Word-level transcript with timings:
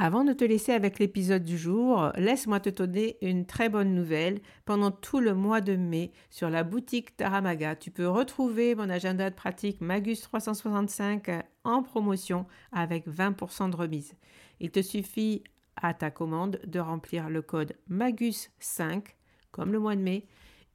Avant 0.00 0.22
de 0.22 0.32
te 0.32 0.44
laisser 0.44 0.70
avec 0.70 1.00
l'épisode 1.00 1.42
du 1.42 1.58
jour, 1.58 2.12
laisse-moi 2.14 2.60
te 2.60 2.68
donner 2.70 3.16
une 3.20 3.46
très 3.46 3.68
bonne 3.68 3.96
nouvelle. 3.96 4.40
Pendant 4.64 4.92
tout 4.92 5.18
le 5.18 5.34
mois 5.34 5.60
de 5.60 5.74
mai, 5.74 6.12
sur 6.30 6.50
la 6.50 6.62
boutique 6.62 7.16
Taramaga, 7.16 7.74
tu 7.74 7.90
peux 7.90 8.08
retrouver 8.08 8.76
mon 8.76 8.90
agenda 8.90 9.28
de 9.28 9.34
pratique 9.34 9.80
Magus 9.80 10.20
365 10.20 11.44
en 11.64 11.82
promotion 11.82 12.46
avec 12.70 13.08
20% 13.08 13.70
de 13.70 13.76
remise. 13.76 14.14
Il 14.60 14.70
te 14.70 14.82
suffit 14.82 15.42
à 15.74 15.94
ta 15.94 16.12
commande 16.12 16.60
de 16.64 16.78
remplir 16.78 17.28
le 17.28 17.42
code 17.42 17.74
MAGUS5 17.90 19.02
comme 19.50 19.72
le 19.72 19.80
mois 19.80 19.96
de 19.96 20.02
mai 20.02 20.28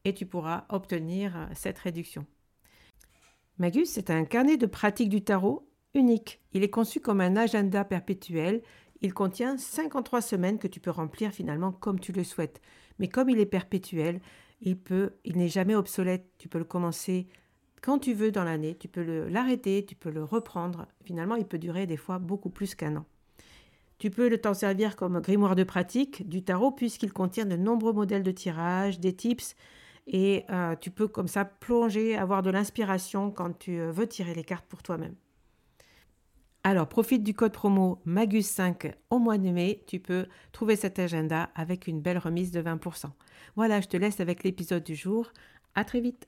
et 0.04 0.14
tu 0.14 0.26
pourras 0.26 0.66
obtenir 0.68 1.48
cette 1.56 1.80
réduction. 1.80 2.26
Magus, 3.58 3.88
c'est 3.88 4.10
un 4.10 4.26
carnet 4.26 4.58
de 4.58 4.66
pratique 4.66 5.08
du 5.08 5.24
tarot 5.24 5.66
unique. 5.94 6.42
Il 6.52 6.64
est 6.64 6.70
conçu 6.70 7.00
comme 7.00 7.22
un 7.22 7.36
agenda 7.36 7.86
perpétuel 7.86 8.62
il 9.04 9.14
contient 9.14 9.58
53 9.58 10.22
semaines 10.22 10.58
que 10.58 10.68
tu 10.68 10.80
peux 10.80 10.90
remplir 10.90 11.32
finalement 11.32 11.72
comme 11.72 12.00
tu 12.00 12.12
le 12.12 12.24
souhaites. 12.24 12.62
Mais 13.00 13.08
comme 13.08 13.30
il 13.30 13.40
est 13.40 13.46
perpétuel, 13.46 14.20
il 14.62 14.78
il 15.26 15.38
n'est 15.38 15.50
jamais 15.50 15.76
obsolète. 15.76 16.26
Tu 16.38 16.48
peux 16.48 16.58
le 16.58 16.64
commencer 16.64 17.28
quand 17.84 18.00
tu 18.00 18.14
veux 18.14 18.32
dans 18.32 18.46
l'année, 18.46 18.78
tu 18.80 18.88
peux 18.88 19.28
l'arrêter, 19.28 19.84
tu 19.86 19.94
peux 19.94 20.10
le 20.10 20.24
reprendre. 20.24 20.88
Finalement, 21.04 21.36
il 21.36 21.46
peut 21.46 21.58
durer 21.58 21.86
des 21.86 21.98
fois 21.98 22.18
beaucoup 22.18 22.50
plus 22.50 22.76
qu'un 22.76 22.96
an. 22.96 23.06
Tu 23.98 24.10
peux 24.10 24.30
le 24.30 24.38
t'en 24.38 24.54
servir 24.54 24.96
comme 24.96 25.20
grimoire 25.20 25.56
de 25.56 25.66
pratique 25.66 26.28
du 26.30 26.44
tarot 26.44 26.72
puisqu'il 26.72 27.12
contient 27.12 27.46
de 27.46 27.58
nombreux 27.58 27.92
modèles 27.92 28.24
de 28.24 28.32
tirage, 28.32 29.02
des 29.02 29.14
tips 29.14 29.56
et 30.08 30.46
euh, 30.50 30.76
tu 30.78 30.92
peux 30.92 31.10
comme 31.10 31.28
ça 31.28 31.44
plonger, 31.44 32.16
avoir 32.16 32.42
de 32.42 32.50
l'inspiration 32.50 33.32
quand 33.32 33.60
tu 33.60 33.80
euh, 33.80 33.92
veux 33.92 34.08
tirer 34.08 34.34
les 34.34 34.44
cartes 34.46 34.66
pour 34.66 34.82
toi-même. 34.82 35.16
Alors, 36.66 36.88
profite 36.88 37.24
du 37.24 37.34
code 37.34 37.52
promo 37.52 38.02
MAGUS5 38.08 38.94
au 39.10 39.20
mois 39.20 39.38
de 39.38 39.50
mai. 39.50 39.84
Tu 39.86 40.00
peux 40.00 40.28
trouver 40.54 40.78
cet 40.78 40.98
agenda 40.98 41.50
avec 41.56 41.88
une 41.88 42.00
belle 42.00 42.18
remise 42.18 42.52
de 42.52 42.62
20%. 42.62 43.08
Voilà, 43.58 43.82
je 43.82 43.88
te 43.88 43.98
laisse 43.98 44.22
avec 44.22 44.44
l'épisode 44.46 44.84
du 44.84 44.96
jour. 44.96 45.34
À 45.76 45.84
très 45.84 46.00
vite. 46.00 46.28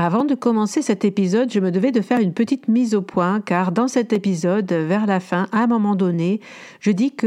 Avant 0.00 0.24
de 0.24 0.36
commencer 0.36 0.80
cet 0.80 1.04
épisode, 1.04 1.50
je 1.50 1.58
me 1.58 1.72
devais 1.72 1.90
de 1.90 2.02
faire 2.02 2.20
une 2.20 2.32
petite 2.32 2.68
mise 2.68 2.94
au 2.94 3.02
point 3.02 3.40
car 3.40 3.72
dans 3.72 3.88
cet 3.88 4.12
épisode, 4.12 4.72
vers 4.72 5.06
la 5.06 5.18
fin, 5.18 5.48
à 5.50 5.64
un 5.64 5.66
moment 5.66 5.96
donné, 5.96 6.40
je 6.78 6.92
dis 6.92 7.10
que 7.10 7.26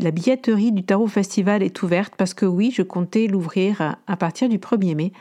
la 0.00 0.10
billetterie 0.12 0.70
du 0.70 0.84
Tarot 0.84 1.08
Festival 1.08 1.64
est 1.64 1.82
ouverte 1.82 2.14
parce 2.16 2.32
que 2.32 2.46
oui, 2.46 2.70
je 2.72 2.82
comptais 2.82 3.26
l'ouvrir 3.26 3.96
à 4.06 4.16
partir 4.16 4.48
du 4.48 4.58
1er 4.58 4.94
mai. 4.94 5.12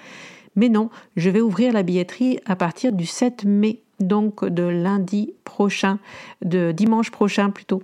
Mais 0.56 0.69
non, 0.69 0.91
je 1.16 1.31
vais 1.31 1.41
ouvrir 1.41 1.73
la 1.73 1.81
billetterie 1.81 2.38
à 2.46 2.56
partir 2.56 2.91
du 2.91 3.07
7 3.07 3.46
mai, 3.46 3.79
donc 4.00 4.46
de 4.46 4.62
lundi 4.62 5.34
prochain, 5.44 5.97
de 6.44 6.72
dimanche 6.72 7.09
prochain 7.09 7.50
plutôt. 7.50 7.81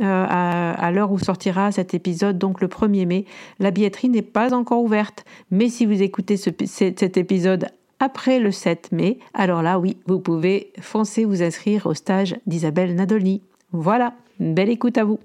Euh, 0.00 0.26
à, 0.28 0.92
l'heure 0.92 1.10
où 1.10 1.18
sortira 1.18 1.72
cet 1.72 1.92
épisode, 1.92 2.38
donc 2.38 2.60
le 2.60 2.68
1er 2.68 3.04
mai. 3.04 3.24
La 3.58 3.72
billetterie 3.72 4.10
n'est 4.10 4.22
pas 4.22 4.54
encore 4.54 4.80
ouverte, 4.80 5.24
mais 5.50 5.68
si 5.68 5.86
vous 5.86 6.02
écoutez 6.02 6.36
cet 6.36 7.16
épisode 7.16 7.66
après 8.00 8.38
le 8.38 8.50
7 8.50 8.92
mai, 8.92 9.18
alors 9.32 9.62
là, 9.62 9.78
oui, 9.78 9.98
vous 10.06 10.20
pouvez 10.20 10.72
foncer 10.80 11.24
vous 11.24 11.42
inscrire 11.42 11.86
au 11.86 11.94
stage 11.94 12.36
d'Isabelle 12.46 12.94
Nadolny. 12.94 13.42
Voilà, 13.72 14.14
une 14.40 14.54
belle 14.54 14.70
écoute 14.70 14.98
à 14.98 15.04
vous. 15.04 15.20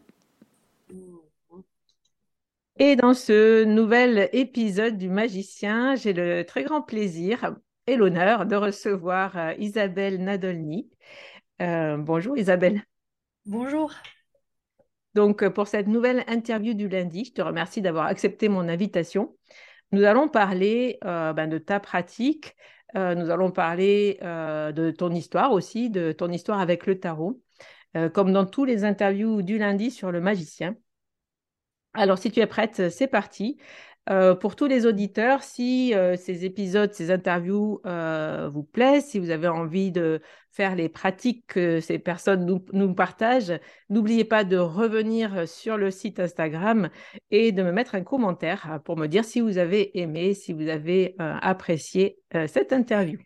Et 2.77 2.95
dans 2.95 3.13
ce 3.13 3.65
nouvel 3.65 4.29
épisode 4.31 4.97
du 4.97 5.09
Magicien, 5.09 5.95
j'ai 5.95 6.13
le 6.13 6.45
très 6.45 6.63
grand 6.63 6.81
plaisir 6.81 7.55
et 7.87 7.97
l'honneur 7.97 8.45
de 8.45 8.55
recevoir 8.55 9.37
euh, 9.37 9.53
Isabelle 9.59 10.23
Nadolny. 10.23 10.89
Euh, 11.61 11.97
bonjour 11.97 12.37
Isabelle. 12.37 12.83
Bonjour. 13.45 13.91
Donc 15.13 15.47
pour 15.49 15.67
cette 15.67 15.87
nouvelle 15.87 16.23
interview 16.27 16.73
du 16.73 16.87
lundi, 16.87 17.25
je 17.25 17.33
te 17.33 17.41
remercie 17.41 17.81
d'avoir 17.81 18.05
accepté 18.05 18.47
mon 18.47 18.69
invitation. 18.69 19.35
Nous 19.91 20.03
allons 20.03 20.29
parler 20.29 20.99
euh, 21.03 21.33
ben, 21.33 21.47
de 21.47 21.57
ta 21.57 21.79
pratique, 21.79 22.55
euh, 22.95 23.15
nous 23.15 23.29
allons 23.29 23.51
parler 23.51 24.19
euh, 24.21 24.71
de 24.71 24.91
ton 24.91 25.11
histoire 25.11 25.51
aussi, 25.51 25.89
de 25.89 26.11
ton 26.11 26.31
histoire 26.31 26.59
avec 26.59 26.85
le 26.85 26.99
tarot, 26.99 27.41
comme 28.13 28.31
dans 28.31 28.45
tous 28.45 28.65
les 28.65 28.83
interviews 28.83 29.41
du 29.41 29.57
lundi 29.57 29.89
sur 29.89 30.11
le 30.11 30.21
magicien. 30.21 30.75
Alors, 31.93 32.19
si 32.19 32.29
tu 32.29 32.39
es 32.39 32.45
prête, 32.45 32.89
c'est 32.89 33.07
parti. 33.07 33.57
Euh, 34.09 34.33
pour 34.33 34.55
tous 34.55 34.65
les 34.65 34.87
auditeurs, 34.87 35.43
si 35.43 35.93
euh, 35.93 36.15
ces 36.15 36.43
épisodes, 36.43 36.91
ces 36.93 37.11
interviews 37.11 37.79
euh, 37.85 38.49
vous 38.51 38.63
plaisent, 38.63 39.05
si 39.05 39.19
vous 39.19 39.29
avez 39.29 39.47
envie 39.47 39.91
de 39.91 40.19
faire 40.51 40.75
les 40.75 40.89
pratiques 40.89 41.45
que 41.45 41.79
ces 41.79 41.99
personnes 41.99 42.43
nous, 42.43 42.65
nous 42.73 42.95
partagent, 42.95 43.59
n'oubliez 43.89 44.23
pas 44.23 44.43
de 44.43 44.57
revenir 44.57 45.47
sur 45.47 45.77
le 45.77 45.91
site 45.91 46.19
Instagram 46.19 46.89
et 47.29 47.51
de 47.51 47.61
me 47.61 47.71
mettre 47.71 47.93
un 47.93 48.03
commentaire 48.03 48.79
pour 48.83 48.97
me 48.97 49.05
dire 49.05 49.25
si 49.25 49.41
vous 49.41 49.59
avez 49.59 49.99
aimé, 49.99 50.33
si 50.33 50.53
vous 50.53 50.69
avez 50.69 51.15
apprécié 51.19 52.17
cette 52.47 52.73
interview. 52.73 53.19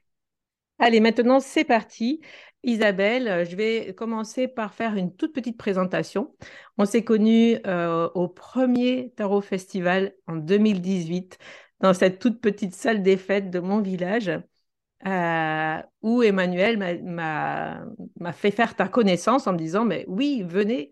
Allez, 0.79 0.99
maintenant, 0.99 1.39
c'est 1.39 1.63
parti. 1.63 2.21
Isabelle, 2.63 3.27
euh, 3.27 3.45
je 3.45 3.55
vais 3.55 3.93
commencer 3.93 4.47
par 4.47 4.73
faire 4.73 4.95
une 4.95 5.15
toute 5.15 5.33
petite 5.33 5.57
présentation. 5.57 6.35
On 6.77 6.85
s'est 6.85 7.03
connus 7.03 7.57
euh, 7.67 8.09
au 8.15 8.27
premier 8.27 9.11
Tarot 9.15 9.41
Festival 9.41 10.13
en 10.27 10.35
2018 10.35 11.37
dans 11.81 11.93
cette 11.93 12.19
toute 12.19 12.39
petite 12.41 12.73
salle 12.73 13.01
des 13.03 13.17
fêtes 13.17 13.49
de 13.49 13.59
mon 13.59 13.81
village 13.81 14.31
euh, 15.07 15.81
où 16.01 16.23
Emmanuel 16.23 16.77
m'a 17.03 18.33
fait 18.33 18.51
faire 18.51 18.75
ta 18.75 18.87
connaissance 18.87 19.47
en 19.47 19.53
me 19.53 19.57
disant, 19.57 19.85
mais 19.85 20.05
oui, 20.07 20.43
venez, 20.47 20.91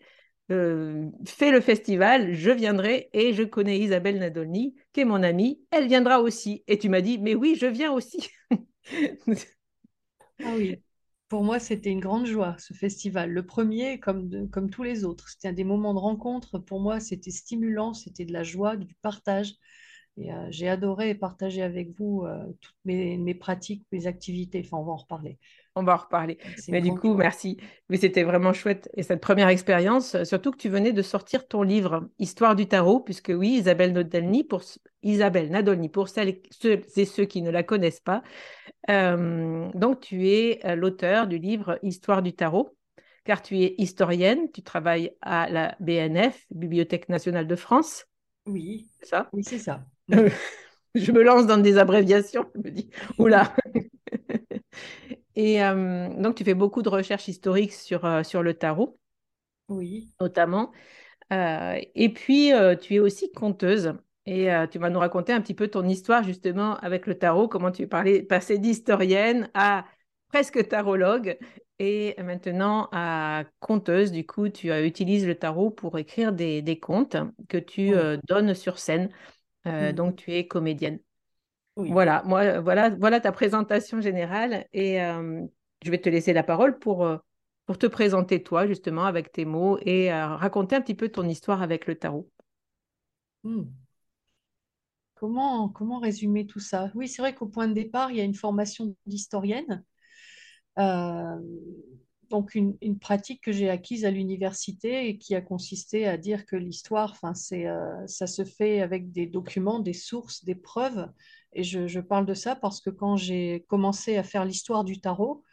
fais 0.50 1.52
le 1.52 1.62
festival, 1.62 2.34
je 2.34 2.52
viendrai 2.52 3.10
et 3.14 3.34
je 3.34 3.44
connais 3.44 3.80
Isabelle 3.80 4.20
Nadolny, 4.20 4.76
qui 4.94 5.02
est 5.02 5.06
mon 5.06 5.24
amie, 5.24 5.62
elle 5.72 5.88
viendra 5.88 6.22
aussi. 6.22 6.64
Et 6.68 6.78
tu 6.78 6.90
m'as 6.90 7.02
dit, 7.02 7.20
mais 7.20 7.36
oui, 7.36 7.56
je 7.60 7.68
viens 7.68 7.92
aussi. 7.94 8.30
ah 10.44 10.54
oui. 10.56 10.82
Pour 11.30 11.44
moi, 11.44 11.60
c'était 11.60 11.92
une 11.92 12.00
grande 12.02 12.26
joie, 12.26 12.56
ce 12.60 12.74
festival. 12.74 13.32
Le 13.32 13.46
premier, 13.46 14.00
comme, 14.00 14.50
comme 14.50 14.70
tous 14.70 14.84
les 14.84 15.06
autres, 15.06 15.30
c'était 15.30 15.54
des 15.54 15.64
moments 15.64 15.94
de 15.94 16.00
rencontre. 16.00 16.60
Pour 16.60 16.82
moi, 16.82 17.00
c'était 17.00 17.32
stimulant, 17.32 17.94
c'était 17.94 18.26
de 18.26 18.34
la 18.34 18.44
joie, 18.44 18.76
du 18.78 18.94
partage. 19.02 19.56
Euh, 20.20 20.48
j'ai 20.50 20.68
adoré 20.68 21.16
partager 21.16 21.62
avec 21.62 21.90
vous 21.98 22.24
euh, 22.26 22.46
toutes 22.60 22.76
mes, 22.86 23.18
mes, 23.18 23.34
pratiques, 23.34 23.86
mes 23.92 24.08
activités. 24.08 24.62
Enfin, 24.66 24.78
on 24.78 24.84
va 24.84 24.92
en 24.92 24.98
reparler. 24.98 25.38
On 25.76 25.84
va 25.84 25.94
en 25.94 25.98
reparler. 25.98 26.38
Mais 26.68 26.82
du 26.82 26.94
coup, 26.94 27.16
merci. 27.16 27.58
Mais 27.90 27.98
c'était 27.98 28.24
vraiment 28.24 28.54
chouette. 28.54 28.90
Et 28.96 29.04
cette 29.04 29.22
première 29.22 29.48
expérience, 29.48 30.16
euh, 30.16 30.24
surtout 30.26 30.52
que 30.52 30.58
tu 30.58 30.70
venais 30.70 30.92
de 30.92 31.02
sortir 31.02 31.48
ton 31.48 31.64
livre 31.64 32.10
Histoire 32.20 32.56
du 32.56 32.68
tarot, 32.68 33.00
puisque 33.00 33.32
oui, 33.34 33.52
Isabelle 33.52 33.94
Nadolny, 33.94 34.44
pour 34.44 34.62
Isabelle 35.02 35.50
Nadolny, 35.50 35.90
pour 35.90 36.10
celles 36.10 36.30
et 36.30 37.06
ceux, 37.06 37.26
qui 37.26 37.42
ne 37.42 37.50
la 37.50 37.64
connaissent 37.64 38.02
pas. 38.02 38.22
donc, 38.88 40.02
tu 40.02 40.28
es 40.28 40.60
l'auteur 40.76 41.28
du 41.28 41.38
livre 41.38 41.80
Histoire 41.84 42.22
du 42.22 42.34
tarot 42.34 42.76
car 43.24 43.44
tu 43.44 43.60
es 43.60 43.76
historienne, 43.78 44.52
tu 44.52 44.64
travailles 44.64 45.16
à 45.22 45.48
la 45.48 45.76
BNF, 45.80 46.48
Bibliothèque 46.50 47.08
nationale 47.08 47.46
de 47.46 47.56
France. 47.56 48.08
Oui, 48.48 48.88
c'est 49.00 49.06
ça? 49.06 49.30
Oui, 49.32 49.44
c'est 49.44 49.60
ça. 49.60 49.86
je 50.96 51.12
me 51.12 51.24
lance 51.24 51.48
dans 51.48 51.58
des 51.58 51.78
abréviations, 51.78 52.46
je 52.56 52.62
me 52.62 52.72
dis, 52.72 52.90
oula 53.18 53.54
Et 55.36 55.64
euh, 55.64 56.10
donc, 56.22 56.36
tu 56.36 56.44
fais 56.44 56.54
beaucoup 56.54 56.82
de 56.82 56.90
recherches 56.90 57.28
historiques 57.28 57.74
sur, 57.74 58.06
euh, 58.06 58.24
sur 58.24 58.44
le 58.44 58.54
tarot, 58.54 59.00
oui. 59.70 60.10
notamment. 60.20 60.72
Euh, 61.32 61.80
et 61.96 62.10
puis, 62.14 62.52
tu 62.82 62.96
es 62.96 63.00
aussi 63.00 63.32
conteuse. 63.32 63.94
Et 64.28 64.50
tu 64.70 64.78
vas 64.78 64.92
nous 64.92 65.00
raconter 65.00 65.34
un 65.34 65.42
petit 65.42 65.56
peu 65.56 65.68
ton 65.68 65.88
histoire 65.88 66.24
justement 66.24 66.78
avec 66.78 67.08
le 67.08 67.18
tarot, 67.18 67.48
comment 67.48 67.72
tu 67.72 67.82
es 67.82 67.88
parlé, 67.88 68.22
passé 68.22 68.60
d'historienne 68.60 69.50
à 69.56 69.86
presque 70.28 70.68
tarologue 70.68 71.40
et 71.80 72.16
maintenant 72.22 72.88
à 72.92 73.46
conteuse. 73.60 74.12
Du 74.12 74.24
coup, 74.26 74.48
tu 74.50 74.72
utilises 74.86 75.26
le 75.26 75.34
tarot 75.34 75.72
pour 75.72 75.98
écrire 75.98 76.34
des, 76.34 76.62
des 76.62 76.80
contes 76.80 77.18
que 77.50 77.58
tu 77.58 77.94
donnes 78.28 78.54
sur 78.54 78.78
scène. 78.78 79.10
Mmh. 79.66 79.92
Donc, 79.92 80.16
tu 80.16 80.32
es 80.32 80.48
comédienne. 80.48 81.00
Voilà, 81.76 82.22
moi, 82.26 82.60
voilà, 82.60 82.90
voilà 82.90 83.20
ta 83.20 83.32
présentation 83.32 84.02
générale 84.02 84.68
et 84.74 85.02
euh, 85.02 85.46
je 85.84 85.92
vais 85.92 86.00
te 86.00 86.10
laisser 86.10 86.34
la 86.34 86.44
parole 86.44 86.78
pour, 86.80 87.06
euh, 87.06 87.18
pour 87.66 87.78
te 87.78 87.88
présenter 87.88 88.44
toi 88.44 88.68
justement 88.68 89.06
avec 89.06 89.32
tes 89.32 89.46
mots 89.46 89.78
et 89.82 90.12
euh, 90.12 90.36
raconter 90.36 90.76
un 90.76 90.82
petit 90.82 90.96
peu 90.96 91.10
ton 91.10 91.28
histoire 91.28 91.62
avec 91.62 91.88
le 91.88 91.96
tarot. 91.96 92.30
Hmm. 93.44 93.64
Comment, 95.16 95.70
comment 95.70 96.00
résumer 96.00 96.46
tout 96.46 96.60
ça? 96.60 96.92
Oui, 96.94 97.08
c'est 97.08 97.22
vrai 97.22 97.34
qu'au 97.34 97.48
point 97.48 97.68
de 97.68 97.74
départ, 97.74 98.12
il 98.12 98.18
y 98.18 98.22
a 98.22 98.26
une 98.26 98.36
formation 98.36 98.96
d'historienne 99.06 99.84
donc 102.32 102.56
une, 102.56 103.00
pratique 103.00 103.44
que 103.44 103.52
j'ai 103.52 103.70
acquise 103.70 104.06
à 104.06 104.12
l'université 104.12 105.08
et 105.08 105.18
qui 105.18 105.36
a 105.36 105.42
consisté 105.42 106.08
à 106.08 106.18
dire 106.18 106.46
que 106.46 106.56
l'histoire, 106.56 107.12
enfin, 107.12 107.34
c'est, 107.36 107.68
euh, 107.68 108.08
ça 108.08 108.26
se 108.26 108.44
fait 108.46 108.82
avec 108.82 109.12
des 109.12 109.28
documents, 109.28 109.80
des 109.80 109.94
sources, 109.94 110.44
des 110.46 110.56
preuves. 110.56 111.08
Et 111.54 111.64
je, 111.64 112.00
parle 112.00 112.26
de 112.26 112.34
ça 112.34 112.56
parce 112.56 112.82
que 112.82 112.90
quand 112.90 113.18
j'ai 113.18 113.66
commencé 113.68 114.18
à 114.18 114.24
faire 114.24 114.46
l'histoire 114.46 114.84
du 114.86 115.02
tarot, 115.02 115.44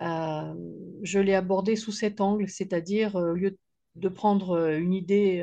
euh, 0.00 0.54
je 1.02 1.18
l'ai 1.18 1.34
abordé 1.34 1.76
sous 1.76 1.92
cet 1.92 2.20
angle, 2.20 2.48
c'est-à-dire 2.48 3.16
euh, 3.16 3.32
au 3.32 3.34
lieu 3.34 3.58
de 3.96 4.08
prendre 4.08 4.70
une 4.70 4.94
idée 4.94 5.42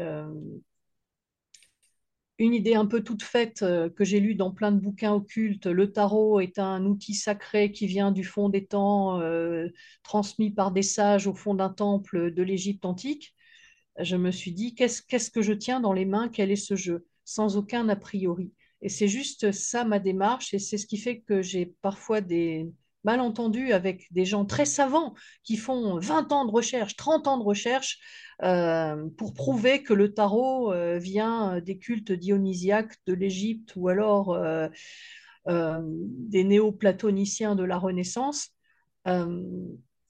une 2.39 2.53
idée 2.53 2.75
un 2.75 2.85
peu 2.85 3.03
toute 3.03 3.23
faite 3.23 3.63
euh, 3.63 3.89
que 3.89 4.03
j'ai 4.03 4.19
lue 4.19 4.35
dans 4.35 4.51
plein 4.51 4.71
de 4.71 4.79
bouquins 4.79 5.13
occultes. 5.13 5.65
Le 5.65 5.91
tarot 5.91 6.39
est 6.39 6.59
un 6.59 6.85
outil 6.85 7.13
sacré 7.13 7.71
qui 7.71 7.87
vient 7.87 8.11
du 8.11 8.23
fond 8.23 8.49
des 8.49 8.65
temps, 8.65 9.19
euh, 9.21 9.67
transmis 10.03 10.51
par 10.51 10.71
des 10.71 10.83
sages 10.83 11.27
au 11.27 11.33
fond 11.33 11.55
d'un 11.55 11.69
temple 11.69 12.31
de 12.31 12.43
l'Égypte 12.43 12.85
antique. 12.85 13.33
Je 13.99 14.15
me 14.15 14.31
suis 14.31 14.51
dit, 14.51 14.75
qu'est-ce 14.75 15.31
que 15.31 15.41
je 15.41 15.53
tiens 15.53 15.79
dans 15.79 15.93
les 15.93 16.05
mains? 16.05 16.29
Quel 16.29 16.51
est 16.51 16.55
ce 16.55 16.75
jeu? 16.75 17.07
Sans 17.25 17.57
aucun 17.57 17.89
a 17.89 17.95
priori. 17.95 18.53
Et 18.81 18.89
c'est 18.89 19.07
juste 19.07 19.51
ça 19.51 19.83
ma 19.85 19.97
démarche, 19.97 20.53
et 20.53 20.59
c'est 20.59 20.77
ce 20.77 20.85
qui 20.85 20.97
fait 20.97 21.21
que 21.21 21.41
j'ai 21.41 21.73
parfois 21.81 22.21
des, 22.21 22.71
malentendu 23.07 23.71
avec 23.71 24.11
des 24.11 24.25
gens 24.25 24.45
très 24.45 24.65
savants 24.65 25.13
qui 25.43 25.55
font 25.55 25.97
20 25.97 26.31
ans 26.33 26.45
de 26.45 26.51
recherche, 26.51 26.97
30 26.97 27.27
ans 27.27 27.37
de 27.37 27.43
recherche 27.43 27.99
euh, 28.43 29.09
pour 29.17 29.33
prouver 29.33 29.81
que 29.81 29.93
le 29.93 30.13
tarot 30.13 30.71
euh, 30.71 30.97
vient 30.99 31.59
des 31.59 31.79
cultes 31.79 32.11
dionysiaques 32.11 32.95
de 33.07 33.13
l'Égypte 33.13 33.73
ou 33.75 33.87
alors 33.87 34.33
euh, 34.33 34.67
des 35.47 36.43
néo-platoniciens 36.43 37.55
de 37.55 37.63
la 37.63 37.77
Renaissance. 37.77 38.49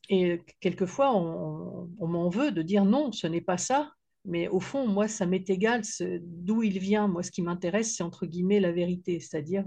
et 0.09 0.41
quelquefois, 0.59 1.15
on, 1.15 1.89
on 1.99 2.07
m'en 2.07 2.29
veut 2.29 2.51
de 2.51 2.61
dire 2.61 2.85
non, 2.85 3.11
ce 3.11 3.27
n'est 3.27 3.41
pas 3.41 3.57
ça. 3.57 3.91
Mais 4.25 4.49
au 4.49 4.59
fond, 4.59 4.87
moi, 4.87 5.07
ça 5.07 5.25
m'est 5.25 5.49
égal 5.49 5.83
d'où 6.21 6.63
il 6.63 6.79
vient. 6.79 7.07
Moi, 7.07 7.23
ce 7.23 7.31
qui 7.31 7.41
m'intéresse, 7.41 7.95
c'est 7.95 8.03
entre 8.03 8.25
guillemets 8.25 8.59
la 8.59 8.73
vérité, 8.73 9.19
c'est-à-dire 9.21 9.65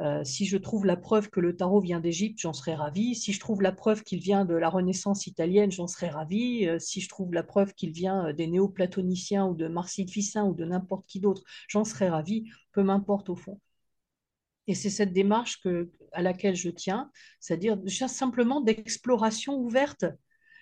euh, 0.00 0.22
si 0.22 0.46
je 0.46 0.56
trouve 0.56 0.86
la 0.86 0.96
preuve 0.96 1.28
que 1.28 1.40
le 1.40 1.56
tarot 1.56 1.80
vient 1.80 1.98
d'Égypte, 1.98 2.38
j'en 2.38 2.52
serais 2.52 2.74
ravie. 2.74 3.16
Si 3.16 3.32
je 3.32 3.40
trouve 3.40 3.62
la 3.62 3.72
preuve 3.72 4.04
qu'il 4.04 4.20
vient 4.20 4.44
de 4.44 4.54
la 4.54 4.68
Renaissance 4.68 5.26
italienne, 5.26 5.72
j'en 5.72 5.88
serais 5.88 6.08
ravie. 6.08 6.68
Euh, 6.68 6.78
si 6.78 7.00
je 7.00 7.08
trouve 7.08 7.34
la 7.34 7.42
preuve 7.42 7.74
qu'il 7.74 7.90
vient 7.90 8.28
euh, 8.28 8.32
des 8.32 8.46
néo-platoniciens 8.46 9.46
ou 9.46 9.54
de 9.54 9.66
Marcille 9.66 10.08
Fissin 10.08 10.44
ou 10.44 10.54
de 10.54 10.64
n'importe 10.64 11.06
qui 11.06 11.18
d'autre, 11.18 11.42
j'en 11.68 11.84
serais 11.84 12.08
ravie, 12.08 12.48
peu 12.72 12.82
m'importe 12.82 13.28
au 13.28 13.36
fond. 13.36 13.60
Et 14.68 14.74
c'est 14.74 14.90
cette 14.90 15.12
démarche 15.12 15.60
que, 15.62 15.90
à 16.12 16.22
laquelle 16.22 16.54
je 16.54 16.70
tiens, 16.70 17.10
c'est-à-dire 17.40 17.78
simplement 17.86 18.60
d'exploration 18.60 19.56
ouverte. 19.56 20.04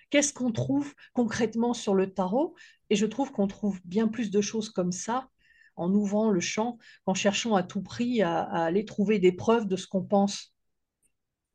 Qu'est-ce 0.09 0.33
qu'on 0.33 0.53
trouve 0.53 0.95
concrètement 1.13 1.73
sur 1.73 1.93
le 1.93 2.11
tarot? 2.13 2.55
Et 2.89 2.95
je 2.95 3.05
trouve 3.05 3.31
qu'on 3.31 3.47
trouve 3.47 3.79
bien 3.83 4.07
plus 4.07 4.31
de 4.31 4.41
choses 4.41 4.69
comme 4.69 4.93
ça 4.93 5.29
en 5.77 5.93
ouvrant 5.93 6.29
le 6.29 6.39
champ, 6.39 6.77
en 7.05 7.13
cherchant 7.13 7.55
à 7.55 7.63
tout 7.63 7.81
prix 7.81 8.21
à, 8.21 8.41
aller 8.41 8.85
trouver 8.85 9.19
des 9.19 9.31
preuves 9.31 9.67
de 9.67 9.75
ce 9.75 9.87
qu'on 9.87 10.03
pense. 10.03 10.53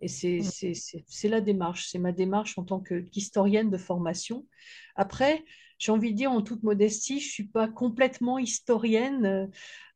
Et 0.01 0.07
mm. 0.41 0.75
c'est 1.07 1.29
la 1.29 1.41
démarche, 1.41 1.89
c'est 1.91 1.99
ma 1.99 2.13
démarche 2.13 2.59
en 2.59 2.65
tant 2.65 2.81
qu'historienne 2.81 3.71
de 3.71 3.79
formation. 3.79 4.47
Après, 4.97 5.45
j'ai 5.79 5.93
envie 5.93 6.13
de 6.13 6.17
dire 6.17 6.31
en 6.31 6.43
toute 6.43 6.63
modestie, 6.63 7.21
je 7.21 7.27
ne 7.27 7.31
suis 7.31 7.49
pas 7.49 7.69
complètement 7.69 8.39
historienne. 8.39 9.51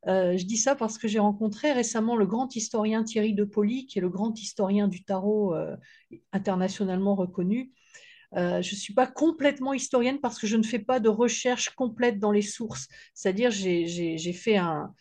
Euh, 0.07 0.37
je 0.37 0.45
dis 0.45 0.57
ça 0.57 0.75
parce 0.75 0.97
que 0.97 1.07
j'ai 1.07 1.19
rencontré 1.19 1.71
récemment 1.71 2.15
le 2.15 2.25
grand 2.25 2.53
historien 2.55 3.03
Thierry 3.03 3.33
de 3.33 3.45
Poli, 3.45 3.85
qui 3.85 3.99
est 3.99 4.01
le 4.01 4.09
grand 4.09 4.37
historien 4.37 4.87
du 4.87 5.03
tarot 5.03 5.55
euh, 5.55 5.75
internationalement 6.33 7.15
reconnu, 7.15 7.71
euh, 8.35 8.61
je 8.61 8.75
ne 8.75 8.79
suis 8.79 8.93
pas 8.93 9.07
complètement 9.07 9.73
historienne 9.73 10.19
parce 10.19 10.37
que 10.39 10.47
je 10.47 10.57
ne 10.57 10.63
fais 10.63 10.79
pas 10.79 10.99
de 10.99 11.09
recherche 11.09 11.69
complète 11.69 12.19
dans 12.19 12.31
les 12.31 12.41
sources. 12.41 12.87
C'est-à-dire, 13.13 13.51
j'ai 13.51 14.33
fait 14.33 14.57
un, 14.57 14.93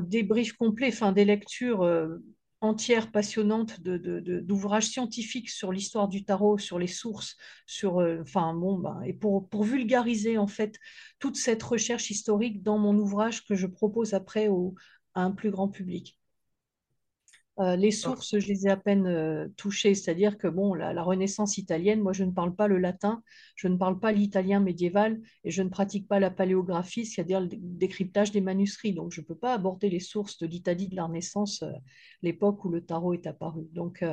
débrief 0.00 0.52
complet, 0.52 0.88
enfin 0.88 1.12
des 1.12 1.24
lectures 1.24 1.82
euh, 1.82 2.18
entières, 2.60 3.10
passionnantes 3.10 3.80
d'ouvrages 3.80 4.86
scientifiques 4.88 5.48
sur 5.48 5.72
l'histoire 5.72 6.08
du 6.08 6.24
tarot, 6.24 6.58
sur 6.58 6.78
les 6.78 6.88
sources, 6.88 7.36
sur, 7.66 8.00
euh, 8.00 8.20
enfin 8.20 8.52
bon, 8.52 8.78
ben, 8.78 9.00
et 9.06 9.14
pour, 9.14 9.48
pour, 9.48 9.64
vulgariser 9.64 10.36
en 10.36 10.46
fait 10.46 10.78
toute 11.20 11.36
cette 11.36 11.62
recherche 11.62 12.10
historique 12.10 12.62
dans 12.62 12.78
mon 12.78 12.98
ouvrage 12.98 13.44
que 13.46 13.54
je 13.54 13.66
propose 13.66 14.12
après 14.12 14.48
au, 14.48 14.74
à 15.14 15.22
un 15.22 15.30
plus 15.30 15.50
grand 15.50 15.68
public. 15.68 16.17
Euh, 17.60 17.74
les 17.74 17.90
sources, 17.90 18.38
je 18.38 18.46
les 18.46 18.66
ai 18.66 18.70
à 18.70 18.76
peine 18.76 19.06
euh, 19.06 19.48
touchées, 19.56 19.94
c'est-à-dire 19.94 20.38
que 20.38 20.46
bon, 20.46 20.74
la, 20.74 21.02
Renaissance 21.02 21.58
italienne, 21.58 22.00
moi 22.00 22.12
je 22.12 22.22
ne 22.22 22.30
parle 22.30 22.54
pas 22.54 22.68
le 22.68 22.78
latin, 22.78 23.22
je 23.56 23.66
ne 23.66 23.76
parle 23.76 23.98
pas 23.98 24.12
l'italien 24.12 24.60
médiéval 24.60 25.20
et 25.42 25.50
je 25.50 25.62
ne 25.62 25.68
pratique 25.68 26.06
pas 26.06 26.20
la 26.20 26.30
paléographie, 26.30 27.04
c'est-à-dire 27.04 27.40
le 27.40 27.48
décryptage 27.50 28.30
des 28.30 28.40
manuscrits. 28.40 28.92
Donc 28.92 29.12
je 29.12 29.20
ne 29.20 29.26
peux 29.26 29.34
pas 29.34 29.54
aborder 29.54 29.90
les 29.90 29.98
sources 29.98 30.38
de 30.38 30.46
l'Italie 30.46 30.88
de 30.88 30.94
la 30.94 31.06
Renaissance, 31.06 31.62
euh, 31.64 31.72
l'époque 32.22 32.64
où 32.64 32.68
le 32.68 32.84
tarot 32.84 33.14
est 33.14 33.26
apparu. 33.26 33.66
Donc 33.72 34.04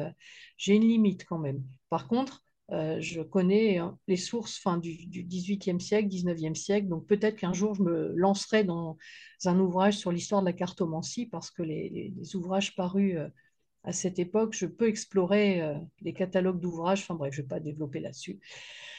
j'ai 0.57 0.75
une 0.75 0.87
limite 0.87 1.25
quand 1.25 1.39
même. 1.39 1.63
Par 1.89 2.07
contre, 2.07 2.44
je 2.69 3.21
connais 3.21 3.77
hein, 3.77 3.97
les 4.07 4.17
sources 4.17 4.57
fin, 4.57 4.77
du, 4.77 5.07
XVIIIe 5.07 5.79
siècle, 5.79 6.07
XIXe 6.07 6.59
siècle, 6.59 6.87
donc 6.87 7.05
peut-être 7.05 7.37
qu'un 7.37 7.53
jour 7.53 7.75
je 7.75 7.83
me 7.83 8.13
lancerai 8.15 8.63
dans 8.63 8.97
un 9.45 9.59
ouvrage 9.59 9.97
sur 9.97 10.11
l'histoire 10.11 10.41
de 10.41 10.47
la 10.47 10.53
cartomancie, 10.53 11.27
parce 11.27 11.51
que 11.51 11.61
les, 11.61 12.13
ouvrages 12.33 12.75
parus 12.75 13.17
euh, 13.17 13.27
à 13.83 13.91
cette 13.91 14.17
époque, 14.17 14.55
je 14.55 14.65
peux 14.65 14.87
explorer 14.87 15.61
euh, 15.61 15.75
les 16.01 16.13
catalogues 16.13 16.59
d'ouvrages, 16.59 17.01
enfin 17.01 17.13
bref, 17.13 17.33
je 17.33 17.41
ne 17.41 17.43
vais 17.43 17.49
pas 17.49 17.59
développer 17.59 17.99
là-dessus. 17.99 18.39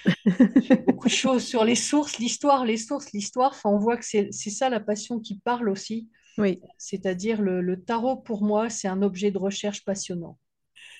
beaucoup 0.87 1.09
de 1.09 1.13
choses 1.13 1.45
sur 1.45 1.65
les 1.65 1.75
sources, 1.75 2.19
l'histoire, 2.19 2.65
les 2.65 2.77
sources, 2.77 3.13
l'histoire, 3.13 3.51
enfin, 3.51 3.71
on 3.71 3.79
voit 3.79 3.97
que 3.97 4.05
c'est 4.05 4.31
ça 4.31 4.71
la 4.71 4.79
passion 4.79 5.19
qui 5.19 5.41
parle 5.41 5.69
aussi. 5.69 6.09
Oui. 6.39 6.61
C'est-à-dire 6.79 7.43
le 7.43 7.83
tarot, 7.83 8.17
pour 8.17 8.45
moi, 8.45 8.71
c'est 8.71 8.87
un 8.87 9.03
objet 9.03 9.33
de 9.33 9.39
recherche 9.39 9.85
passionnant. 9.85 10.39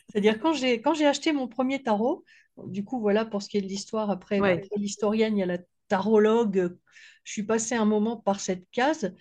C'est-à-dire 0.09 0.39
quand 0.39 0.53
j'ai 0.53 0.81
quand 0.81 0.95
j'ai 0.95 1.07
acheté 1.07 1.33
mon 1.33 1.49
premier 1.49 1.83
tarot, 1.83 2.25
du 2.65 2.85
coup 2.85 3.01
voilà 3.01 3.25
pour 3.25 3.43
ce 3.43 3.49
qui 3.49 3.59
est 3.59 3.63
de 3.63 3.67
l'histoire. 3.67 4.11
Après 4.11 4.41
l'historienne, 4.77 5.37
il 5.37 5.41
y 5.41 5.43
a 5.43 5.47
la 5.47 5.59
tarologue. 5.89 6.77
Je 7.25 7.33
suis 7.33 7.43
passée 7.43 7.75
un 7.75 7.85
moment 7.85 8.17
par 8.17 8.41
cette 8.41 8.65
case. 8.71 9.15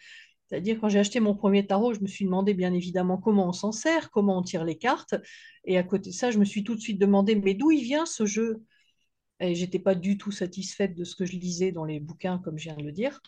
C'est-à-dire 0.47 0.79
quand 0.79 0.89
j'ai 0.89 0.99
acheté 0.99 1.19
mon 1.19 1.35
premier 1.35 1.65
tarot, 1.65 1.93
je 1.93 2.01
me 2.01 2.07
suis 2.07 2.25
demandé 2.25 2.53
bien 2.53 2.71
évidemment 2.73 3.17
comment 3.17 3.49
on 3.49 3.53
s'en 3.53 3.71
sert, 3.71 4.11
comment 4.11 4.37
on 4.37 4.43
tire 4.43 4.63
les 4.63 4.77
cartes. 4.77 5.15
Et 5.63 5.77
à 5.77 5.83
côté 5.83 6.11
de 6.11 6.15
ça, 6.15 6.29
je 6.29 6.37
me 6.37 6.45
suis 6.45 6.63
tout 6.63 6.75
de 6.75 6.81
suite 6.81 6.99
demandé 6.99 7.35
mais 7.35 7.55
d'où 7.55 7.71
il 7.71 7.83
vient 7.83 8.05
ce 8.05 8.25
jeu? 8.25 8.61
Et 9.39 9.55
j'étais 9.55 9.79
pas 9.79 9.95
du 9.95 10.17
tout 10.17 10.31
satisfaite 10.31 10.95
de 10.95 11.03
ce 11.03 11.15
que 11.15 11.25
je 11.25 11.35
lisais 11.35 11.71
dans 11.71 11.83
les 11.83 11.99
bouquins, 11.99 12.39
comme 12.39 12.57
je 12.57 12.65
viens 12.65 12.77
de 12.77 12.83
le 12.83 12.91
dire. 12.91 13.21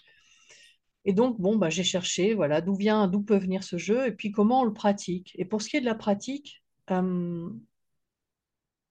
Et 1.04 1.14
donc, 1.14 1.40
bon, 1.40 1.56
bah, 1.58 1.70
j'ai 1.70 1.84
cherché, 1.84 2.34
voilà, 2.34 2.62
d'où 2.62 2.76
vient, 2.76 3.08
d'où 3.08 3.22
peut 3.22 3.38
venir 3.38 3.64
ce 3.64 3.78
jeu, 3.78 4.08
et 4.08 4.12
puis 4.12 4.32
comment 4.32 4.62
on 4.62 4.66
le 4.66 4.74
pratique? 4.74 5.34
Et 5.36 5.46
pour 5.46 5.62
ce 5.62 5.70
qui 5.70 5.78
est 5.78 5.82
de 5.82 5.86
la 5.86 5.96
pratique, 5.96 6.64
euh, 6.92 7.50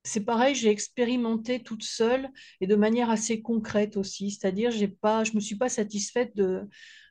c'est 0.04 0.24
pareil, 0.24 0.54
j'ai 0.54 0.70
expérimenté 0.70 1.62
toute 1.62 1.82
seule 1.82 2.30
et 2.60 2.66
de 2.68 2.76
manière 2.76 3.10
assez 3.10 3.42
concrète 3.42 3.96
aussi. 3.96 4.30
C'est-à-dire, 4.30 4.70
j'ai 4.70 4.86
pas, 4.88 5.24
je 5.24 5.32
ne 5.32 5.36
me 5.36 5.40
suis 5.40 5.56
pas 5.56 5.68
satisfaite 5.68 6.36
de, 6.36 6.62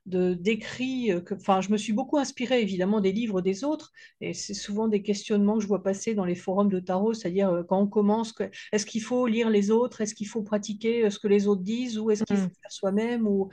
de 0.06 0.34
d'écrits. 0.34 1.12
euh, 1.12 1.20
que- 1.20 1.34
Enfin, 1.36 1.60
je 1.62 1.72
me 1.72 1.78
suis 1.78 1.92
beaucoup 1.94 2.18
inspirée 2.18 2.62
évidemment 2.62 3.02
des 3.02 3.12
livres 3.12 3.42
des 3.42 3.64
autres, 3.66 3.92
et 4.22 4.34
c'est 4.34 4.54
souvent 4.54 4.88
des 4.88 5.02
questionnements 5.04 5.56
que 5.58 5.62
je 5.64 5.68
vois 5.68 5.84
passer 5.84 6.14
dans 6.16 6.24
les 6.26 6.36
forums 6.36 6.70
de 6.70 6.80
tarot, 6.80 7.14
c'est-à-dire 7.14 7.50
euh, 7.50 7.64
quand 7.64 7.80
on 7.82 7.88
commence, 7.88 8.34
est-ce 8.72 8.86
qu'il 8.86 9.02
faut 9.04 9.28
lire 9.28 9.50
les 9.50 9.72
autres, 9.72 10.00
est-ce 10.02 10.16
qu'il 10.16 10.28
faut 10.28 10.44
pratiquer 10.44 11.06
euh, 11.06 11.10
ce 11.10 11.20
que 11.20 11.28
les 11.28 11.48
autres 11.48 11.64
disent, 11.64 11.98
ou 12.00 12.12
est-ce 12.12 12.24
qu'il 12.24 12.38
faut 12.40 12.48
Mm. 12.48 12.56
faire 12.62 12.72
soi-même, 12.72 13.28
ou 13.28 13.50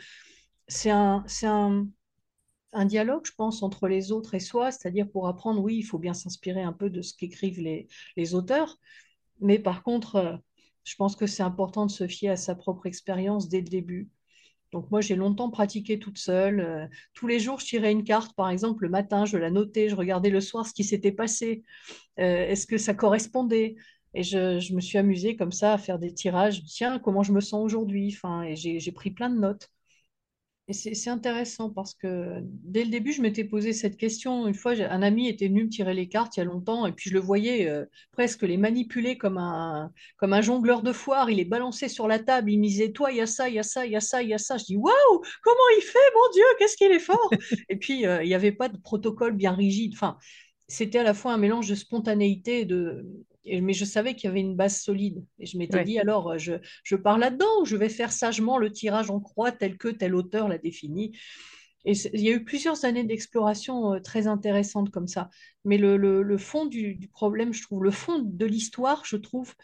c'est 0.68 0.90
un, 0.90 1.24
c'est 1.26 1.46
un, 1.46 1.86
un 2.72 2.84
dialogue, 2.84 3.26
je 3.26 3.32
pense, 3.32 3.62
entre 3.62 3.88
les 3.88 4.12
autres 4.12 4.34
et 4.34 4.40
soi, 4.40 4.70
c'est-à-dire 4.70 5.08
pour 5.10 5.28
apprendre, 5.28 5.62
oui, 5.62 5.76
il 5.76 5.82
faut 5.82 5.98
bien 5.98 6.14
s'inspirer 6.14 6.62
un 6.62 6.72
peu 6.72 6.90
de 6.90 7.02
ce 7.02 7.14
qu'écrivent 7.14 7.60
les, 7.60 8.34
auteurs, 8.34 8.78
mais 9.40 9.58
par 9.58 9.82
contre, 9.82 10.16
euh, 10.16 10.36
je 10.84 10.96
pense 10.96 11.16
que 11.16 11.26
c'est 11.26 11.42
important 11.42 11.86
de 11.86 11.90
se 11.90 12.06
fier 12.06 12.30
à 12.30 12.36
sa 12.36 12.54
propre 12.54 12.86
expérience 12.86 13.48
dès 13.48 13.60
le 13.60 13.68
début. 13.68 14.10
Donc 14.72 14.90
moi, 14.90 15.02
j'ai 15.02 15.16
longtemps 15.16 15.50
pratiqué 15.50 15.98
toute 15.98 16.18
seule. 16.18 16.60
Euh, 16.60 16.86
tous 17.14 17.26
les 17.26 17.38
jours, 17.38 17.60
je 17.60 17.66
tirais 17.66 17.92
une 17.92 18.04
carte, 18.04 18.34
par 18.34 18.48
exemple, 18.48 18.84
le 18.84 18.90
matin, 18.90 19.26
je 19.26 19.36
la 19.36 19.50
notais, 19.50 19.88
je 19.90 19.94
regardais 19.94 20.30
le 20.30 20.40
soir 20.40 20.66
ce 20.66 20.72
qui 20.72 20.84
s'était 20.84 21.12
passé. 21.12 21.62
Euh, 22.18 22.46
est-ce 22.48 22.66
que 22.66 22.78
ça 22.78 22.94
correspondait? 22.94 23.76
Et 24.14 24.22
je, 24.22 24.60
je 24.60 24.74
me 24.74 24.80
suis 24.80 24.98
amusée 24.98 25.36
comme 25.36 25.52
ça 25.52 25.74
à 25.74 25.78
faire 25.78 25.98
des 25.98 26.12
tirages. 26.14 26.64
Tiens, 26.64 26.98
comment 26.98 27.22
je 27.22 27.32
me 27.32 27.40
sens 27.40 27.62
aujourd'hui? 27.62 28.14
Enfin, 28.14 28.42
et 28.42 28.56
j'ai 28.56 28.92
pris 28.92 29.10
plein 29.10 29.30
de 29.30 29.38
notes. 29.38 29.70
Et 30.72 30.94
c'est 30.94 31.10
intéressant 31.10 31.68
parce 31.68 31.92
que 31.94 32.38
dès 32.42 32.84
le 32.84 32.90
début, 32.90 33.12
je 33.12 33.20
m'étais 33.20 33.44
posé 33.44 33.74
cette 33.74 33.98
question. 33.98 34.46
Une 34.46 34.54
fois, 34.54 34.72
un 34.72 35.02
ami 35.02 35.28
était 35.28 35.48
venu 35.48 35.64
me 35.64 35.68
tirer 35.68 35.92
les 35.92 36.08
cartes 36.08 36.34
il 36.36 36.40
y 36.40 36.42
a 36.42 36.46
longtemps 36.46 36.86
et 36.86 36.92
puis 36.92 37.10
je 37.10 37.14
le 37.14 37.20
voyais 37.20 37.68
euh, 37.68 37.84
presque 38.12 38.40
les 38.40 38.56
manipuler 38.56 39.18
comme 39.18 39.36
un, 39.36 39.92
comme 40.16 40.32
un 40.32 40.40
jongleur 40.40 40.82
de 40.82 40.92
foire. 40.92 41.28
Il 41.28 41.36
les 41.36 41.44
balançait 41.44 41.88
sur 41.88 42.08
la 42.08 42.18
table. 42.18 42.50
Il 42.50 42.58
me 42.58 42.64
disait, 42.64 42.90
toi, 42.90 43.12
il 43.12 43.18
y 43.18 43.20
a 43.20 43.26
ça, 43.26 43.50
il 43.50 43.56
y 43.56 43.58
a 43.58 43.62
ça, 43.62 43.84
il 43.84 43.92
y 43.92 43.96
a 43.96 44.00
ça, 44.00 44.22
il 44.22 44.30
y 44.30 44.34
a 44.34 44.38
ça. 44.38 44.56
Je 44.56 44.64
dis, 44.64 44.76
waouh, 44.76 45.20
comment 45.42 45.68
il 45.76 45.82
fait, 45.82 45.98
mon 46.14 46.32
Dieu, 46.32 46.44
qu'est-ce 46.58 46.76
qu'il 46.78 46.90
est 46.90 46.98
fort. 46.98 47.30
Et 47.68 47.76
puis, 47.76 48.06
euh, 48.06 48.22
il 48.22 48.28
n'y 48.28 48.34
avait 48.34 48.52
pas 48.52 48.70
de 48.70 48.78
protocole 48.78 49.32
bien 49.32 49.52
rigide. 49.52 49.92
Enfin, 49.94 50.16
c'était 50.68 51.00
à 51.00 51.02
la 51.02 51.12
fois 51.12 51.34
un 51.34 51.38
mélange 51.38 51.68
de 51.68 51.74
spontanéité 51.74 52.60
et 52.60 52.64
de... 52.64 53.04
Mais 53.44 53.72
je 53.72 53.84
savais 53.84 54.14
qu'il 54.14 54.28
y 54.28 54.30
avait 54.30 54.40
une 54.40 54.56
base 54.56 54.80
solide. 54.80 55.24
Et 55.38 55.46
je 55.46 55.58
m'étais 55.58 55.80
Ouais. 55.80 55.82
dit, 55.82 55.98
alors, 55.98 56.32
euh, 56.32 56.38
je, 56.38 56.54
je 56.84 56.96
pars 56.96 57.18
là-dedans 57.18 57.60
ou 57.60 57.64
je 57.64 57.76
vais 57.76 57.88
faire 57.88 58.12
sagement 58.12 58.58
le 58.58 58.70
tirage 58.70 59.10
en 59.10 59.20
croix 59.20 59.52
tel 59.52 59.76
que 59.78 59.88
tel 59.88 60.14
auteur 60.14 60.48
l'a 60.48 60.58
défini. 60.58 61.16
Et 61.84 61.92
il 62.14 62.20
y 62.20 62.28
a 62.30 62.32
eu 62.32 62.44
plusieurs 62.44 62.84
années 62.84 63.04
d'exploration 63.04 63.94
euh, 63.94 64.00
très 64.00 64.26
intéressantes 64.28 64.90
comme 64.90 65.08
ça. 65.08 65.30
Mais 65.64 65.78
le, 65.78 65.96
le- 65.96 66.22
le 66.22 66.38
fond 66.38 66.66
du, 66.66 66.94
du 66.94 67.08
problème, 67.08 67.52
je 67.52 67.62
trouve, 67.62 67.82
le 67.84 67.90
fond 67.90 68.20
de 68.20 68.46
l'histoire, 68.46 69.04
je 69.04 69.16
trouve, 69.16 69.54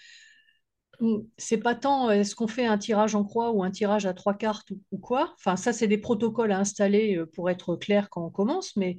mm, 1.00 1.18
c'est 1.36 1.58
pas 1.58 1.74
tant 1.74 2.08
euh, 2.10 2.12
est-ce 2.12 2.34
qu'on 2.34 2.46
fait 2.48 2.66
un 2.66 2.78
tirage 2.78 3.14
en 3.14 3.24
croix 3.24 3.50
ou 3.52 3.62
un 3.62 3.70
tirage 3.70 4.06
à 4.06 4.14
trois 4.14 4.34
cartes 4.34 4.70
ou, 4.70 4.80
ou 4.92 4.98
quoi. 4.98 5.34
Enfin, 5.38 5.56
ça, 5.56 5.72
c'est 5.72 5.88
des 5.88 5.98
protocoles 5.98 6.52
à 6.52 6.58
installer 6.58 7.22
pour 7.34 7.50
être 7.50 7.76
clair 7.76 8.10
quand 8.10 8.24
on 8.26 8.30
commence, 8.30 8.76
mais 8.76 8.98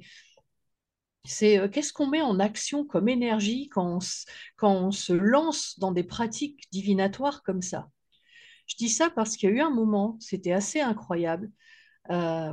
c'est 1.24 1.58
euh, 1.58 1.68
qu'est-ce 1.68 1.92
qu'on 1.92 2.06
met 2.08 2.22
en 2.22 2.40
action 2.40 2.84
comme 2.84 3.08
énergie 3.08 3.68
quand 3.68 4.00
on, 4.62 4.90
se 4.90 5.12
lance 5.12 5.78
dans 5.78 5.92
des 5.92 6.04
pratiques 6.04 6.64
divinatoires 6.72 7.42
comme 7.42 7.62
ça? 7.62 7.90
Je 8.66 8.76
dis 8.76 8.88
ça 8.88 9.10
parce 9.10 9.36
qu'il 9.36 9.50
y 9.50 9.52
a 9.52 9.56
eu 9.56 9.60
un 9.60 9.70
moment, 9.70 10.16
c'était 10.20 10.52
assez 10.52 10.80
incroyable. 10.80 11.50
euh, 12.10 12.52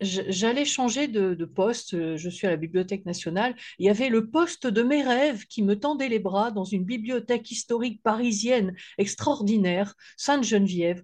J'allais 0.00 0.66
changer 0.66 1.08
de, 1.08 1.32
de 1.32 1.44
poste, 1.46 1.94
euh, 1.94 2.18
je 2.18 2.28
suis 2.28 2.46
à 2.46 2.50
la 2.50 2.56
Bibliothèque 2.56 3.06
nationale. 3.06 3.56
Il 3.78 3.86
y 3.86 3.88
avait 3.88 4.10
le 4.10 4.28
poste 4.30 4.66
de 4.66 4.82
mes 4.82 5.02
rêves 5.02 5.46
qui 5.46 5.62
me 5.62 5.78
tendait 5.78 6.10
les 6.10 6.18
bras 6.18 6.50
dans 6.50 6.64
une 6.64 6.84
bibliothèque 6.84 7.50
historique 7.50 8.02
parisienne 8.02 8.76
extraordinaire, 8.98 9.94
Sainte-Geneviève, 10.18 11.02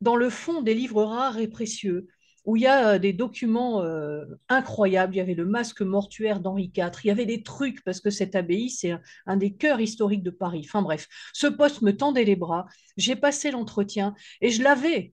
dans 0.00 0.16
le 0.16 0.30
fond 0.30 0.62
des 0.62 0.74
livres 0.74 1.04
rares 1.04 1.38
et 1.38 1.46
précieux, 1.46 2.08
où 2.44 2.56
il 2.56 2.62
y 2.62 2.66
a 2.66 2.94
euh, 2.94 2.98
des 2.98 3.12
documents 3.12 3.82
euh, 3.82 4.24
incroyables. 4.48 5.14
Il 5.14 5.18
y 5.18 5.20
avait 5.20 5.34
le 5.34 5.46
masque 5.46 5.82
mortuaire 5.82 6.40
d'Henri 6.40 6.70
IV, 6.76 6.90
il 7.04 7.08
y 7.08 7.10
avait 7.10 7.26
des 7.26 7.42
trucs, 7.42 7.82
parce 7.84 8.00
que 8.00 8.10
cette 8.10 8.34
abbaye, 8.34 8.70
c'est 8.70 8.94
un, 9.26 9.36
des 9.36 9.54
cœurs 9.54 9.80
historiques 9.80 10.22
de 10.22 10.30
Paris. 10.30 10.62
Enfin 10.64 10.82
bref, 10.82 11.08
ce 11.32 11.46
poste 11.46 11.82
me 11.82 11.96
tendait 11.96 12.24
les 12.24 12.36
bras, 12.36 12.66
j'ai 12.96 13.16
passé 13.16 13.50
l'entretien 13.50 14.14
et 14.40 14.50
je 14.50 14.62
l'avais. 14.62 15.12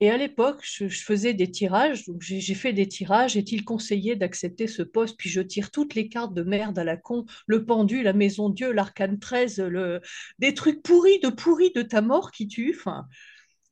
Et 0.00 0.10
à 0.10 0.16
l'époque, 0.16 0.60
je, 0.62 0.88
faisais 0.88 1.34
des 1.34 1.50
tirages, 1.50 2.04
j'ai 2.20 2.54
fait 2.54 2.72
des 2.72 2.88
tirages. 2.88 3.36
Est-il 3.36 3.64
conseillé 3.64 4.16
d'accepter 4.16 4.66
ce 4.66 4.82
poste? 4.82 5.16
Puis 5.16 5.30
je 5.30 5.40
tire 5.40 5.70
toutes 5.70 5.94
les 5.94 6.08
cartes 6.08 6.34
de 6.34 6.42
merde 6.42 6.78
à 6.78 6.84
la 6.84 6.96
con, 6.96 7.24
le 7.46 7.64
pendu, 7.64 8.02
la 8.02 8.12
maison 8.12 8.50
Dieu, 8.50 8.72
l'arcane 8.72 9.18
13, 9.18 9.60
le... 9.60 10.00
des 10.40 10.52
trucs 10.52 10.82
pourris 10.82 11.20
de 11.20 11.28
pourris 11.28 11.72
de 11.74 11.82
ta 11.82 12.02
mort 12.02 12.32
qui 12.32 12.48
tue. 12.48 12.74
Enfin, 12.76 13.06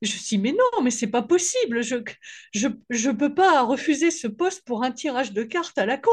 je 0.03 0.13
me 0.13 0.19
suis 0.19 0.37
dit, 0.37 0.43
mais 0.43 0.53
non, 0.53 0.83
mais 0.83 0.91
c'est 0.91 1.07
pas 1.07 1.23
possible. 1.23 1.83
Je 1.83 1.97
je 2.53 3.11
peux 3.11 3.35
pas 3.35 3.63
refuser 3.63 4.11
ce 4.11 4.27
poste 4.27 4.65
pour 4.65 4.83
un 4.85 4.93
tirage 4.93 5.33
de 5.33 5.43
cartes 5.43 5.79
à 5.79 5.87
la 5.87 5.99
con. 5.99 6.11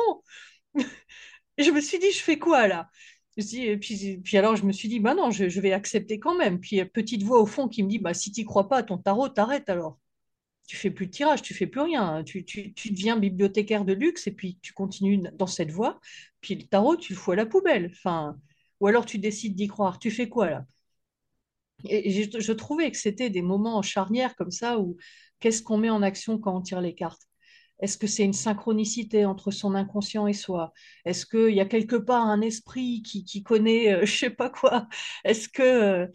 Je 1.57 1.71
me 1.71 1.81
suis 1.81 1.99
dit, 1.99 2.11
je 2.11 2.21
fais 2.21 2.39
quoi 2.39 2.67
là? 2.67 2.89
Puis, 3.37 4.17
puis 4.23 4.37
alors 4.37 4.55
je 4.55 4.65
me 4.65 4.71
suis 4.71 4.87
dit, 4.89 4.99
bah 4.99 5.13
non, 5.13 5.31
je, 5.31 5.59
vais 5.59 5.73
accepter 5.73 6.19
quand 6.19 6.37
même. 6.37 6.59
Puis 6.59 6.83
petite 6.85 7.23
voix 7.23 7.41
au 7.41 7.45
fond 7.45 7.67
qui 7.67 7.83
me 7.83 7.89
dit, 7.89 7.99
bah 7.99 8.13
si 8.13 8.31
tu 8.31 8.45
crois 8.45 8.69
pas 8.69 8.83
ton 8.83 8.97
tarot, 8.97 9.29
t'arrêtes 9.29 9.69
alors. 9.69 9.99
Tu 10.67 10.77
fais 10.77 10.91
plus 10.91 11.07
de 11.07 11.11
tirage, 11.11 11.41
tu 11.41 11.53
fais 11.53 11.67
plus 11.67 11.81
rien. 11.81 12.23
Tu, 12.23 12.45
tu, 12.45 12.73
tu 12.73 12.91
deviens 12.91 13.17
bibliothécaire 13.17 13.85
de 13.85 13.93
luxe 13.93 14.27
et 14.27 14.31
puis 14.31 14.59
tu 14.61 14.73
continues 14.73 15.21
dans 15.33 15.47
cette 15.47 15.71
voie. 15.71 15.99
Puis 16.41 16.55
le 16.55 16.63
tarot, 16.63 16.95
tu 16.97 17.13
le 17.13 17.19
fous 17.19 17.31
à 17.31 17.35
la 17.35 17.45
poubelle. 17.45 17.91
Enfin, 17.93 18.37
ou 18.79 18.87
alors 18.87 19.05
tu 19.05 19.17
décides 19.19 19.55
d'y 19.55 19.67
croire. 19.67 19.99
Tu 19.99 20.11
fais 20.11 20.29
quoi 20.29 20.49
là? 20.49 20.65
Et 21.85 22.11
je, 22.11 22.39
je 22.39 22.51
trouvais 22.53 22.91
que 22.91 22.97
c'était 22.97 23.29
des 23.29 23.41
moments 23.41 23.81
charnières 23.81 24.35
comme 24.35 24.51
ça 24.51 24.79
où 24.79 24.97
qu'est-ce 25.39 25.63
qu'on 25.63 25.77
met 25.77 25.89
en 25.89 26.01
action 26.01 26.37
quand 26.39 26.55
on 26.57 26.61
tire 26.61 26.81
les 26.81 26.95
cartes? 26.95 27.21
Est-ce 27.81 27.97
que 27.97 28.07
c'est 28.07 28.25
une 28.25 28.33
synchronicité 28.33 29.25
entre 29.25 29.51
son 29.51 29.73
inconscient 29.75 30.27
et 30.27 30.33
soi? 30.33 30.73
Est-ce 31.05 31.25
qu'il 31.25 31.55
y 31.55 31.61
a 31.61 31.65
quelque 31.65 31.95
part 31.95 32.25
un 32.27 32.41
esprit 32.41 33.01
qui, 33.03 33.23
qui 33.25 33.43
connaît 33.43 33.93
euh, 33.93 34.05
je 34.05 34.17
sais 34.17 34.29
pas 34.29 34.49
quoi? 34.49 34.87
Est-ce 35.23 35.47
que 35.49 35.63
euh, 35.63 36.07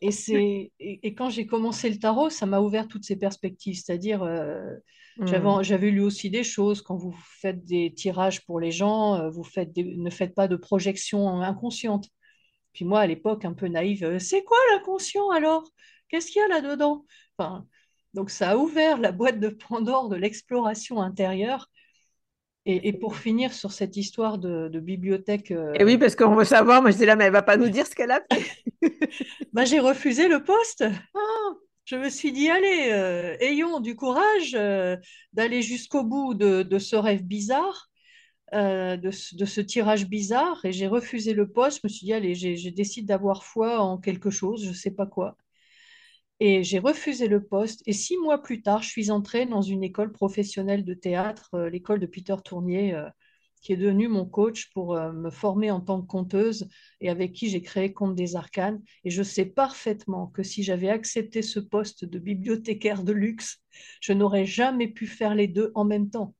et 0.00 0.12
c'est 0.12 0.72
et, 0.80 1.00
et 1.06 1.14
quand 1.14 1.30
j'ai 1.30 1.46
commencé 1.46 1.90
le 1.90 1.98
tarot, 1.98 2.30
ça 2.30 2.46
m'a 2.46 2.60
ouvert 2.60 2.88
toutes 2.88 3.04
ces 3.04 3.16
perspectives. 3.16 3.76
C'est-à-dire, 3.76 4.22
euh, 4.22 4.74
j'avais 5.24 5.48
Mm. 5.48 5.64
j'avais 5.64 5.90
lu 5.90 6.00
aussi 6.00 6.30
des 6.30 6.44
choses. 6.44 6.82
Quand 6.82 6.96
vous 6.96 7.14
faites 7.40 7.64
des 7.64 7.92
tirages 7.94 8.44
pour 8.46 8.60
les 8.60 8.70
gens, 8.72 9.16
euh, 9.16 9.30
vous 9.30 9.44
faites 9.44 9.72
des- 9.72 9.96
ne 9.96 10.10
faites 10.10 10.34
pas 10.34 10.48
de 10.48 10.56
projection 10.56 11.40
inconsciente. 11.42 12.08
Puis 12.72 12.84
moi, 12.84 13.00
à 13.00 13.06
l'époque, 13.06 13.44
un 13.44 13.52
peu 13.52 13.68
naïve, 13.68 14.04
euh, 14.04 14.18
c'est 14.18 14.44
quoi 14.44 14.58
l'inconscient 14.72 15.30
alors? 15.30 15.64
Qu'est-ce 16.08 16.30
qu'il 16.30 16.40
y 16.40 16.44
a 16.44 16.48
là-dedans? 16.48 17.04
Enfin, 17.36 17.66
donc 18.14 18.30
ça 18.30 18.50
a 18.50 18.56
ouvert 18.56 18.98
la 18.98 19.12
boîte 19.12 19.40
de 19.40 19.48
Pandore 19.48 20.08
de 20.08 20.16
l'exploration 20.16 21.00
intérieure. 21.00 21.70
Et, 22.66 22.88
et 22.88 22.92
pour 22.92 23.16
finir 23.16 23.54
sur 23.54 23.72
cette 23.72 23.96
histoire 23.96 24.36
de, 24.38 24.68
de 24.68 24.80
bibliothèque, 24.80 25.50
Et 25.50 25.82
oui, 25.82 25.94
euh, 25.94 25.98
parce 25.98 26.14
qu'on 26.14 26.34
veut 26.34 26.44
savoir, 26.44 26.82
moi 26.82 26.90
je 26.90 26.98
dis 26.98 27.06
là, 27.06 27.16
mais 27.16 27.24
elle 27.24 27.32
va 27.32 27.42
pas 27.42 27.56
nous 27.56 27.70
dire 27.70 27.86
ce 27.86 27.94
qu'elle 27.94 28.10
a 28.10 28.20
fait. 28.30 28.44
bah, 29.52 29.64
j'ai 29.64 29.80
refusé 29.80 30.28
le 30.28 30.44
poste. 30.44 30.84
Ah, 31.14 31.54
je 31.86 31.96
me 31.96 32.08
suis 32.10 32.32
dit, 32.32 32.50
allez, 32.50 32.90
euh, 32.92 33.36
ayons 33.40 33.80
du 33.80 33.96
courage 33.96 34.54
euh, 34.54 34.96
d'aller 35.32 35.62
jusqu'au 35.62 36.04
bout 36.04 36.34
de, 36.34 36.62
de 36.62 36.78
ce 36.78 36.96
rêve 36.96 37.22
bizarre, 37.22 37.89
euh, 38.52 38.96
de, 38.96 39.10
ce, 39.10 39.60
tirage 39.60 40.08
bizarre. 40.08 40.64
Et 40.64 40.72
j'ai 40.72 40.86
refusé 40.88 41.34
le 41.34 41.48
poste. 41.50 41.80
Je 41.82 41.86
me 41.86 41.88
suis 41.88 42.06
dit, 42.06 42.12
allez, 42.12 42.34
j'ai 42.34 42.70
décidé 42.72 43.06
d'avoir 43.06 43.44
foi 43.44 43.80
en 43.80 43.98
quelque 43.98 44.30
chose, 44.30 44.64
je 44.64 44.70
ne 44.70 44.74
sais 44.74 44.90
pas 44.90 45.06
quoi. 45.06 45.36
Et 46.40 46.64
j'ai 46.64 46.78
refusé 46.78 47.28
le 47.28 47.44
poste. 47.44 47.82
Et 47.86 47.92
six 47.92 48.16
mois 48.16 48.42
plus 48.42 48.62
tard, 48.62 48.82
je 48.82 48.88
suis 48.88 49.10
entrée 49.10 49.46
dans 49.46 49.62
une 49.62 49.84
école 49.84 50.10
professionnelle 50.12 50.84
de 50.84 50.94
théâtre, 50.94 51.50
euh, 51.54 51.70
l'école 51.70 52.00
de 52.00 52.06
Peter 52.06 52.34
Tournier, 52.44 52.94
euh, 52.94 53.08
qui 53.62 53.72
est 53.72 53.76
devenu 53.76 54.08
mon 54.08 54.24
coach 54.26 54.70
pour 54.72 54.96
me 54.96 55.30
former 55.30 55.70
en 55.70 55.80
tant 55.82 56.00
que 56.00 56.06
conteuse 56.06 56.66
et 57.02 57.10
avec 57.10 57.34
qui 57.34 57.50
j'ai 57.50 57.60
créé 57.62 57.92
Conte 57.92 58.14
des 58.14 58.34
Arcanes. 58.34 58.82
Et 59.04 59.10
je 59.10 59.22
sais 59.22 59.44
parfaitement 59.44 60.28
que 60.28 60.42
si 60.42 60.62
j'avais 60.62 60.88
accepté 60.88 61.42
ce 61.42 61.60
poste 61.60 62.06
de 62.06 62.18
bibliothécaire 62.18 63.04
de 63.04 63.12
luxe, 63.12 63.58
je 64.00 64.14
n'aurais 64.14 64.46
jamais 64.46 64.88
pu 64.88 65.06
faire 65.06 65.34
les 65.34 65.46
deux 65.46 65.72
en 65.74 65.84
même 65.84 66.08
temps. 66.08 66.34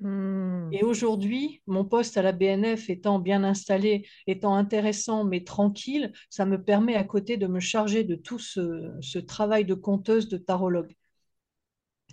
Mm. 0.00 0.70
Et 0.72 0.82
aujourd'hui, 0.84 1.62
mon 1.66 1.84
poste 1.84 2.16
à 2.16 2.22
la 2.22 2.32
BNF 2.32 2.90
étant 2.90 3.18
bien 3.18 3.44
installé, 3.44 4.06
étant 4.26 4.54
intéressant 4.54 5.24
mais 5.24 5.44
tranquille, 5.44 6.12
ça 6.30 6.46
me 6.46 6.62
permet 6.62 6.94
à 6.94 7.04
côté 7.04 7.36
de 7.36 7.46
me 7.46 7.60
charger 7.60 8.04
de 8.04 8.14
tout 8.14 8.38
ce, 8.38 8.92
ce 9.00 9.18
travail 9.18 9.64
de 9.64 9.74
conteuse, 9.74 10.28
de 10.28 10.36
tarologue 10.36 10.94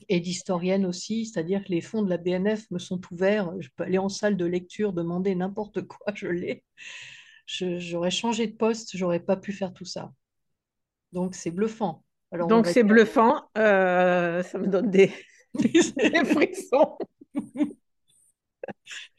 et 0.10 0.20
d'historienne 0.20 0.86
aussi, 0.86 1.26
c'est-à-dire 1.26 1.64
que 1.64 1.70
les 1.70 1.82
fonds 1.82 2.02
de 2.02 2.10
la 2.10 2.18
BNF 2.18 2.70
me 2.72 2.80
sont 2.80 3.02
ouverts, 3.12 3.54
je 3.60 3.70
peux 3.76 3.84
aller 3.84 3.98
en 3.98 4.10
salle 4.10 4.38
de 4.38 4.46
lecture, 4.46 4.94
demander 4.94 5.36
n'importe 5.36 5.82
quoi, 5.88 6.14
je 6.14 6.28
l'ai. 6.28 6.64
J'aurais 7.48 8.12
changé 8.12 8.48
de 8.48 8.56
poste, 8.56 8.98
j'aurais 8.98 9.20
pas 9.20 9.38
pu 9.38 9.52
faire 9.52 9.74
tout 9.74 9.86
ça. 9.86 10.12
Donc 11.12 11.36
c'est 11.36 11.52
bluffant. 11.52 12.04
Alors 12.32 12.48
Donc 12.48 12.66
c'est 12.66 12.84
dire, 12.84 12.94
bluffant, 12.94 13.44
euh, 13.58 14.42
ça 14.44 14.58
me 14.58 14.68
donne 14.68 14.90
des, 14.90 15.12
des 15.54 16.26
frissons. 16.26 16.98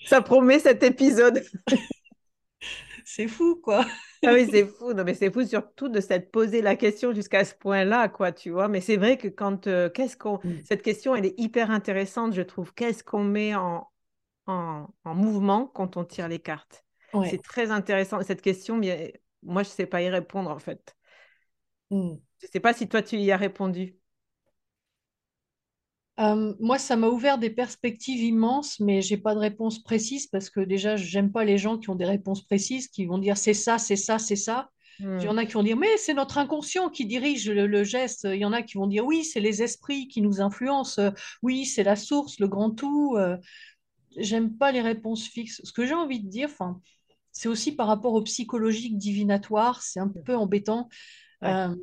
Ça 0.07 0.23
promet 0.23 0.59
cet 0.59 0.83
épisode. 0.83 1.43
c'est 3.05 3.29
fou, 3.29 3.57
quoi. 3.63 3.85
Ah 4.25 4.33
oui, 4.33 4.49
c'est 4.51 4.67
fou. 4.67 4.93
Non, 4.93 5.05
mais 5.05 5.15
c'est 5.15 5.31
fou 5.31 5.45
surtout 5.45 5.89
de 5.89 6.01
s'être 6.01 6.31
posé 6.31 6.63
la 6.63 6.77
question 6.77 7.13
jusqu'à 7.13 7.45
ce 7.45 7.55
point-là, 7.55 8.09
quoi, 8.09 8.33
tu 8.33 8.51
vois. 8.51 8.69
Mais 8.69 8.81
c'est 8.81 8.97
vrai 8.97 9.17
que 9.17 9.29
quand, 9.29 9.67
euh, 9.67 9.89
qu'est-ce 9.89 10.17
qu'on, 10.17 10.41
Mm. 10.43 10.51
cette 10.65 10.83
question, 10.83 11.15
elle 11.15 11.27
est 11.27 11.39
hyper 11.39 11.71
intéressante, 11.71 12.35
je 12.35 12.43
trouve. 12.43 12.73
Qu'est-ce 12.75 13.05
qu'on 13.05 13.25
met 13.25 13.55
en, 13.55 13.89
en, 14.47 14.89
en 15.05 15.15
mouvement 15.15 15.67
quand 15.67 15.97
on 15.97 16.05
tire 16.05 16.29
les 16.29 16.39
cartes? 16.41 16.85
Ouais. 17.13 17.31
C'est 17.31 17.43
très 17.43 17.71
intéressant. 17.71 18.23
Cette 18.23 18.43
question, 18.43 18.77
moi, 18.77 19.63
je 19.63 19.69
ne 19.69 19.75
sais 19.75 19.87
pas 19.87 20.03
y 20.03 20.09
répondre, 20.09 20.51
en 20.51 20.59
fait. 20.59 20.97
Mm. 21.91 22.17
Je 22.41 22.47
ne 22.47 22.51
sais 22.51 22.61
pas 22.61 22.73
si 22.75 22.89
toi, 22.89 23.03
tu 23.03 23.17
y 23.17 23.31
as 23.33 23.37
répondu. 23.37 23.97
Euh, 26.19 26.55
moi, 26.61 26.79
ça 26.79 26.97
m'a 26.97 27.09
ouvert 27.09 27.39
des 27.39 27.51
perspectives 27.51 28.23
immenses, 28.23 28.81
mais 28.81 29.03
j'ai 29.03 29.19
pas 29.19 29.35
de 29.35 29.39
réponse 29.41 29.83
précise 29.83 30.27
parce 30.29 30.49
que 30.49 30.61
déjà, 30.61 30.97
j'aime 30.97 31.31
pas 31.31 31.45
les 31.45 31.59
gens 31.59 31.77
qui 31.79 31.91
ont 31.91 31.95
des 31.95 32.07
réponses 32.07 32.43
précises, 32.43 32.89
qui 32.89 33.05
vont 33.05 33.19
dire 33.19 33.37
c'est 33.37 33.55
ça, 33.55 33.79
c'est 33.79 33.97
ça, 33.97 34.19
c'est 34.19 34.37
ça. 34.37 34.71
Il 35.19 35.27
y 35.27 35.29
Hmm, 35.29 35.29
en 35.29 35.37
a 35.39 35.47
qui 35.47 35.53
vont 35.55 35.63
dire 35.63 35.77
mais 35.79 35.97
c'est 35.97 36.13
notre 36.15 36.37
inconscient 36.39 36.91
qui 36.91 37.07
dirige 37.07 37.49
le, 37.51 37.67
le 37.67 37.85
geste. 37.85 38.27
Il 38.31 38.39
y 38.39 38.45
en 38.45 38.53
a 38.53 38.63
qui 38.63 38.77
vont 38.79 38.87
dire 38.87 39.05
oui, 39.07 39.25
c'est 39.25 39.41
les 39.41 39.63
esprits 39.63 40.09
qui 40.09 40.21
nous 40.23 40.41
influencent. 40.43 41.01
Oui, 41.43 41.65
c'est 41.67 41.83
la 41.85 41.97
source, 41.97 42.39
le 42.39 42.49
grand 42.49 42.71
tout. 42.71 43.15
Euh, 43.17 43.37
J'aime 44.17 44.57
pas 44.57 44.73
les 44.73 44.81
réponses 44.83 45.27
fixes. 45.29 45.61
Ce 45.65 45.73
que 45.73 45.87
j'ai 45.87 45.95
envie 45.95 46.21
de 46.23 46.29
dire, 46.29 46.49
enfin, 46.51 46.81
c'est 47.33 47.49
aussi 47.49 47.73
par 47.77 47.87
rapport 47.89 48.15
au 48.15 48.23
psychologique 48.23 48.97
divinatoire, 48.99 49.83
c'est 49.83 50.01
un 50.01 50.09
peu 50.09 50.35
embêtant. 50.37 50.89
ouais. 51.43 51.57
Euh, 51.57 51.75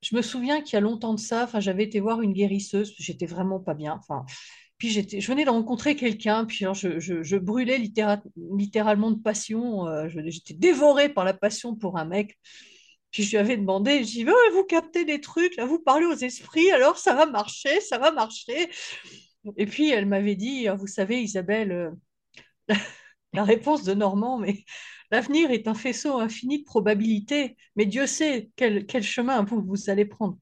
je 0.00 0.14
me 0.16 0.22
souviens 0.22 0.62
qu'il 0.62 0.74
y 0.74 0.76
a 0.76 0.80
longtemps 0.80 1.14
de 1.14 1.20
ça, 1.20 1.48
j'avais 1.58 1.84
été 1.84 2.00
voir 2.00 2.22
une 2.22 2.32
guérisseuse, 2.32 2.94
j'étais 2.98 3.26
vraiment 3.26 3.60
pas 3.60 3.74
bien. 3.74 4.00
Puis 4.78 4.90
j'étais, 4.90 5.20
je 5.20 5.28
venais 5.30 5.44
de 5.44 5.50
rencontrer 5.50 5.96
quelqu'un, 5.96 6.44
puis 6.44 6.64
alors 6.64 6.74
je, 6.74 7.00
je- 7.00 7.36
brûlais 7.36 7.78
littéra- 7.78 8.22
littéralement 8.56 9.10
de 9.10 9.20
passion. 9.20 9.86
euh, 9.88 10.08
j'étais 10.26 10.54
dévorée 10.54 11.08
par 11.08 11.24
la 11.24 11.34
passion 11.34 11.74
pour 11.74 11.98
un 11.98 12.04
mec. 12.04 12.38
Puis 13.10 13.22
je 13.24 13.30
lui 13.30 13.38
avais 13.38 13.56
demandé, 13.56 14.00
je 14.04 14.10
dis, 14.10 14.24
Ouais, 14.24 14.32
vous 14.52 14.64
captez 14.64 15.04
des 15.04 15.20
trucs, 15.20 15.56
là, 15.56 15.66
vous 15.66 15.80
parlez 15.80 16.06
aux 16.06 16.14
esprits, 16.14 16.70
alors 16.70 16.98
ça 16.98 17.14
va 17.14 17.26
marcher, 17.26 17.80
ça 17.80 17.98
va 17.98 18.12
marcher. 18.12 18.70
Et 19.56 19.66
puis 19.66 19.90
elle 19.90 20.06
m'avait 20.06 20.36
dit, 20.36 20.68
Ah, 20.68 20.74
vous 20.74 20.86
savez, 20.86 21.22
Isabelle, 21.22 21.72
euh, 21.72 21.90
la 23.32 23.44
réponse 23.44 23.84
de 23.84 23.94
Normand, 23.94 24.38
mais 24.38 24.64
l'avenir 25.10 25.50
est 25.50 25.68
un 25.68 25.74
faisceau 25.74 26.18
infini 26.18 26.60
de 26.60 26.64
probabilités, 26.64 27.56
mais 27.76 27.86
Dieu 27.86 28.06
sait 28.06 28.50
quel, 28.56 29.02
chemin 29.02 29.42
vous, 29.44 29.90
allez 29.90 30.04
prendre. 30.04 30.38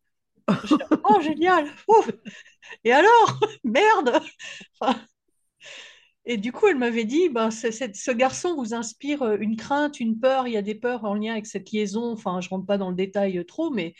Oh, 1.08 1.20
génial! 1.20 1.68
Et 2.84 2.92
alors? 2.92 3.40
Merde! 3.64 4.20
Et 6.28 6.36
du 6.36 6.50
coup, 6.50 6.66
elle 6.66 6.76
m'avait 6.76 7.04
dit, 7.04 7.28
ben, 7.28 7.50
ce 7.52 8.10
garçon 8.10 8.56
vous 8.56 8.74
inspire 8.74 9.22
euh, 9.22 9.36
une 9.38 9.56
crainte, 9.56 10.00
une 10.00 10.18
peur, 10.18 10.48
il 10.48 10.54
y 10.54 10.56
a 10.56 10.62
des 10.62 10.74
peurs 10.74 11.04
en 11.04 11.14
lien 11.14 11.32
avec 11.32 11.46
cette 11.46 11.70
liaison, 11.70 12.12
enfin, 12.12 12.40
je 12.40 12.48
rentre 12.48 12.66
pas 12.66 12.78
dans 12.78 12.90
le 12.90 12.96
détail 12.96 13.38
euh, 13.38 13.44
trop, 13.44 13.70
mais 13.70 13.94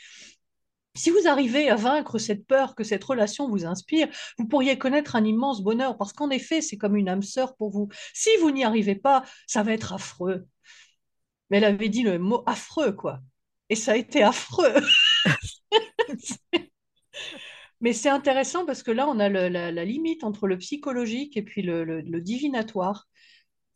si 0.97 1.11
vous 1.11 1.29
arrivez 1.29 1.69
à 1.69 1.77
vaincre 1.77 2.19
cette 2.19 2.47
peur 2.47 2.75
que 2.75 2.85
cette 2.85 3.05
relation 3.05 3.49
vous 3.49 3.67
inspire, 3.67 4.09
vous 4.39 4.47
pourriez 4.47 4.79
connaître 4.79 5.17
un 5.17 5.25
immense 5.25 5.63
bonheur, 5.63 5.97
parce 5.97 6.13
qu'en 6.13 6.31
effet, 6.31 6.61
c'est 6.61 6.77
comme 6.77 6.97
une 6.97 7.09
âme 7.09 7.23
sœur 7.23 7.57
pour 7.57 7.71
vous. 7.71 7.89
Si 8.15 8.31
vous 8.41 8.51
n'y 8.51 8.65
arrivez 8.65 8.97
pas, 8.97 9.25
ça 9.47 9.63
va 9.63 9.73
être 9.73 9.93
affreux. 9.93 10.47
Mais 11.51 11.59
elle 11.59 11.65
avait 11.65 11.89
dit 11.89 12.03
le 12.03 12.19
mot 12.19 12.43
affreux, 12.47 12.93
quoi. 12.93 13.21
Et 13.69 13.77
ça 13.77 13.93
a 13.93 13.97
été 13.97 14.23
affreux. 14.23 14.75
Mais 17.81 17.93
c'est 17.93 18.09
intéressant 18.09 18.65
parce 18.65 18.83
que 18.83 18.91
là, 18.91 19.07
on 19.09 19.19
a 19.19 19.29
la, 19.29 19.85
limite 19.85 20.25
entre 20.25 20.47
le 20.47 20.57
psychologique 20.59 21.37
et 21.37 21.43
puis 21.43 21.63
le, 21.63 22.21
divinatoire. 22.21 23.07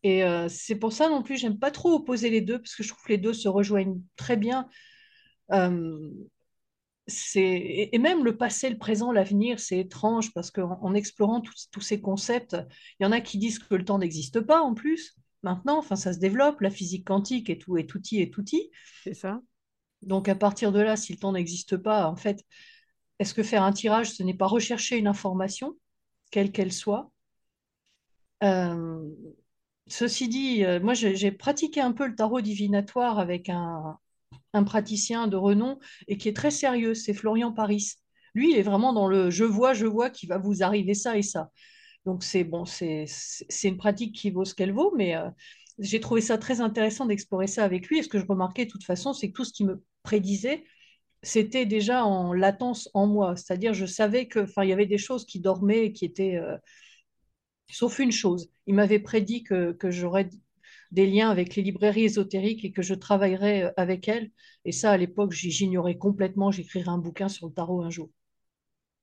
Et 0.03 0.25
euh, 0.25 0.49
c'est 0.49 0.77
pour 0.77 0.93
ça 0.93 1.09
non 1.11 1.23
plus, 1.23 1.37
j'aime 1.37 1.59
pas 1.59 1.71
trop 1.71 1.93
opposer 1.93 2.31
les 2.31 2.41
deux 2.41 2.59
parce 2.59 2.75
que 2.75 2.83
je 2.83 2.89
trouve 2.89 3.03
que 3.05 3.13
les 3.13 3.19
deux 3.19 3.35
se 3.35 3.49
rejoignent 3.49 4.01
très 4.17 4.37
bien. 4.37 4.67
Euh, 5.53 6.11
et, 7.35 7.95
et 7.95 7.99
même 7.99 8.25
le 8.25 8.37
passé, 8.37 8.71
le 8.71 8.79
présent, 8.79 9.13
l'avenir, 9.13 9.59
c'est 9.61 9.79
étrange 9.79 10.33
parce 10.33 10.51
qu'en 10.51 10.79
en 10.81 10.95
explorant 10.95 11.41
tous 11.41 11.69
tous 11.71 11.81
ces 11.81 12.01
concepts, 12.01 12.57
il 12.99 13.05
y 13.05 13.07
en 13.07 13.13
a 13.13 13.21
qui 13.21 13.39
disent 13.39 13.59
que 13.59 13.75
le 13.75 13.85
temps 13.85 13.99
n'existe 13.99 14.41
pas 14.41 14.61
en 14.61 14.75
plus. 14.75 15.17
Maintenant, 15.43 15.79
enfin, 15.79 15.97
ça 15.97 16.13
se 16.13 16.19
développe, 16.19 16.61
la 16.61 16.71
physique 16.71 17.07
quantique 17.07 17.49
et 17.51 17.59
tout, 17.59 17.79
et 17.79 17.87
touti 17.87 18.21
et 18.21 18.31
touti. 18.31 18.71
C'est 19.03 19.15
ça? 19.15 19.41
Donc 20.03 20.29
à 20.29 20.35
partir 20.35 20.73
de 20.73 20.81
là, 20.81 20.97
si 20.97 21.13
le 21.13 21.19
temps 21.19 21.33
n'existe 21.33 21.77
pas, 21.77 22.09
en 22.09 22.17
fait, 22.17 22.45
est-ce 23.19 23.35
que 23.35 23.43
faire 23.43 23.63
un 23.63 23.73
tirage, 23.73 24.11
ce 24.13 24.23
n'est 24.23 24.35
pas 24.35 24.47
rechercher 24.47 24.97
une 24.97 25.07
information, 25.07 25.77
quelle 26.31 26.53
qu'elle 26.53 26.73
soit? 26.73 27.11
Euh, 28.43 29.03
ceci 29.87 30.29
dit, 30.29 30.65
euh, 30.65 30.81
moi 30.81 30.95
j'ai 30.95 31.33
pratiqué 31.33 31.81
un 31.81 31.93
peu 31.93 32.07
le 32.07 32.15
tarot 32.15 32.41
divinatoire 32.41 33.19
avec 33.19 33.49
un, 33.51 33.99
un 34.53 34.65
praticien 34.65 35.29
de 35.29 35.37
renom 35.37 35.79
et 36.09 36.17
qui 36.17 36.29
est 36.29 36.37
très 36.37 36.51
sérieux, 36.51 36.95
c'est 36.95 37.15
Florian 37.15 37.53
Paris. 37.53 37.95
Lui, 38.35 38.53
il 38.53 38.57
est 38.59 38.63
vraiment 38.63 38.93
dans 38.93 39.09
le 39.09 39.31
je 39.31 39.45
vois, 39.45 39.75
je 39.75 39.87
vois 39.87 40.11
qu'il 40.11 40.29
va 40.29 40.39
vous 40.39 40.63
arriver 40.63 40.95
ça 40.95 41.17
et 41.17 41.23
ça. 41.23 41.51
Donc 42.07 42.25
c'est 42.25 42.45
bon, 42.45 42.65
c'est 42.65 43.07
une 43.65 43.77
pratique 43.77 44.15
qui 44.15 44.31
vaut 44.31 44.45
ce 44.45 44.55
qu'elle 44.55 44.73
vaut, 44.73 44.95
mais 44.97 45.17
euh, 45.17 45.29
j'ai 45.79 46.01
trouvé 46.01 46.21
ça 46.21 46.39
très 46.39 46.61
intéressant 46.61 47.07
d'explorer 47.07 47.47
ça 47.47 47.65
avec 47.65 47.89
lui. 47.89 47.99
Et 47.99 48.03
ce 48.03 48.09
que 48.09 48.19
je 48.19 48.27
remarquais 48.27 48.65
de 48.67 48.71
toute 48.71 48.85
façon, 48.85 49.13
c'est 49.13 49.29
que 49.29 49.35
tout 49.35 49.45
ce 49.45 49.53
qui 49.53 49.65
me 49.65 49.83
prédisait, 50.03 50.65
c'était 51.23 51.67
déjà 51.67 52.05
en 52.05 52.33
latence 52.33 52.89
en 52.95 53.07
moi. 53.07 53.37
C'est-à-dire, 53.37 53.75
je 53.75 53.87
savais 53.87 54.27
que, 54.29 54.41
enfin, 54.41 54.65
il 54.65 54.71
y 54.71 54.73
avait 54.73 54.87
des 54.87 54.99
choses 54.99 55.27
qui 55.27 55.41
dormaient 55.41 55.93
qui 55.93 56.05
étaient, 56.05 56.37
euh, 56.37 56.57
sauf 57.71 57.99
une 57.99 58.13
chose. 58.13 58.51
Il 58.67 58.75
m'avait 58.75 58.99
prédit 58.99 59.43
que, 59.43 59.73
que 59.73 59.91
j'aurais 59.91 60.29
des 60.93 61.07
liens 61.07 61.31
avec 61.31 61.57
les 61.57 61.63
librairies 61.63 62.05
ésotériques 62.05 62.65
et 62.65 62.73
que 62.73 62.83
je 62.83 62.95
travaillerais 62.95 63.65
euh, 63.65 63.73
avec 63.77 64.09
elles. 64.09 64.31
Et 64.65 64.73
ça, 64.73 64.93
à 64.93 64.97
l'époque, 64.97 65.33
j'ignorais 65.33 65.97
complètement. 65.99 66.51
J'écrirais 66.51 66.89
un 66.91 66.99
bouquin 66.99 67.29
sur 67.29 67.49
le 67.49 67.53
tarot 67.55 67.83
un 67.83 67.91
jour. 67.91 68.11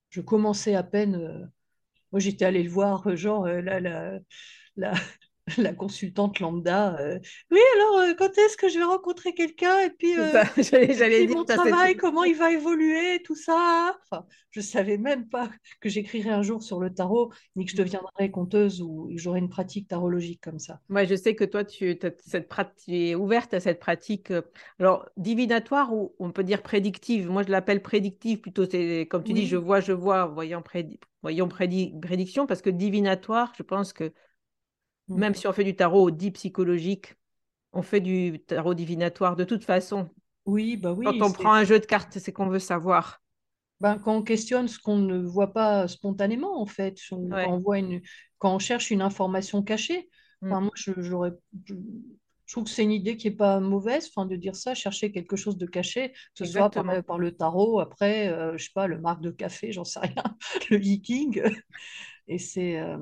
Je 0.09 0.21
commençais 0.21 0.75
à 0.75 0.83
peine. 0.83 1.15
euh, 1.15 1.45
moi, 2.11 2.19
j'étais 2.21 2.45
allée 2.45 2.63
le 2.63 2.69
voir, 2.71 3.07
euh, 3.07 3.15
genre, 3.17 3.45
euh, 3.45 3.61
la, 3.61 3.79
la, 3.81 4.21
la, 5.57 5.73
consultante 5.73 6.39
lambda. 6.39 6.97
euh, 6.99 7.19
oui, 7.51 7.59
alors, 7.75 7.99
euh, 7.99 8.13
quand 8.17 8.37
est-ce 8.37 8.57
que 8.57 8.67
je 8.69 8.77
vais 8.77 8.83
rencontrer 8.83 9.33
quelqu'un 9.33 9.79
Et 9.79 9.89
puis, 9.89 10.17
euh. 10.17 10.43
J'allais, 10.57 11.27
mon 11.27 11.45
travail, 11.45 11.95
comment 11.95 12.23
il 12.23 12.35
va 12.35 12.51
évoluer, 12.51 13.21
tout 13.23 13.35
ça. 13.35 13.97
Enfin, 14.03 14.25
je 14.51 14.61
savais 14.61 14.97
même 14.97 15.27
pas 15.29 15.49
que 15.79 15.89
j'écrirais 15.89 16.31
un 16.31 16.41
jour 16.41 16.61
sur 16.61 16.79
le 16.79 16.93
tarot, 16.93 17.31
ni 17.55 17.65
que 17.65 17.71
je 17.71 17.77
deviendrais 17.77 18.29
conteuse 18.29 18.81
ou 18.81 19.07
que 19.09 19.17
j'aurais 19.17 19.39
une 19.39 19.49
pratique 19.49 19.87
tarologique 19.87 20.41
comme 20.41 20.59
ça. 20.59 20.81
Moi, 20.89 21.05
je 21.05 21.15
sais 21.15 21.35
que 21.35 21.43
toi, 21.45 21.63
tu, 21.63 21.97
cette 22.25 22.49
es 22.87 23.15
ouverte 23.15 23.53
à 23.53 23.59
cette 23.59 23.79
pratique, 23.79 24.31
euh, 24.31 24.41
alors 24.79 25.07
divinatoire 25.17 25.93
ou 25.93 26.13
on 26.19 26.31
peut 26.31 26.43
dire 26.43 26.61
prédictive? 26.61 27.29
Moi, 27.29 27.43
je 27.43 27.51
l'appelle 27.51 27.81
prédictive 27.81 28.41
plutôt. 28.41 28.65
C'est 28.69 29.07
comme 29.09 29.23
tu 29.23 29.33
dis, 29.33 29.47
je 29.47 29.57
vois, 29.57 29.79
je 29.79 29.93
vois, 29.93 30.25
voyant, 30.25 30.61
prédi- 30.61 30.99
voyons 31.21 31.47
prédi- 31.47 31.97
prédiction, 32.01 32.47
parce 32.47 32.61
que 32.61 32.69
divinatoire, 32.69 33.53
je 33.57 33.63
pense 33.63 33.93
que 33.93 34.05
Mm. 34.05 34.11
Même 35.15 35.35
si 35.35 35.47
on 35.47 35.53
fait 35.53 35.63
du 35.63 35.75
tarot 35.75 36.11
dit 36.11 36.31
psychologique, 36.31 37.15
on 37.73 37.81
fait 37.83 38.01
du 38.01 38.41
tarot 38.47 38.73
divinatoire 38.75 39.35
de 39.37 39.43
toute 39.45 39.65
façon. 39.65 40.09
oui, 40.45 40.77
bah 40.77 40.93
Quand 41.03 41.15
oui. 41.15 41.21
on 41.21 41.31
prend 41.33 41.53
un 41.53 41.63
jeu 41.65 41.79
de 41.79 41.85
cartes, 41.87 42.19
c'est 42.19 42.33
qu'on 42.33 42.49
veut 42.49 42.59
savoir. 42.59 43.21
ben, 43.79 43.99
quand 43.99 44.15
on 44.15 44.23
questionne 44.23 44.67
ce 44.67 44.79
qu'on 44.79 44.97
ne 44.97 45.19
voit 45.19 45.53
pas 45.53 45.87
spontanément, 45.87 46.61
en 46.61 46.65
fait, 46.65 46.97
on- 47.11 47.35
quand 47.35 47.53
on 47.53 47.59
voit 47.59 47.77
une, 47.79 48.01
quand 48.39 48.55
on 48.55 48.59
cherche 48.59 48.91
une 48.91 49.01
information 49.01 49.61
cachée. 49.63 50.09
Mm. 50.41 50.47
Enfin, 50.49 50.61
moi, 50.61 50.71
je, 50.75 50.91
je, 50.97 51.11
je 52.45 52.53
trouve 52.53 52.63
que 52.63 52.69
c'est 52.69 52.83
une 52.83 52.91
idée 52.93 53.17
qui 53.17 53.27
est 53.27 53.31
pas 53.31 53.59
mauvaise, 53.59 54.09
enfin, 54.09 54.25
de 54.25 54.35
dire 54.35 54.55
ça, 54.55 54.73
chercher 54.73 55.11
quelque 55.11 55.35
chose 55.35 55.57
de 55.57 55.65
caché, 55.65 56.11
que 56.11 56.17
ce 56.35 56.45
soit 56.45 56.69
par, 56.73 57.03
par 57.05 57.19
le 57.19 57.31
tarot, 57.35 57.79
après, 57.79 58.29
euh, 58.29 58.57
je 58.57 58.65
sais 58.65 58.71
pas, 58.73 58.87
le 58.87 58.99
marque 58.99 59.21
de 59.21 59.31
café, 59.31 59.71
j'en 59.73 59.83
sais 59.83 59.99
rien, 59.99 60.15
le 60.71 60.77
viking. 60.77 61.41
Et 62.27 62.39
c'est 62.39 62.79
euh, 62.79 62.97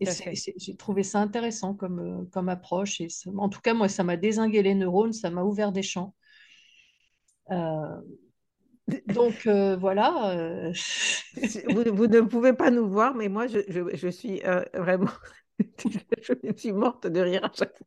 J'ai 0.00 0.76
trouvé 0.76 1.02
ça 1.02 1.20
intéressant 1.20 1.74
comme, 1.74 1.98
euh, 2.00 2.24
comme 2.32 2.48
approche. 2.48 3.00
Et 3.00 3.08
ça- 3.08 3.30
en 3.36 3.48
tout 3.48 3.60
cas, 3.60 3.74
moi, 3.74 3.88
ça 3.88 4.04
m'a 4.04 4.16
dézingué 4.16 4.62
les 4.62 4.74
neurones, 4.74 5.12
ça 5.12 5.30
m'a 5.30 5.42
ouvert 5.42 5.72
des 5.72 5.82
champs. 5.82 6.14
Euh, 7.50 8.00
donc 9.06 9.46
euh, 9.46 9.76
voilà. 9.76 10.30
euh, 10.36 10.72
Vous, 11.66 11.84
vous 11.94 12.06
ne 12.06 12.20
pouvez 12.22 12.52
pas 12.52 12.70
nous 12.70 12.88
voir, 12.88 13.14
mais 13.14 13.28
moi, 13.28 13.46
je, 13.46 13.58
je- 13.68 13.96
je 13.96 14.08
suis 14.08 14.42
euh, 14.44 14.62
vraiment... 14.74 15.10
je 16.42 16.52
suis 16.56 16.72
morte 16.72 17.06
de 17.06 17.20
rire 17.20 17.44
à 17.44 17.52
chaque 17.54 17.76
fois. 17.78 17.86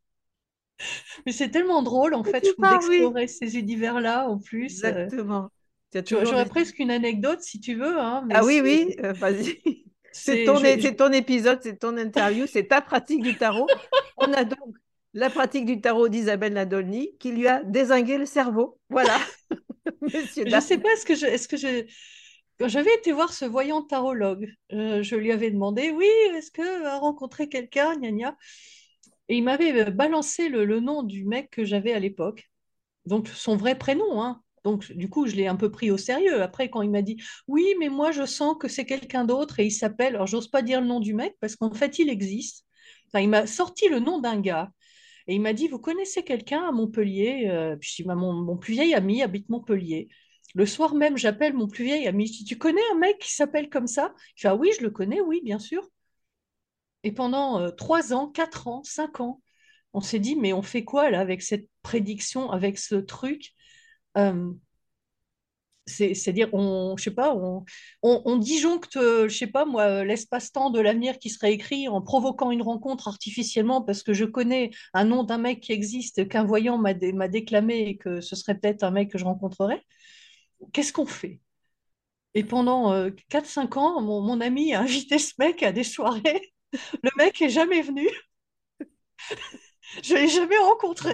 Mais 1.25 1.31
c'est 1.31 1.49
tellement 1.49 1.81
drôle, 1.83 2.13
en 2.13 2.23
fait, 2.23 2.55
parles, 2.59 2.85
oui. 2.89 3.15
d'explorer 3.15 3.27
ces 3.27 3.57
univers-là 3.57 4.27
en 4.29 4.37
plus. 4.39 4.83
Exactement. 4.83 5.51
J'aurais 6.21 6.47
presque 6.47 6.79
une 6.79 6.91
anecdote 6.91 7.41
si 7.41 7.59
tu 7.59 7.75
veux, 7.75 7.99
hein, 7.99 8.23
mais 8.27 8.39
Ah 8.39 8.43
oui, 8.45 8.61
oui, 8.61 8.95
euh, 9.03 9.13
vas-y. 9.13 9.61
C'est 10.11 10.43
ton, 10.43 10.57
je- 10.57 10.65
épisode, 11.13 11.59
c'est 11.63 11.77
ton 11.79 11.97
interview, 11.97 12.45
c'est 12.47 12.67
ta 12.67 12.81
pratique 12.81 13.21
du 13.23 13.37
tarot. 13.37 13.67
On 14.17 14.33
a 14.33 14.43
donc 14.43 14.59
la 15.13 15.29
pratique 15.29 15.65
du 15.65 15.81
tarot 15.81 16.09
d'Isabelle 16.09 16.53
Nadolny 16.53 17.17
qui 17.19 17.31
lui 17.31 17.47
a 17.47 17.63
dézingué 17.63 18.17
le 18.17 18.25
cerveau. 18.25 18.79
Voilà, 18.89 19.17
messieurs, 20.01 20.45
Je 20.45 20.51
dames. 20.51 20.61
sais 20.61 20.77
pas, 20.77 20.91
est-ce 20.93 21.05
que 21.05 21.15
je, 21.15 21.25
est-ce 21.25 21.47
que 21.47 21.57
je, 21.57 21.85
quand 22.59 22.67
j'avais 22.67 22.93
été 22.95 23.11
voir 23.11 23.33
ce 23.33 23.45
voyant 23.45 23.81
tarologue, 23.83 24.47
euh, 24.73 25.03
je 25.03 25.15
lui 25.15 25.31
avais 25.31 25.51
demandé, 25.51 25.91
oui, 25.91 26.07
est-ce 26.35 26.51
que 26.51 26.83
va 26.83 26.97
rencontrer 26.99 27.49
quelqu'un, 27.49 27.95
gna 27.97 28.11
gna. 28.11 28.37
Et 29.29 29.37
il 29.37 29.43
m'avait 29.43 29.91
balancé 29.91 30.49
le, 30.49 30.65
le 30.65 30.79
nom 30.79 31.03
du 31.03 31.25
mec 31.25 31.49
que 31.51 31.65
j'avais 31.65 31.93
à 31.93 31.99
l'époque. 31.99 32.51
Donc, 33.05 33.27
son 33.29 33.55
vrai 33.57 33.77
prénom, 33.77 34.21
hein. 34.21 34.41
Donc, 34.63 34.91
du 34.91 35.09
coup, 35.09 35.27
je 35.27 35.35
l'ai 35.35 35.47
un 35.47 35.55
peu 35.55 35.71
pris 35.71 35.89
au 35.91 35.97
sérieux. 35.97 36.41
Après, 36.41 36.69
quand 36.69 36.81
il 36.83 36.91
m'a 36.91 37.01
dit, 37.01 37.17
oui, 37.47 37.65
mais 37.79 37.89
moi, 37.89 38.11
je 38.11 38.25
sens 38.25 38.55
que 38.59 38.67
c'est 38.67 38.85
quelqu'un 38.85 39.25
d'autre 39.25 39.59
et 39.59 39.65
il 39.65 39.71
s'appelle, 39.71 40.15
alors 40.15 40.27
j'ose 40.27 40.47
pas 40.49 40.61
dire 40.61 40.81
le 40.81 40.87
nom 40.87 40.99
du 40.99 41.13
mec 41.13 41.35
parce 41.39 41.55
qu'en 41.55 41.73
fait, 41.73 41.99
il 41.99 42.09
existe. 42.09 42.65
Il 43.15 43.29
m'a 43.29 43.47
sorti 43.47 43.89
le 43.89 43.99
nom 43.99 44.19
d'un 44.19 44.39
gars 44.39 44.71
et 45.27 45.35
il 45.35 45.41
m'a 45.41 45.53
dit, 45.53 45.67
vous 45.67 45.79
connaissez 45.79 46.23
quelqu'un 46.23 46.63
à 46.67 46.71
Montpellier? 46.71 47.47
Euh, 47.49 47.75
Puis 47.75 47.89
je 47.91 47.95
dis, 47.97 48.07
bah, 48.07 48.15
mon, 48.15 48.33
mon 48.33 48.57
plus 48.57 48.73
vieil 48.73 48.93
ami 48.93 49.23
habite 49.23 49.49
Montpellier. 49.49 50.09
Le 50.53 50.65
soir 50.65 50.95
même, 50.95 51.17
j'appelle 51.17 51.53
mon 51.53 51.67
plus 51.67 51.83
vieil 51.85 52.07
ami. 52.07 52.27
Je 52.27 52.33
dis, 52.33 52.45
tu 52.45 52.57
connais 52.57 52.81
un 52.93 52.97
mec 52.97 53.19
qui 53.19 53.33
s'appelle 53.33 53.69
comme 53.69 53.87
ça? 53.87 54.13
Je 54.35 54.43
dis, 54.43 54.47
ah 54.47 54.55
oui, 54.55 54.71
je 54.77 54.83
le 54.83 54.91
connais, 54.91 55.21
oui, 55.21 55.41
bien 55.43 55.59
sûr. 55.59 55.87
Et 57.03 57.11
pendant 57.11 57.59
euh, 57.59 57.71
trois 57.71 58.13
ans, 58.13 58.27
quatre 58.27 58.67
ans, 58.67 58.83
cinq 58.83 59.19
ans, 59.19 59.41
on 59.93 60.01
s'est 60.01 60.19
dit, 60.19 60.35
mais 60.35 60.53
on 60.53 60.61
fait 60.61 60.83
quoi 60.83 61.09
là 61.09 61.19
avec 61.19 61.41
cette 61.41 61.67
prédiction, 61.81 62.51
avec 62.51 62.77
ce 62.77 62.95
truc? 62.95 63.53
C'est-à-dire, 65.87 66.49
on, 66.53 66.95
je 66.97 67.03
sais 67.05 67.11
pas, 67.11 67.35
on, 67.35 67.65
on, 68.03 68.21
on 68.25 68.37
disjoncte, 68.37 68.93
je 68.95 69.27
sais 69.35 69.47
pas 69.47 69.65
moi, 69.65 70.03
l'espace-temps 70.05 70.69
de 70.69 70.79
l'avenir 70.79 71.17
qui 71.19 71.29
serait 71.29 71.53
écrit 71.53 71.87
en 71.87 72.01
provoquant 72.01 72.51
une 72.51 72.61
rencontre 72.61 73.07
artificiellement 73.07 73.81
parce 73.81 74.03
que 74.03 74.13
je 74.13 74.25
connais 74.25 74.71
un 74.93 75.03
nom 75.05 75.23
d'un 75.23 75.39
mec 75.39 75.59
qui 75.59 75.71
existe, 75.73 76.27
qu'un 76.29 76.45
voyant 76.45 76.77
m'a 76.77 76.93
dé- 76.93 77.13
m'a 77.13 77.27
déclamé 77.27 77.79
et 77.89 77.97
que 77.97 78.21
ce 78.21 78.35
serait 78.35 78.55
peut-être 78.57 78.83
un 78.83 78.91
mec 78.91 79.11
que 79.11 79.17
je 79.17 79.25
rencontrerais. 79.25 79.81
Qu'est-ce 80.73 80.93
qu'on 80.93 81.05
fait? 81.07 81.41
Et 82.35 82.43
pendant 82.45 82.93
euh, 82.93 83.11
4-5 83.29 83.77
ans, 83.77 84.01
mon, 84.01 84.21
mon 84.21 84.41
ami 84.41 84.73
a 84.75 84.81
invité 84.81 85.19
ce 85.19 85.33
mec 85.39 85.63
à 85.63 85.71
des 85.73 85.83
soirées. 85.85 86.53
Le 87.03 87.11
mec 87.17 87.41
est 87.41 87.49
jamais 87.49 87.81
venu. 87.81 88.09
Je 90.03 90.13
l'ai 90.15 90.27
jamais 90.27 90.57
rencontré. 90.57 91.13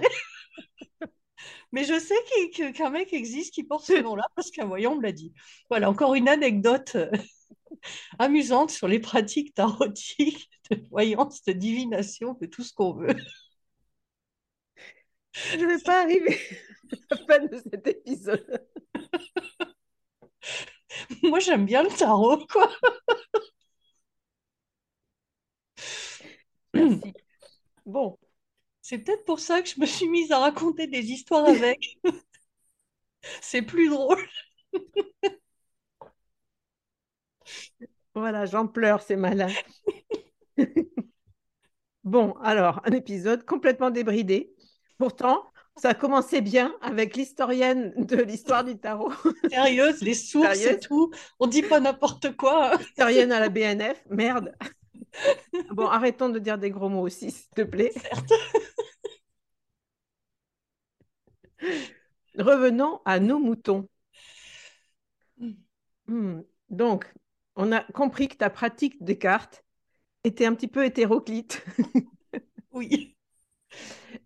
Mais 1.71 1.83
je 1.83 1.99
sais 1.99 2.71
qu'un 2.73 2.89
mec 2.89 3.13
existe 3.13 3.53
qui 3.53 3.63
porte 3.63 3.85
ce 3.85 3.93
nom-là 4.01 4.25
parce 4.35 4.51
qu'un 4.51 4.65
voyant 4.65 4.95
me 4.95 5.01
l'a 5.01 5.11
dit. 5.11 5.33
Voilà, 5.69 5.89
encore 5.89 6.15
une 6.15 6.29
anecdote 6.29 6.93
euh, 6.95 7.11
amusante 8.19 8.71
sur 8.71 8.87
les 8.87 8.99
pratiques 8.99 9.53
tarotiques, 9.53 10.49
de 10.71 10.81
voyance, 10.89 11.43
de 11.43 11.53
divination, 11.53 12.37
de 12.41 12.45
tout 12.45 12.63
ce 12.63 12.73
qu'on 12.73 12.93
veut. 12.93 13.15
Je 15.33 15.57
ne 15.57 15.67
vais 15.67 15.83
pas 15.83 16.01
arriver 16.01 16.37
à 16.91 17.15
la 17.15 17.17
fin 17.25 17.45
de 17.45 17.57
cet 17.57 17.87
épisode. 17.87 18.67
Moi, 21.23 21.39
j'aime 21.39 21.65
bien 21.65 21.83
le 21.83 21.89
tarot, 21.89 22.45
quoi. 22.47 22.69
Merci. 26.73 27.13
Bon, 27.85 28.17
C'est 28.89 28.99
peut-être 28.99 29.25
pour 29.25 29.41
ça 29.41 29.61
que 29.61 29.67
je 29.67 29.81
me 29.81 29.85
suis 29.85 30.07
mise 30.07 30.31
à 30.31 30.39
raconter 30.39 30.87
des 30.87 31.11
histoires 31.11 31.45
avec. 31.45 31.99
C'est 33.41 33.61
plus 33.61 33.89
drôle. 33.89 34.25
voilà, 38.15 38.45
j'en 38.45 38.65
pleure, 38.65 39.01
c'est 39.01 39.17
malin. 39.17 39.49
Bon, 42.05 42.35
alors, 42.41 42.79
un 42.85 42.93
épisode 42.93 43.43
complètement 43.43 43.89
débridé. 43.89 44.55
Pourtant, 44.97 45.43
ça 45.75 45.89
a 45.89 45.93
commencé 45.93 46.39
bien 46.39 46.73
avec 46.79 47.17
l'historienne 47.17 47.93
de 47.97 48.15
l'histoire 48.15 48.63
du 48.63 48.77
tarot, 48.79 49.11
Sérieuse, 49.51 50.01
les 50.01 50.13
sources 50.13 50.63
et 50.63 50.79
tout. 50.79 51.11
On 51.41 51.47
dit 51.47 51.63
pas 51.63 51.81
n'importe 51.81 52.37
quoi. 52.37 52.71
historienne 52.79 53.33
à 53.33 53.41
la 53.41 53.49
BNF. 53.49 54.01
Merde. 54.09 54.55
Bon, 55.71 55.87
arrêtons 55.87 56.29
de 56.29 56.39
dire 56.39 56.57
des 56.57 56.71
gros 56.71 56.89
mots 56.89 57.01
aussi, 57.01 57.31
s'il 57.31 57.49
te 57.49 57.61
plaît. 57.61 57.91
Certes. 57.91 58.33
Revenons 62.37 63.01
à 63.05 63.19
nos 63.19 63.39
moutons. 63.39 63.87
Hmm. 66.07 66.41
Donc, 66.69 67.11
on 67.55 67.71
a 67.71 67.81
compris 67.81 68.27
que 68.27 68.35
ta 68.35 68.49
pratique 68.49 69.03
des 69.03 69.17
cartes 69.17 69.63
était 70.23 70.45
un 70.45 70.53
petit 70.55 70.67
peu 70.67 70.85
hétéroclite. 70.85 71.65
Oui. 72.71 73.17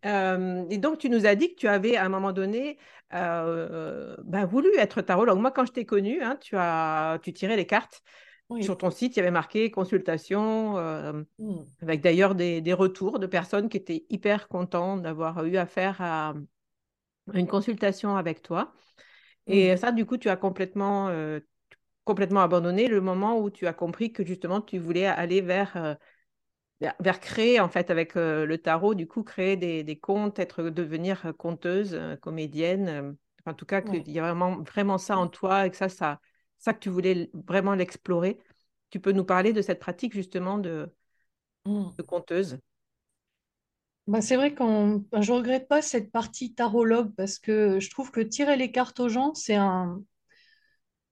Euh, 0.06 0.66
et 0.70 0.78
donc, 0.78 1.00
tu 1.00 1.10
nous 1.10 1.26
as 1.26 1.36
dit 1.36 1.54
que 1.54 1.60
tu 1.60 1.68
avais 1.68 1.96
à 1.96 2.06
un 2.06 2.10
moment 2.10 2.32
donné 2.32 2.78
euh, 3.14 4.16
ben, 4.24 4.46
voulu 4.46 4.70
être 4.78 5.02
tarologue. 5.02 5.40
Moi, 5.40 5.52
quand 5.52 5.66
je 5.66 5.72
t'ai 5.72 5.86
connu, 5.86 6.22
hein, 6.22 6.38
tu 6.42 6.56
as, 6.58 7.20
tu 7.24 7.34
tirais 7.34 7.56
les 7.56 7.66
cartes. 7.68 8.02
Oui. 8.52 8.66
Sur 8.66 8.78
ton 8.78 8.92
site, 8.92 9.16
il 9.16 9.20
y 9.20 9.22
avait 9.22 9.32
marqué 9.32 9.72
consultation, 9.72 10.78
euh, 10.78 11.24
Hmm. 11.38 11.66
avec 11.82 12.02
d'ailleurs 12.02 12.36
des, 12.36 12.62
des 12.62 12.74
retours 12.74 13.20
de 13.20 13.28
personnes 13.28 13.70
qui 13.70 13.78
étaient 13.78 14.06
hyper 14.10 14.48
contents 14.50 14.98
d'avoir 14.98 15.46
eu 15.46 15.58
affaire 15.58 16.02
à 16.02 16.36
une 17.34 17.48
consultation 17.48 18.18
avec 18.18 18.42
toi. 18.42 18.74
Et 19.48 19.78
ça, 19.78 19.92
du 19.92 20.06
coup, 20.06 20.18
tu 20.18 20.30
as 20.30 20.38
complètement, 20.38 21.10
euh, 21.10 21.40
complètement 22.06 22.42
abandonné 22.42 22.88
le 22.88 23.02
moment 23.02 23.40
où 23.40 23.50
tu 23.52 23.68
as 23.68 23.74
compris 23.74 24.14
que 24.14 24.26
justement, 24.26 24.62
tu 24.62 24.80
voulais 24.80 25.06
aller 25.08 25.42
vers, 25.42 25.78
euh, 25.78 25.96
vers, 26.82 26.96
vers 27.00 27.20
créer, 27.20 27.60
en 27.60 27.70
fait, 27.70 27.90
avec 27.92 28.16
le 28.16 28.56
tarot, 28.58 28.96
du 28.96 29.08
coup, 29.08 29.24
créer 29.24 29.58
des, 29.58 29.84
des 29.84 30.00
contes, 30.00 30.40
être, 30.40 30.64
devenir 30.64 31.34
conteuse, 31.38 32.00
comédienne. 32.22 33.16
en 33.46 33.54
tout 33.54 33.66
cas, 33.66 33.82
Ouais. 33.84 34.04
qu'il 34.04 34.12
y 34.12 34.20
a 34.20 34.24
vraiment, 34.24 34.62
vraiment 34.64 34.98
ça 34.98 35.18
en 35.18 35.28
toi 35.28 35.68
et 35.68 35.72
que 35.72 35.78
ça, 35.78 35.90
ça, 35.90 36.20
ça 36.62 36.74
que 36.74 36.80
tu 36.80 36.90
voulais 36.90 37.30
vraiment 37.34 37.76
l'explorer. 37.76 38.40
Tu 38.92 39.00
peux 39.02 39.12
nous 39.14 39.26
parler 39.26 39.54
de 39.54 39.62
cette 39.62 39.80
pratique, 39.80 40.14
justement, 40.14 40.60
de, 40.60 40.90
Hmm. 41.66 41.92
de 41.98 42.04
conteuse? 42.04 42.60
Bah, 44.08 44.22
c'est 44.22 44.36
vrai 44.36 44.54
qu'on, 44.54 45.06
ben, 45.12 45.22
je 45.22 45.32
regrette 45.32 45.68
pas 45.68 45.82
cette 45.82 46.12
partie 46.12 46.54
tarologue 46.54 47.14
parce 47.16 47.40
que 47.40 47.80
je 47.80 47.90
trouve 47.90 48.12
que 48.12 48.20
tirer 48.22 48.56
les 48.58 48.72
cartes 48.72 49.00
aux 49.00 49.10
gens, 49.10 49.34
c'est 49.36 49.56
un, 49.56 50.02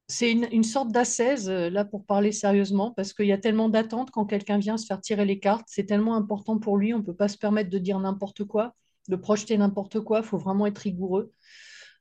c'est 0.07 0.31
une, 0.31 0.47
une 0.51 0.63
sorte 0.63 0.91
d'ascèse, 0.91 1.49
euh, 1.49 1.69
là 1.69 1.85
pour 1.85 2.05
parler 2.05 2.31
sérieusement, 2.31 2.91
parce 2.91 3.13
qu'il 3.13 3.27
y 3.27 3.31
a 3.31 3.37
tellement 3.37 3.69
d'attentes 3.69 4.11
quand 4.11 4.25
quelqu'un 4.25 4.57
vient 4.57 4.77
se 4.77 4.85
faire 4.85 5.01
tirer 5.01 5.25
les 5.25 5.39
cartes. 5.39 5.65
C'est 5.67 5.85
tellement 5.85 6.15
important 6.15 6.57
pour 6.59 6.77
lui, 6.77 6.93
on 6.93 7.03
peut 7.03 7.13
pas 7.15 7.27
se 7.27 7.37
permettre 7.37 7.69
de 7.69 7.77
dire 7.77 7.99
n'importe 7.99 8.43
quoi, 8.43 8.73
de 9.07 9.15
projeter 9.15 9.57
n'importe 9.57 9.99
quoi, 10.01 10.19
il 10.19 10.25
faut 10.25 10.37
vraiment 10.37 10.65
être 10.65 10.79
rigoureux. 10.79 11.31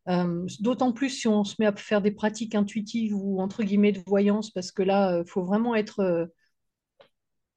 Euh, 0.09 0.47
d'autant 0.61 0.93
plus 0.93 1.11
si 1.11 1.29
on 1.29 1.45
se 1.45 1.57
met 1.59 1.67
à 1.67 1.77
faire 1.77 2.01
des 2.01 2.11
pratiques 2.11 2.55
intuitives 2.55 3.15
ou 3.15 3.41
entre 3.41 3.63
guillemets 3.63 3.93
de 3.93 4.01
voyance, 4.07 4.51
parce 4.51 4.73
que 4.73 4.83
là, 4.83 5.19
il 5.25 5.29
faut 5.29 5.45
vraiment 5.45 5.75
être, 5.75 6.01
euh, 6.01 6.27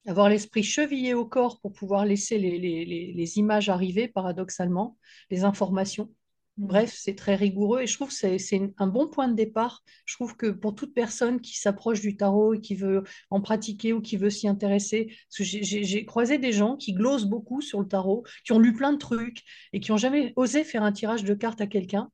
avoir 0.08 0.30
l'esprit 0.30 0.64
chevillé 0.64 1.14
au 1.14 1.26
corps 1.26 1.60
pour 1.62 1.74
pouvoir 1.74 2.06
laisser 2.06 2.38
les, 2.38 2.58
les- 2.58 2.86
les- 2.86 3.14
les 3.14 3.38
images 3.38 3.70
arriver, 3.70 4.08
paradoxalement, 4.08 4.98
les 5.30 5.44
informations. 5.44 6.10
Mm. 6.58 6.66
Bref, 6.68 6.94
c'est 6.98 7.16
très 7.16 7.36
rigoureux 7.36 7.82
et 7.82 7.88
je 7.88 7.96
trouve 7.96 8.10
que 8.10 8.38
c'est 8.38 8.74
un 8.78 8.88
bon 8.88 9.08
point 9.08 9.28
de 9.28 9.36
départ. 9.36 9.84
Je 10.06 10.16
trouve 10.16 10.36
que 10.36 10.48
pour 10.48 10.74
toute 10.76 10.94
personne 10.94 11.40
qui 11.40 11.58
s'approche 11.58 12.02
du 12.02 12.18
tarot 12.18 12.56
et 12.56 12.62
qui 12.62 12.76
veut 12.76 13.04
en 13.30 13.42
pratiquer 13.42 13.94
ou 13.94 14.02
qui 14.02 14.18
veut 14.18 14.30
s'y 14.32 14.48
intéresser, 14.48 15.16
j'ai 15.40 16.06
croisé 16.06 16.38
des 16.40 16.52
gens 16.52 16.78
qui 16.78 16.94
glosent 16.94 17.26
beaucoup 17.26 17.62
sur 17.62 17.80
le 17.80 17.88
tarot, 17.88 18.24
qui 18.44 18.52
ont 18.54 18.60
lu 18.60 18.74
plein 18.74 18.94
de 18.94 18.98
trucs 18.98 19.44
et 19.72 19.80
qui 19.80 19.92
n'ont 19.92 19.98
jamais 19.98 20.34
osé 20.36 20.64
faire 20.64 20.84
un 20.84 20.92
tirage 20.92 21.24
de 21.24 21.34
cartes 21.36 21.62
à 21.62 21.68
quelqu'un. 21.68 22.10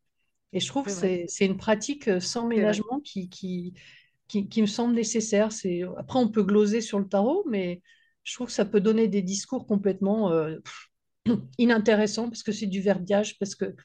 Et 0.54 0.60
je 0.60 0.68
trouve 0.68 0.86
que 0.86 0.92
C'est 1.28 1.46
une 1.46 1.58
pratique 1.58 2.08
euh, 2.08 2.20
sans 2.20 2.48
ménagement 2.48 3.00
qui, 3.02 3.30
qui, 3.30 3.74
qui, 4.28 4.48
qui 4.48 4.62
me 4.62 4.68
semble 4.68 4.94
nécessaire. 4.96 5.50
Après, 5.98 6.20
on 6.20 6.30
peut 6.30 6.44
gloser 6.44 6.82
sur 6.82 7.00
le 7.00 7.08
tarot, 7.08 7.46
mais 7.50 7.82
je 8.24 8.34
trouve 8.34 8.48
que 8.48 8.54
ça 8.54 8.66
peut 8.66 8.82
donner 8.82 9.08
des 9.08 9.22
discours 9.22 9.68
complètement 9.68 10.32
euh, 10.32 10.58
inintéressants 11.58 12.30
parce 12.30 12.44
que 12.44 12.52
c'est 12.52 12.68
du 12.68 12.82
verbiage, 12.82 13.38
parce 13.40 13.56
que 13.56 13.76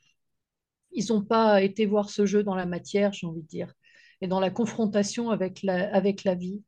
ils 0.93 1.07
n'ont 1.09 1.23
pas 1.23 1.63
été 1.63 1.87
voir 1.87 2.11
ce 2.11 2.27
jeu 2.27 2.43
dans 2.43 2.55
la 2.55 2.67
matière, 2.67 3.13
j'ai 3.13 3.27
envie 3.27 3.43
de 3.43 3.47
dire, 3.47 3.73
et 4.21 4.27
dans 4.27 4.41
la 4.41 4.51
confrontation 4.51 5.31
avec 5.31 5.63
la, 5.63 5.93
avec 5.95 6.23
la 6.25 6.35
vie. 6.35 6.63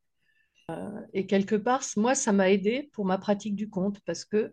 Et 1.12 1.26
quelque 1.26 1.57
part, 1.57 1.83
moi, 1.96 2.14
ça 2.14 2.33
m'a 2.33 2.50
aidé 2.50 2.90
pour 2.92 3.04
ma 3.04 3.18
pratique 3.18 3.54
du 3.54 3.68
conte 3.68 4.00
parce 4.00 4.24
que 4.24 4.50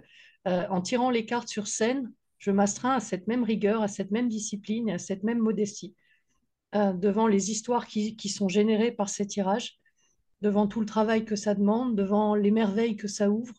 euh, 0.47 0.67
en 0.69 0.81
tirant 0.81 1.09
les 1.09 1.25
cartes 1.25 1.47
sur 1.47 1.67
scène, 1.67 2.11
je 2.41 2.51
m'astreins 2.51 2.95
à 2.97 3.01
cette 3.01 3.27
même 3.29 3.45
rigueur, 3.45 3.83
à 3.83 3.89
cette 3.89 4.11
même 4.11 4.29
discipline 4.29 4.89
et 4.89 4.93
à 4.95 4.99
cette 4.99 5.23
même 5.23 5.39
modestie 5.39 5.95
euh, 6.75 6.93
devant 6.93 7.27
les 7.27 7.51
histoires 7.51 7.87
qui, 7.87 8.15
qui 8.15 8.29
sont 8.29 8.49
générées 8.49 8.91
par 8.91 9.09
ces 9.09 9.27
tirages, 9.27 9.79
devant 10.41 10.67
tout 10.67 10.79
le 10.81 10.85
travail 10.87 11.25
que 11.25 11.35
ça 11.37 11.55
demande, 11.55 11.95
devant 11.95 12.35
les 12.35 12.51
merveilles 12.51 12.97
que 12.97 13.07
ça 13.09 13.29
ouvre. 13.31 13.53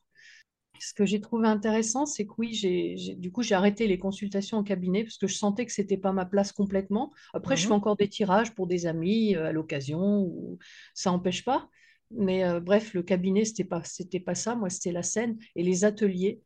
Ce 0.81 0.95
que 0.95 1.07
j'ai 1.07 1.21
trouvé 1.21 1.47
intéressant, 1.47 2.07
c'est 2.07 2.27
que 2.27 2.33
oui, 2.39 3.17
du 3.19 3.31
coup, 3.31 3.43
j'ai 3.43 3.55
arrêté 3.55 3.87
les 3.87 3.99
consultations 3.99 4.59
en 4.59 4.65
cabinet 4.65 5.05
parce 5.05 5.17
que 5.19 5.29
je 5.29 5.37
sentais 5.37 5.65
que 5.65 5.73
c'était 5.73 5.97
pas 5.97 6.13
ma 6.13 6.27
place 6.27 6.51
complètement. 6.53 7.13
Après, 7.35 7.57
je 7.57 7.67
fais 7.67 7.73
Mhm. 7.73 7.75
encore 7.75 7.97
des 7.97 8.09
tirages 8.09 8.53
pour 8.55 8.67
des 8.67 8.87
amis 8.87 9.37
euh, 9.37 9.47
à 9.47 9.53
l'occasion, 9.53 10.01
ou 10.23 10.59
ça 10.95 11.11
n'empêche 11.11 11.45
pas. 11.45 11.69
Mais 12.11 12.45
euh, 12.45 12.59
bref, 12.61 12.95
le 12.95 13.03
cabinet, 13.05 13.45
c'était 13.45 13.65
pas, 13.65 13.83
c'était 13.85 14.21
pas 14.21 14.35
ça. 14.35 14.57
Moi, 14.57 14.71
c'était 14.71 14.93
la 14.93 15.05
scène 15.05 15.39
et 15.55 15.63
les 15.63 15.85
ateliers. 15.85 16.43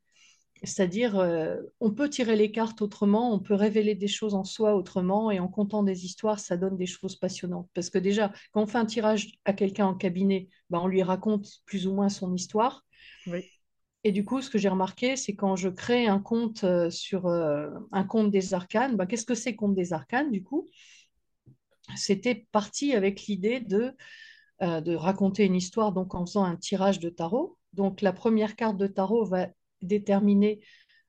C'est-à-dire, 0.62 1.18
euh, 1.18 1.56
on 1.80 1.90
peut 1.90 2.08
tirer 2.08 2.34
les 2.36 2.50
cartes 2.50 2.80
autrement, 2.80 3.32
on 3.32 3.38
peut 3.38 3.54
révéler 3.54 3.94
des 3.94 4.08
choses 4.08 4.34
en 4.34 4.44
soi 4.44 4.74
autrement, 4.74 5.30
et 5.30 5.38
en 5.38 5.48
contant 5.48 5.82
des 5.82 6.04
histoires, 6.04 6.38
ça 6.38 6.56
donne 6.56 6.76
des 6.76 6.86
choses 6.86 7.16
passionnantes. 7.16 7.68
Parce 7.74 7.90
que 7.90 7.98
déjà, 7.98 8.32
quand 8.52 8.62
on 8.62 8.66
fait 8.66 8.78
un 8.78 8.86
tirage 8.86 9.32
à 9.44 9.52
quelqu'un 9.52 9.86
en 9.86 9.94
cabinet, 9.94 10.48
ben, 10.70 10.80
on 10.80 10.86
lui 10.86 11.02
raconte 11.02 11.46
plus 11.66 11.86
ou 11.86 11.92
moins 11.92 12.08
son 12.08 12.34
histoire. 12.34 12.84
Oui. 13.26 13.44
Et 14.04 14.12
du 14.12 14.24
coup, 14.24 14.40
ce 14.40 14.48
que 14.48 14.58
j'ai 14.58 14.68
remarqué, 14.68 15.16
c'est 15.16 15.34
quand 15.34 15.56
je 15.56 15.68
crée 15.68 16.06
un 16.06 16.20
compte 16.20 16.64
euh, 16.64 16.90
sur 16.90 17.26
euh, 17.26 17.70
un 17.92 18.04
compte 18.04 18.30
des 18.30 18.54
arcanes, 18.54 18.96
bah, 18.96 19.06
qu'est-ce 19.06 19.26
que 19.26 19.34
c'est 19.34 19.56
compte 19.56 19.74
des 19.74 19.92
arcanes 19.92 20.30
du 20.30 20.42
coup? 20.42 20.68
C'était 21.96 22.46
parti 22.50 22.94
avec 22.94 23.22
l'idée 23.22 23.60
de, 23.60 23.92
de 24.60 24.94
raconter 24.96 25.44
une 25.44 25.54
histoire 25.54 25.92
donc 25.92 26.16
en 26.16 26.26
faisant 26.26 26.42
un 26.42 26.56
tirage 26.56 26.98
de 26.98 27.10
tarot. 27.10 27.56
Donc 27.74 28.00
la 28.00 28.12
première 28.12 28.56
carte 28.56 28.76
de 28.76 28.88
tarot 28.88 29.24
va 29.24 29.46
déterminer 29.86 30.60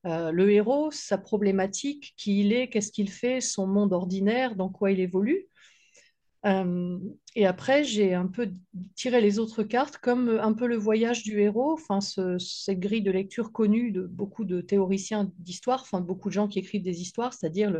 le 0.05 0.51
héros, 0.51 0.89
sa 0.91 1.17
problématique, 1.17 2.13
qui 2.15 2.39
il 2.39 2.53
est, 2.53 2.69
qu'est-ce 2.69 2.93
qu'il 2.93 3.09
fait, 3.09 3.41
son 3.41 3.67
monde 3.67 3.91
ordinaire, 3.91 4.55
dans 4.55 4.69
quoi 4.69 4.91
il 4.91 5.01
évolue. 5.01 5.47
Euh, 6.47 6.97
et 7.35 7.45
après, 7.45 7.83
j'ai 7.83 8.13
un 8.13 8.27
peu 8.27 8.49
tiré 8.95 9.21
les 9.21 9.37
autres 9.37 9.63
cartes 9.63 9.97
comme 9.97 10.29
un 10.29 10.53
peu 10.53 10.65
le 10.65 10.77
voyage 10.77 11.23
du 11.23 11.41
héros, 11.41 11.73
enfin 11.73 11.99
ce, 11.99 12.37
cette 12.39 12.79
grille 12.79 13.01
de 13.01 13.11
lecture 13.11 13.51
connue 13.51 13.91
de 13.91 14.03
beaucoup 14.03 14.45
de 14.45 14.61
théoriciens 14.61 15.31
d'histoire, 15.39 15.81
enfin 15.81 15.99
beaucoup 15.99 16.29
de 16.29 16.33
gens 16.33 16.47
qui 16.47 16.59
écrivent 16.59 16.83
des 16.83 17.01
histoires, 17.01 17.33
c'est-à-dire 17.33 17.71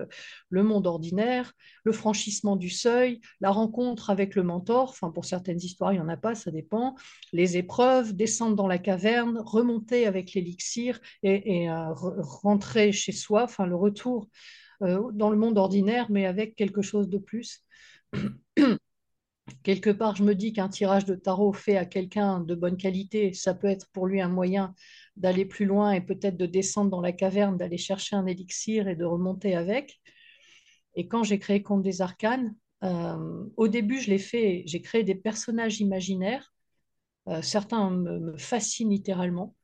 le, 0.49 0.63
monde 0.63 0.86
ordinaire, 0.86 1.53
le 1.86 1.91
franchissement 1.93 2.56
du 2.56 2.69
seuil, 2.69 3.21
la 3.39 3.49
rencontre 3.51 4.10
avec 4.10 4.36
le 4.36 4.43
mentor, 4.43 4.89
enfin 4.89 5.12
pour 5.12 5.25
certaines 5.25 5.60
histoires 5.60 5.93
il 5.93 5.95
n'y 5.95 6.01
en 6.01 6.10
a 6.10 6.17
pas, 6.17 6.36
ça 6.36 6.51
dépend, 6.51 6.95
les 7.32 7.58
épreuves, 7.58 8.15
descendre 8.15 8.56
dans 8.56 8.67
la 8.67 8.80
caverne, 8.80 9.41
remonter 9.43 10.06
avec 10.08 10.34
l'élixir 10.34 10.99
et, 11.23 11.63
et 11.63 11.69
euh, 11.69 11.93
rentrer 11.93 12.91
chez 12.91 13.13
soi, 13.13 13.43
enfin 13.43 13.65
le 13.65 13.75
retour 13.75 14.27
euh, 14.84 15.10
dans 15.13 15.32
le 15.32 15.38
monde 15.38 15.58
ordinaire 15.58 16.08
mais 16.12 16.25
avec 16.25 16.56
quelque 16.56 16.82
chose 16.82 17.10
de 17.10 17.17
plus. 17.17 17.63
quelque 19.63 19.89
part, 19.89 20.15
je 20.15 20.24
me 20.24 20.36
dis 20.36 20.54
qu'un 20.54 20.70
tirage 20.70 21.06
de 21.06 21.15
tarot 21.15 21.54
fait 21.54 21.78
à 21.78 21.86
quelqu'un 21.86 22.39
de 22.39 22.56
bonne 22.56 22.78
qualité, 22.78 23.34
ça 23.34 23.54
peut 23.54 23.67
être 23.67 23.88
pour 23.91 24.08
lui 24.08 24.22
un 24.22 24.30
moyen 24.30 24.74
d'aller 25.15 25.46
plus 25.46 25.65
loin 25.65 25.91
et 25.91 26.02
peut-être 26.02 26.38
de 26.38 26.46
descendre 26.46 26.91
dans 26.91 27.02
la 27.02 27.12
caverne, 27.12 27.58
d'aller 27.58 27.78
chercher 27.78 28.15
un 28.15 28.26
élixir 28.26 28.88
et 28.88 28.96
de 28.96 29.06
remonter 29.06 29.56
avec. 29.56 30.00
Et 30.96 31.08
quand 31.08 31.24
j'ai 31.24 31.39
créé 31.39 31.62
Conte 31.62 31.84
des 31.84 32.02
Arcanes, 32.02 32.56
euh, 32.84 33.46
au 33.56 33.67
début, 33.67 34.00
je 34.00 34.10
l'ai 34.10 34.20
fait, 34.20 34.63
j'ai 34.65 34.82
créé 34.82 35.04
des 35.04 35.15
personnages 35.15 35.80
imaginaires. 35.80 36.54
Euh, 37.28 37.41
certains 37.41 37.89
me, 37.91 38.38
fascinent 38.38 38.89
littéralement. 38.89 39.56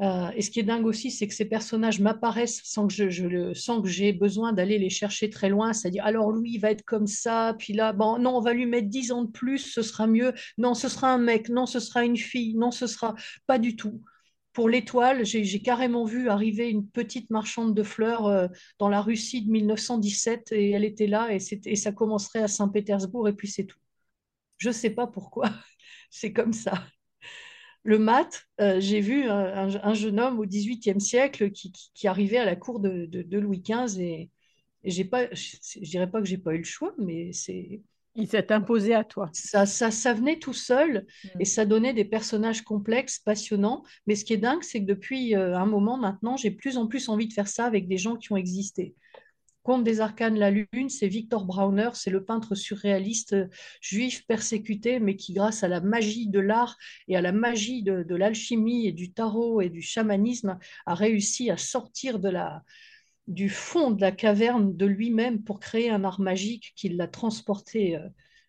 Euh, 0.00 0.30
et 0.34 0.42
ce 0.42 0.50
qui 0.50 0.58
est 0.60 0.64
dingue 0.64 0.86
aussi, 0.86 1.10
c'est 1.10 1.28
que 1.28 1.34
ces 1.34 1.44
personnages 1.44 2.00
m'apparaissent 2.00 2.60
sans 2.64 2.88
que 2.88 2.92
je, 3.10 3.54
sans 3.54 3.80
que 3.80 3.88
j'ai 3.88 4.12
besoin 4.12 4.52
d'aller 4.52 4.78
les 4.78 4.90
chercher 4.90 5.30
très 5.30 5.48
loin. 5.48 5.72
C'est-à-dire, 5.72 6.04
alors 6.04 6.32
lui, 6.32 6.54
il 6.54 6.58
va 6.58 6.70
être 6.70 6.84
comme 6.84 7.06
ça, 7.06 7.54
puis 7.58 7.72
là, 7.74 7.92
non, 7.92 8.36
on 8.36 8.40
va 8.40 8.52
lui 8.52 8.66
mettre 8.66 8.88
10 8.88 9.12
ans 9.12 9.22
de 9.24 9.30
plus, 9.30 9.58
ce 9.58 9.82
sera 9.82 10.06
mieux. 10.06 10.32
Non, 10.58 10.74
ce 10.74 10.88
sera 10.88 11.12
un 11.12 11.18
mec, 11.18 11.48
non, 11.48 11.66
ce 11.66 11.78
sera 11.80 12.04
une 12.04 12.16
fille, 12.16 12.54
non, 12.56 12.70
ce 12.70 12.86
sera 12.86 13.14
pas 13.46 13.58
du 13.58 13.76
tout. 13.76 14.02
Pour 14.52 14.68
l'étoile, 14.68 15.24
j'ai 15.24 15.60
carrément 15.62 16.04
vu 16.04 16.28
arriver 16.28 16.70
une 16.70 16.86
petite 16.88 17.30
marchande 17.30 17.74
de 17.74 17.82
fleurs 17.82 18.26
euh, 18.26 18.46
dans 18.78 18.88
la 18.88 19.00
Russie 19.00 19.42
de 19.42 19.50
1917 19.50 20.52
et 20.52 20.70
elle 20.70 20.84
était 20.84 21.08
là 21.08 21.28
et, 21.32 21.38
et 21.66 21.76
ça 21.76 21.90
commencerait 21.92 22.42
à 22.42 22.48
Saint-Pétersbourg 22.48 23.28
et 23.28 23.32
puis 23.32 23.48
c'est 23.48 23.64
tout. 23.64 23.78
Je 24.58 24.70
sais 24.70 24.90
pas 24.90 25.08
pourquoi, 25.08 25.50
c'est 26.10 26.32
comme 26.32 26.52
ça 26.52 26.84
le 27.84 27.98
mat, 27.98 28.46
euh, 28.60 28.80
j'ai 28.80 29.00
vu 29.00 29.28
un, 29.28 29.94
jeune 29.94 30.18
homme 30.18 30.40
au 30.40 30.46
XVIIIe 30.46 31.00
siècle 31.00 31.50
qui, 31.50 32.08
arrivait 32.08 32.38
à 32.38 32.46
la 32.46 32.56
cour 32.56 32.80
de, 32.80 33.38
Louis 33.38 33.62
XV 33.62 34.02
et, 34.02 34.30
j'ai 34.86 35.04
pas, 35.04 35.32
je, 35.32 35.80
dirais 35.80 36.10
pas 36.10 36.20
que 36.20 36.26
j'ai 36.26 36.36
pas 36.36 36.54
eu 36.54 36.58
le 36.58 36.64
choix, 36.64 36.94
mais 36.98 37.32
c'est. 37.32 37.82
Il 38.16 38.28
s'est 38.28 38.52
imposé 38.52 38.94
à 38.94 39.02
toi. 39.02 39.28
Ça, 39.32 39.66
ça, 39.66 39.90
ça 39.90 40.12
venait 40.12 40.38
tout 40.38 40.52
seul 40.52 41.06
mm. 41.24 41.40
et 41.40 41.44
ça 41.44 41.64
donnait 41.64 41.94
des 41.94 42.04
personnages 42.04 42.62
complexes, 42.62 43.18
passionnants. 43.18 43.82
Mais 44.06 44.14
ce 44.14 44.24
qui 44.24 44.34
est 44.34 44.38
dingue, 44.38 44.62
c'est 44.62 44.80
que 44.80 44.84
depuis 44.84 45.34
euh, 45.34 45.56
un 45.56 45.66
moment 45.66 45.96
maintenant, 45.96 46.36
j'ai 46.36 46.50
plus 46.50 46.76
en 46.76 46.86
plus 46.86 47.08
envie 47.08 47.26
de 47.26 47.32
faire 47.32 47.48
ça 47.48 47.64
avec 47.64 47.88
des 47.88 47.96
gens 47.96 48.16
qui 48.16 48.32
ont 48.32 48.36
existé. 48.36 48.94
Conte 49.64 49.82
des 49.82 50.02
arcanes, 50.02 50.38
la 50.38 50.50
lune, 50.50 50.90
c'est 50.90 51.08
Victor 51.08 51.46
Brauner, 51.46 51.88
c'est 51.94 52.10
le 52.10 52.22
peintre 52.22 52.54
surréaliste 52.54 53.32
euh, 53.32 53.48
juif 53.80 54.26
persécuté, 54.26 55.00
mais 55.00 55.16
qui, 55.16 55.32
grâce 55.32 55.64
à 55.64 55.68
la 55.68 55.80
magie 55.80 56.28
de 56.28 56.38
l'art 56.38 56.76
et 57.08 57.16
à 57.16 57.22
la 57.22 57.32
magie 57.32 57.82
de, 57.82 58.14
l'alchimie 58.14 58.86
et 58.86 58.92
du 58.92 59.14
tarot 59.14 59.62
et 59.62 59.70
du 59.70 59.80
chamanisme, 59.80 60.58
a 60.84 60.94
réussi 60.94 61.50
à 61.50 61.56
sortir 61.56 62.20
du 63.26 63.48
fond 63.48 63.90
de 63.90 64.02
la 64.02 64.12
caverne 64.12 64.76
de 64.76 64.84
lui-même 64.84 65.42
pour 65.42 65.60
créer 65.60 65.88
un 65.88 66.04
art 66.04 66.20
magique 66.20 66.74
qui 66.76 66.90
l'a 66.90 67.08
transporté 67.08 67.96
euh, 67.96 68.06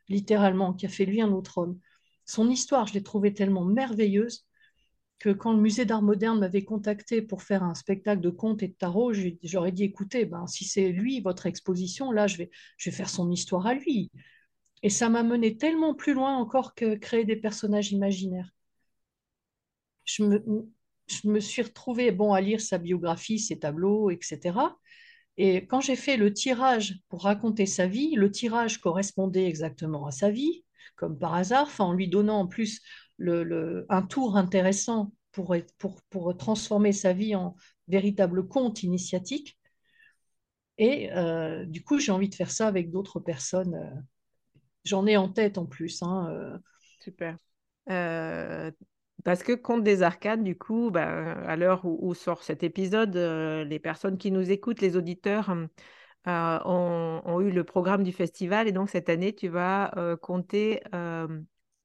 littéralement, 0.10 0.74
qui 0.74 0.86
a 0.86 0.90
fait 0.90 1.06
lui 1.06 1.22
un 1.22 1.32
autre 1.32 1.60
homme. 1.60 1.80
Son 2.26 2.50
histoire, 2.50 2.88
je 2.88 2.94
l'ai 2.94 3.04
trouvée 3.04 3.34
tellement 3.34 3.64
merveilleuse 3.64 4.46
que 5.20 5.30
quand 5.30 5.54
le 5.54 5.62
musée 5.62 5.86
d'art 5.86 6.02
moderne 6.02 6.40
m'avait 6.40 6.64
contacté 6.64 7.22
pour 7.22 7.42
faire 7.42 7.64
un 7.64 7.74
spectacle 7.74 8.22
de 8.22 8.30
contes 8.30 8.64
et 8.64 8.68
de 8.68 8.74
tarot, 8.74 9.14
j'aurais 9.44 9.72
dit 9.72 9.84
écoutez, 9.84 10.26
ben, 10.26 10.46
si 10.48 10.66
c'est 10.66 10.90
lui, 10.90 11.22
votre 11.22 11.46
exposition, 11.46 12.12
là, 12.12 12.28
je 12.28 12.38
vais, 12.38 12.50
je 12.78 12.90
vais 12.90 12.96
faire 12.96 13.10
son 13.10 13.32
histoire 13.32 13.66
à 13.68 13.74
lui. 13.74 14.12
Et 14.84 14.90
ça 14.90 15.10
m'a 15.10 15.24
mené 15.24 15.58
tellement 15.58 15.96
plus 15.96 16.14
loin 16.14 16.36
encore 16.38 16.76
que 16.76 16.96
créer 16.96 17.26
des 17.26 17.38
personnages 17.38 17.92
imaginaires. 17.92 18.50
Je 20.04 20.24
me, 20.24 20.44
je 21.08 21.28
me 21.28 21.40
suis 21.40 21.62
retrouvée 21.62 22.12
bon, 22.12 22.34
à 22.34 22.42
lire 22.42 22.62
sa 22.62 22.78
biographie, 22.78 23.40
ses 23.40 23.60
tableaux, 23.60 24.12
etc. 24.12 24.78
Et 25.38 25.66
quand 25.66 25.82
j'ai 25.82 25.96
fait 25.96 26.18
le 26.18 26.34
tirage 26.34 27.00
pour 27.10 27.24
raconter 27.24 27.66
sa 27.66 27.88
vie, 27.88 28.16
le 28.16 28.32
tirage 28.32 28.80
correspondait 28.80 29.48
exactement 29.48 30.06
à 30.06 30.12
sa 30.12 30.30
vie, 30.30 30.64
comme 30.96 31.20
par 31.20 31.34
hasard, 31.34 31.70
en 31.80 31.94
lui 31.94 32.08
donnant 32.08 32.40
en 32.40 32.48
plus 32.48 32.82
un 33.20 34.02
tour 34.04 34.38
intéressant 34.38 35.12
pour, 35.32 35.56
pour, 35.78 36.02
pour, 36.10 36.38
transformer 36.38 36.94
sa 36.94 37.14
vie 37.14 37.36
en 37.36 37.56
véritable 37.88 38.48
conte 38.48 38.84
initiatique. 38.84 39.58
Et 40.78 41.12
euh, 41.14 41.66
du 41.66 41.84
coup, 41.84 42.00
j'ai 42.00 42.12
envie 42.12 42.30
de 42.30 42.36
faire 42.36 42.52
ça 42.52 42.68
avec 42.68 42.92
d'autres 42.92 43.20
personnes. 43.20 43.76
Euh, 43.76 44.02
j'en 44.84 45.06
ai 45.06 45.18
en 45.18 45.30
tête 45.30 45.58
en 45.58 45.66
plus. 45.66 46.02
Hein, 46.04 46.30
euh. 46.32 46.58
Super. 47.00 47.38
parce 49.24 49.44
que 49.44 49.54
Conte 49.54 49.84
des 49.84 50.04
Arcades, 50.04 50.44
du 50.44 50.58
coup, 50.58 50.90
ben, 50.90 51.38
à 51.46 51.56
l'heure 51.56 51.86
où, 51.86 52.14
sort 52.14 52.44
cet 52.44 52.64
épisode, 52.64 53.16
les 53.16 53.80
personnes 53.80 54.18
qui 54.18 54.32
nous 54.32 54.52
écoutent, 54.52 54.82
les 54.82 54.98
auditeurs, 54.98 55.54
ont, 56.26 57.42
eu 57.42 57.52
le 57.52 57.64
programme 57.64 58.04
du 58.04 58.12
festival. 58.12 58.68
Et 58.68 58.72
donc, 58.72 58.90
cette 58.90 59.10
année, 59.10 59.36
tu 59.36 59.48
vas 59.48 59.94
compter 60.22 60.82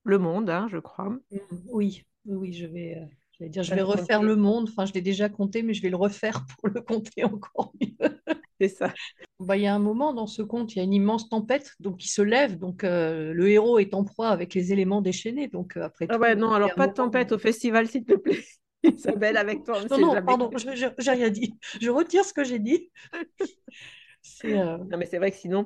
le 0.05 0.19
Monde, 0.19 0.51
hein, 0.51 0.67
je 0.71 0.79
crois. 0.79 1.09
Mmh, 1.09 1.39
oui, 1.69 2.05
oui, 2.27 2.53
je 2.53 2.67
vais, 2.67 2.97
euh, 3.41 3.49
dire, 3.49 3.63
je 3.63 3.75
vais 3.75 3.83
refaire 3.83 4.23
le 4.23 4.37
Monde. 4.37 4.69
Enfin, 4.71 4.87
je 4.87 4.93
l'ai 4.93 5.03
déjà 5.03 5.29
compté, 5.29 5.63
mais 5.63 5.75
je 5.75 5.83
vais 5.83 5.91
le 5.91 5.97
refaire 5.97 6.45
pour 6.59 6.69
le 6.69 6.81
compter 6.81 7.25
encore 7.25 7.73
mieux. 7.81 8.21
C'est 8.61 8.69
ça. 8.69 8.93
Bah, 9.39 9.57
il 9.57 9.63
y 9.63 9.67
a 9.67 9.75
un 9.75 9.79
moment 9.79 10.13
dans 10.13 10.27
ce 10.27 10.43
conte, 10.43 10.75
il 10.75 10.79
y 10.79 10.81
a 10.81 10.85
une 10.85 10.93
immense 10.93 11.31
tempête, 11.31 11.73
donc 11.81 12.05
il 12.05 12.09
se 12.09 12.21
lève, 12.21 12.59
donc 12.59 12.85
euh, 12.85 13.33
le 13.33 13.49
héros 13.49 13.79
est 13.79 13.95
en 13.95 14.05
proie 14.05 14.29
avec 14.29 14.53
les 14.53 14.71
éléments 14.73 15.01
déchaînés. 15.01 15.49
Donc 15.49 15.79
euh, 15.79 15.85
après. 15.85 16.07
Ah 16.11 16.19
ouais, 16.19 16.35
non, 16.35 16.53
alors 16.53 16.75
pas 16.75 16.87
de 16.87 16.93
tempête 16.93 17.33
au 17.33 17.39
festival, 17.39 17.89
s'il 17.89 18.05
te 18.05 18.15
plaît. 18.15 18.45
Isabelle, 18.83 19.37
avec 19.37 19.65
toi. 19.65 19.79
Non, 19.91 19.99
non, 19.99 20.23
pardon, 20.23 20.51
je 20.57 20.93
j'ai 20.99 21.11
rien 21.11 21.31
dit. 21.31 21.55
Je 21.81 21.91
retire 21.91 22.25
ce 22.25 22.35
que 22.35 22.45
j'ai 22.45 22.59
dit. 22.59 22.91
Euh, 24.45 24.79
non, 24.79 24.99
mais 24.99 25.07
c'est 25.07 25.19
vrai 25.19 25.31
que 25.31 25.37
sinon. 25.37 25.65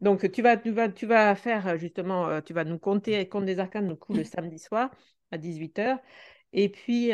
Donc, 0.00 0.30
tu 0.30 0.42
vas, 0.42 0.56
tu 0.56 0.70
vas, 0.70 0.88
tu 0.88 1.06
vas 1.06 1.34
faire 1.34 1.66
euh, 1.66 1.76
justement, 1.76 2.28
euh, 2.28 2.40
tu 2.40 2.52
vas 2.52 2.64
nous 2.64 2.78
compter 2.78 3.26
Compte 3.28 3.46
des 3.46 3.58
Arcanes 3.58 3.88
du 3.88 3.96
coup, 3.96 4.14
le 4.14 4.24
samedi 4.24 4.58
soir 4.58 4.90
à 5.30 5.38
18h. 5.38 5.98
Et 6.52 6.68
puis, 6.68 7.10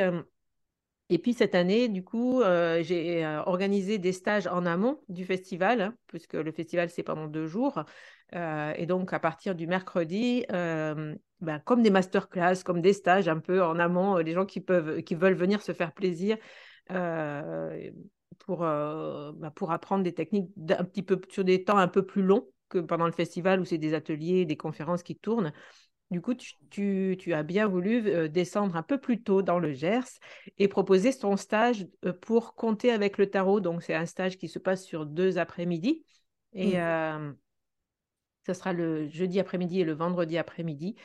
et 1.09 1.19
puis 1.19 1.33
cette 1.33 1.55
année, 1.55 1.89
du 1.89 2.05
coup, 2.05 2.43
j'ai 2.83 3.27
organisé 3.47 3.97
des 3.97 4.13
stages 4.13 4.47
en 4.47 4.67
amont 4.67 5.01
du 5.09 5.25
festival, 5.25 5.81
hein, 5.81 5.95
puisque 6.09 6.35
le 6.35 6.53
festival, 6.53 6.91
c'est 6.91 7.03
pendant 7.03 7.27
deux 7.27 7.47
jours. 7.47 7.83
et 8.35 8.85
donc, 8.87 9.15
à 9.15 9.19
partir 9.19 9.55
du 9.55 9.67
mercredi, 9.67 10.45
ben, 10.51 11.59
comme 11.65 11.83
des 11.83 11.89
masterclass, 11.89 12.63
comme 12.63 12.83
des 12.83 12.93
stages 12.93 13.29
un 13.29 13.39
peu 13.39 13.63
en 13.63 13.79
amont, 13.79 14.19
les 14.19 14.35
gens 14.35 14.45
qui, 14.45 14.61
peuvent, 14.61 15.01
qui 15.03 15.15
veulent 15.15 15.33
venir 15.33 15.63
se 15.63 15.73
faire 15.73 15.93
plaisir 15.93 16.37
pour, 18.39 18.65
euh, 18.65 19.33
bah, 19.35 19.51
pour 19.51 19.73
apprendre 19.73 20.05
des 20.05 20.15
techniques 20.15 20.51
un 20.71 20.85
petit 20.85 21.03
peu 21.03 21.21
sur 21.29 21.45
des 21.45 21.65
temps 21.65 21.79
un 21.79 21.89
peu 21.89 22.05
plus 22.05 22.23
longs 22.23 22.47
que 22.69 22.79
pendant 22.79 23.07
le 23.07 23.13
festival 23.13 23.61
où 23.61 23.65
c'est 23.65 23.79
des 23.79 23.95
ateliers, 23.95 24.45
des 24.45 24.57
conférences 24.57 25.03
qui 25.03 25.17
tournent. 25.17 25.53
Du 26.11 26.21
coup, 26.21 26.35
tu, 26.35 27.17
tu, 27.19 27.35
as 27.35 27.43
bien 27.45 27.69
voulu 27.69 28.09
euh, 28.09 28.29
descendre 28.29 28.75
un 28.75 28.83
peu 28.83 28.99
plus 28.99 29.23
tôt 29.23 29.43
dans 29.43 29.61
le 29.61 29.73
Gers 29.73 30.19
et 30.59 30.67
proposer 30.67 31.13
ton 31.17 31.37
stage 31.37 31.87
euh, 32.05 32.13
pour 32.13 32.55
compter 32.57 32.91
avec 32.91 33.17
le 33.17 33.31
tarot. 33.31 33.61
Donc, 33.61 33.83
c'est 33.83 33.95
un 33.95 34.07
stage 34.07 34.37
qui 34.37 34.49
se 34.49 34.59
passe 34.59 34.85
sur 34.85 35.07
deux 35.07 35.39
après-midi. 35.39 36.05
Et 36.53 36.79
mmh. 36.79 37.37
ce 38.45 38.55
sera 38.55 38.73
le 38.73 39.07
jeudi 39.07 39.39
après-midi 39.39 39.83
et 39.83 39.85
le 39.85 39.93
vendredi 39.93 40.37
après-midi. 40.37 40.97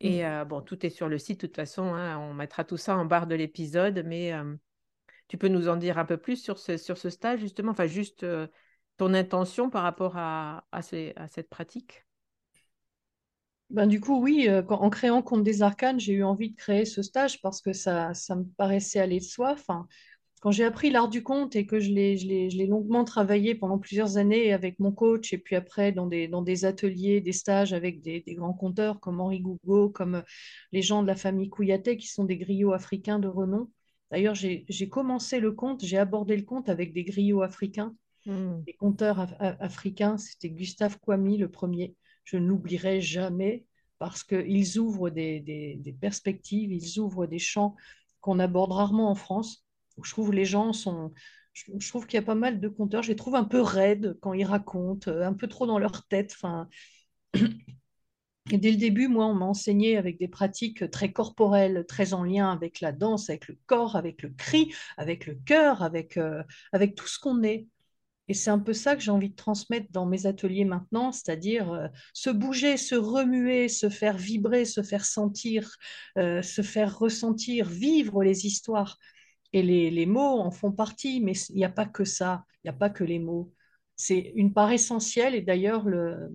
Et 0.00 0.22
mmh. 0.26 0.44
bon, 0.44 0.60
tout 0.60 0.84
est 0.84 0.90
sur 0.90 1.08
le 1.08 1.16
site, 1.16 1.40
de 1.40 1.46
toute 1.46 1.56
façon. 1.56 1.94
Hein, 1.94 2.18
on 2.18 2.34
mettra 2.34 2.64
tout 2.64 2.76
ça 2.76 2.98
en 2.98 3.06
barre 3.06 3.26
de 3.26 3.34
l'épisode. 3.34 4.02
Mais 4.04 4.34
tu 5.30 5.38
peux 5.38 5.46
nous 5.46 5.68
en 5.68 5.76
dire 5.76 5.96
un 5.96 6.04
peu 6.04 6.16
plus 6.16 6.42
sur 6.42 6.58
ce, 6.58 6.76
stage, 6.76 7.38
justement, 7.38 7.70
enfin, 7.70 7.86
juste 7.86 8.24
euh, 8.24 8.48
ton 8.96 9.14
intention 9.14 9.70
par 9.70 9.84
rapport 9.84 10.16
à, 10.16 10.64
cette 10.82 11.48
pratique? 11.48 12.04
Ben, 13.70 13.86
du 13.86 14.00
coup, 14.00 14.20
oui, 14.20 14.46
euh, 14.48 14.64
en 14.70 14.90
créant 14.90 15.22
Conte 15.22 15.44
des 15.44 15.62
Arcanes, 15.62 16.00
j'ai 16.00 16.14
eu 16.14 16.24
envie 16.24 16.50
de 16.50 16.56
créer 16.56 16.84
ce 16.84 17.00
stage 17.00 17.40
parce 17.42 17.62
que 17.62 17.72
ça, 17.72 18.12
ça 18.12 18.34
me 18.34 18.42
paraissait 18.56 18.98
aller 18.98 19.20
de 19.20 19.24
soi. 19.24 19.54
Quand 20.40 20.50
j'ai 20.50 20.64
appris 20.64 20.90
l'art 20.90 21.08
du 21.08 21.22
conte 21.22 21.54
et 21.54 21.64
que 21.64 21.78
je 21.78 21.92
l'ai, 21.92 22.66
longuement 22.66 23.04
travaillé 23.04 23.54
pendant 23.54 23.78
plusieurs 23.78 24.16
années 24.16 24.52
avec 24.52 24.80
mon 24.80 24.90
coach 24.90 25.32
et 25.32 25.38
puis 25.38 25.54
après 25.54 25.92
dans 25.92 26.08
des, 26.08 26.64
ateliers, 26.64 27.20
des 27.20 27.32
stages 27.32 27.72
avec 27.72 28.00
des, 28.02 28.20
des 28.22 28.34
grands 28.34 28.52
conteurs 28.52 28.98
comme 28.98 29.20
Henri 29.20 29.38
Gougo, 29.38 29.90
comme 29.90 30.16
euh, 30.16 30.22
les 30.72 30.82
gens 30.82 31.02
de 31.02 31.06
la 31.06 31.14
famille 31.14 31.50
Kouyaté 31.50 31.96
qui 31.96 32.08
sont 32.08 32.24
des 32.24 32.36
griots 32.36 32.72
africains 32.72 33.20
de 33.20 33.28
renom. 33.28 33.70
D'ailleurs, 34.10 34.34
j'ai, 34.34 34.66
commencé 34.90 35.40
le 35.40 35.52
conte, 35.52 35.84
j'ai 35.84 35.98
abordé 35.98 36.36
le 36.36 36.42
conte 36.42 36.68
avec 36.68 36.92
des 36.92 37.04
griots 37.04 37.42
africains, 37.42 37.94
Hmm. 38.26 38.66
des 38.66 38.74
conteurs 38.74 39.20
af- 39.20 39.34
af- 39.40 39.56
africains. 39.60 40.18
C'était 40.18 40.50
Gustave 40.50 40.98
Kwame 41.00 41.36
le 41.38 41.50
premier. 41.50 41.94
Je 42.24 42.36
ne 42.36 42.46
l'oublierai 42.46 43.00
jamais 43.00 43.64
parce 43.98 44.24
qu'ils 44.24 44.78
ouvrent 44.78 45.10
des, 45.10 45.40
des- 45.40 45.76
des 45.76 45.92
perspectives, 45.92 46.72
ils 46.72 46.98
ouvrent 47.00 47.26
des 47.26 47.38
champs 47.38 47.76
qu'on 48.20 48.38
aborde 48.38 48.72
rarement 48.72 49.10
en 49.10 49.14
France. 49.14 49.64
Je 50.02 50.10
trouve 50.10 50.32
les 50.32 50.44
gens 50.44 50.72
sont... 50.72 51.12
Je, 51.52 51.64
je 51.78 51.88
trouve 51.88 52.06
qu'il 52.06 52.16
y 52.16 52.22
a 52.22 52.26
pas 52.26 52.36
mal 52.36 52.60
de 52.60 52.68
conteurs. 52.68 53.02
Je 53.02 53.08
les 53.08 53.16
trouve 53.16 53.34
un 53.34 53.44
peu 53.44 53.60
raides 53.60 54.16
quand 54.20 54.32
ils 54.34 54.44
racontent, 54.44 55.10
euh, 55.10 55.26
un 55.26 55.34
peu 55.34 55.48
trop 55.48 55.66
dans 55.66 55.78
leur 55.78 56.06
tête. 56.06 56.32
Enfin, 56.36 56.68
dès 58.56 58.70
le 58.70 58.76
début, 58.76 59.08
moi, 59.08 59.26
on 59.26 59.34
m'a 59.34 59.46
enseigné 59.46 59.96
avec 59.96 60.18
des 60.18 60.28
pratiques 60.28 60.90
très 60.90 61.12
corporelles, 61.12 61.84
très 61.88 62.14
en 62.14 62.24
lien 62.24 62.50
avec 62.50 62.80
la 62.80 62.92
danse, 62.92 63.30
avec 63.30 63.48
le 63.48 63.58
corps, 63.66 63.96
avec 63.96 64.22
le 64.22 64.30
cri, 64.30 64.72
avec 64.96 65.26
le 65.26 65.34
cœur, 65.34 65.82
avec, 65.82 66.16
euh, 66.16 66.42
avec 66.72 66.94
tout 66.94 67.06
ce 67.06 67.18
qu'on 67.18 67.42
est. 67.42 67.66
Et 68.28 68.34
c'est 68.34 68.50
un 68.50 68.60
peu 68.60 68.72
ça 68.72 68.94
que 68.94 69.02
j'ai 69.02 69.10
envie 69.10 69.30
de 69.30 69.34
transmettre 69.34 69.88
dans 69.90 70.06
mes 70.06 70.26
ateliers 70.26 70.64
maintenant, 70.64 71.10
c'est-à-dire 71.10 71.72
euh, 71.72 71.88
se 72.14 72.30
bouger, 72.30 72.76
se 72.76 72.94
remuer, 72.94 73.68
se 73.68 73.88
faire 73.88 74.16
vibrer, 74.16 74.64
se 74.64 74.82
faire 74.82 75.04
sentir, 75.04 75.76
euh, 76.16 76.40
se 76.42 76.62
faire 76.62 76.96
ressentir, 76.98 77.68
vivre 77.68 78.22
les 78.22 78.46
histoires. 78.46 78.98
Et 79.52 79.62
les, 79.62 79.90
les 79.90 80.06
mots 80.06 80.40
en 80.40 80.50
font 80.52 80.70
partie, 80.70 81.20
mais 81.20 81.32
il 81.50 81.56
n'y 81.56 81.64
a 81.64 81.70
pas 81.70 81.86
que 81.86 82.04
ça, 82.04 82.44
il 82.62 82.68
n'y 82.68 82.70
a 82.70 82.78
pas 82.78 82.90
que 82.90 83.02
les 83.02 83.18
mots. 83.18 83.52
C'est 83.96 84.32
une 84.36 84.52
part 84.52 84.70
essentielle, 84.70 85.34
et 85.34 85.42
d'ailleurs, 85.42 85.88
le, 85.88 86.30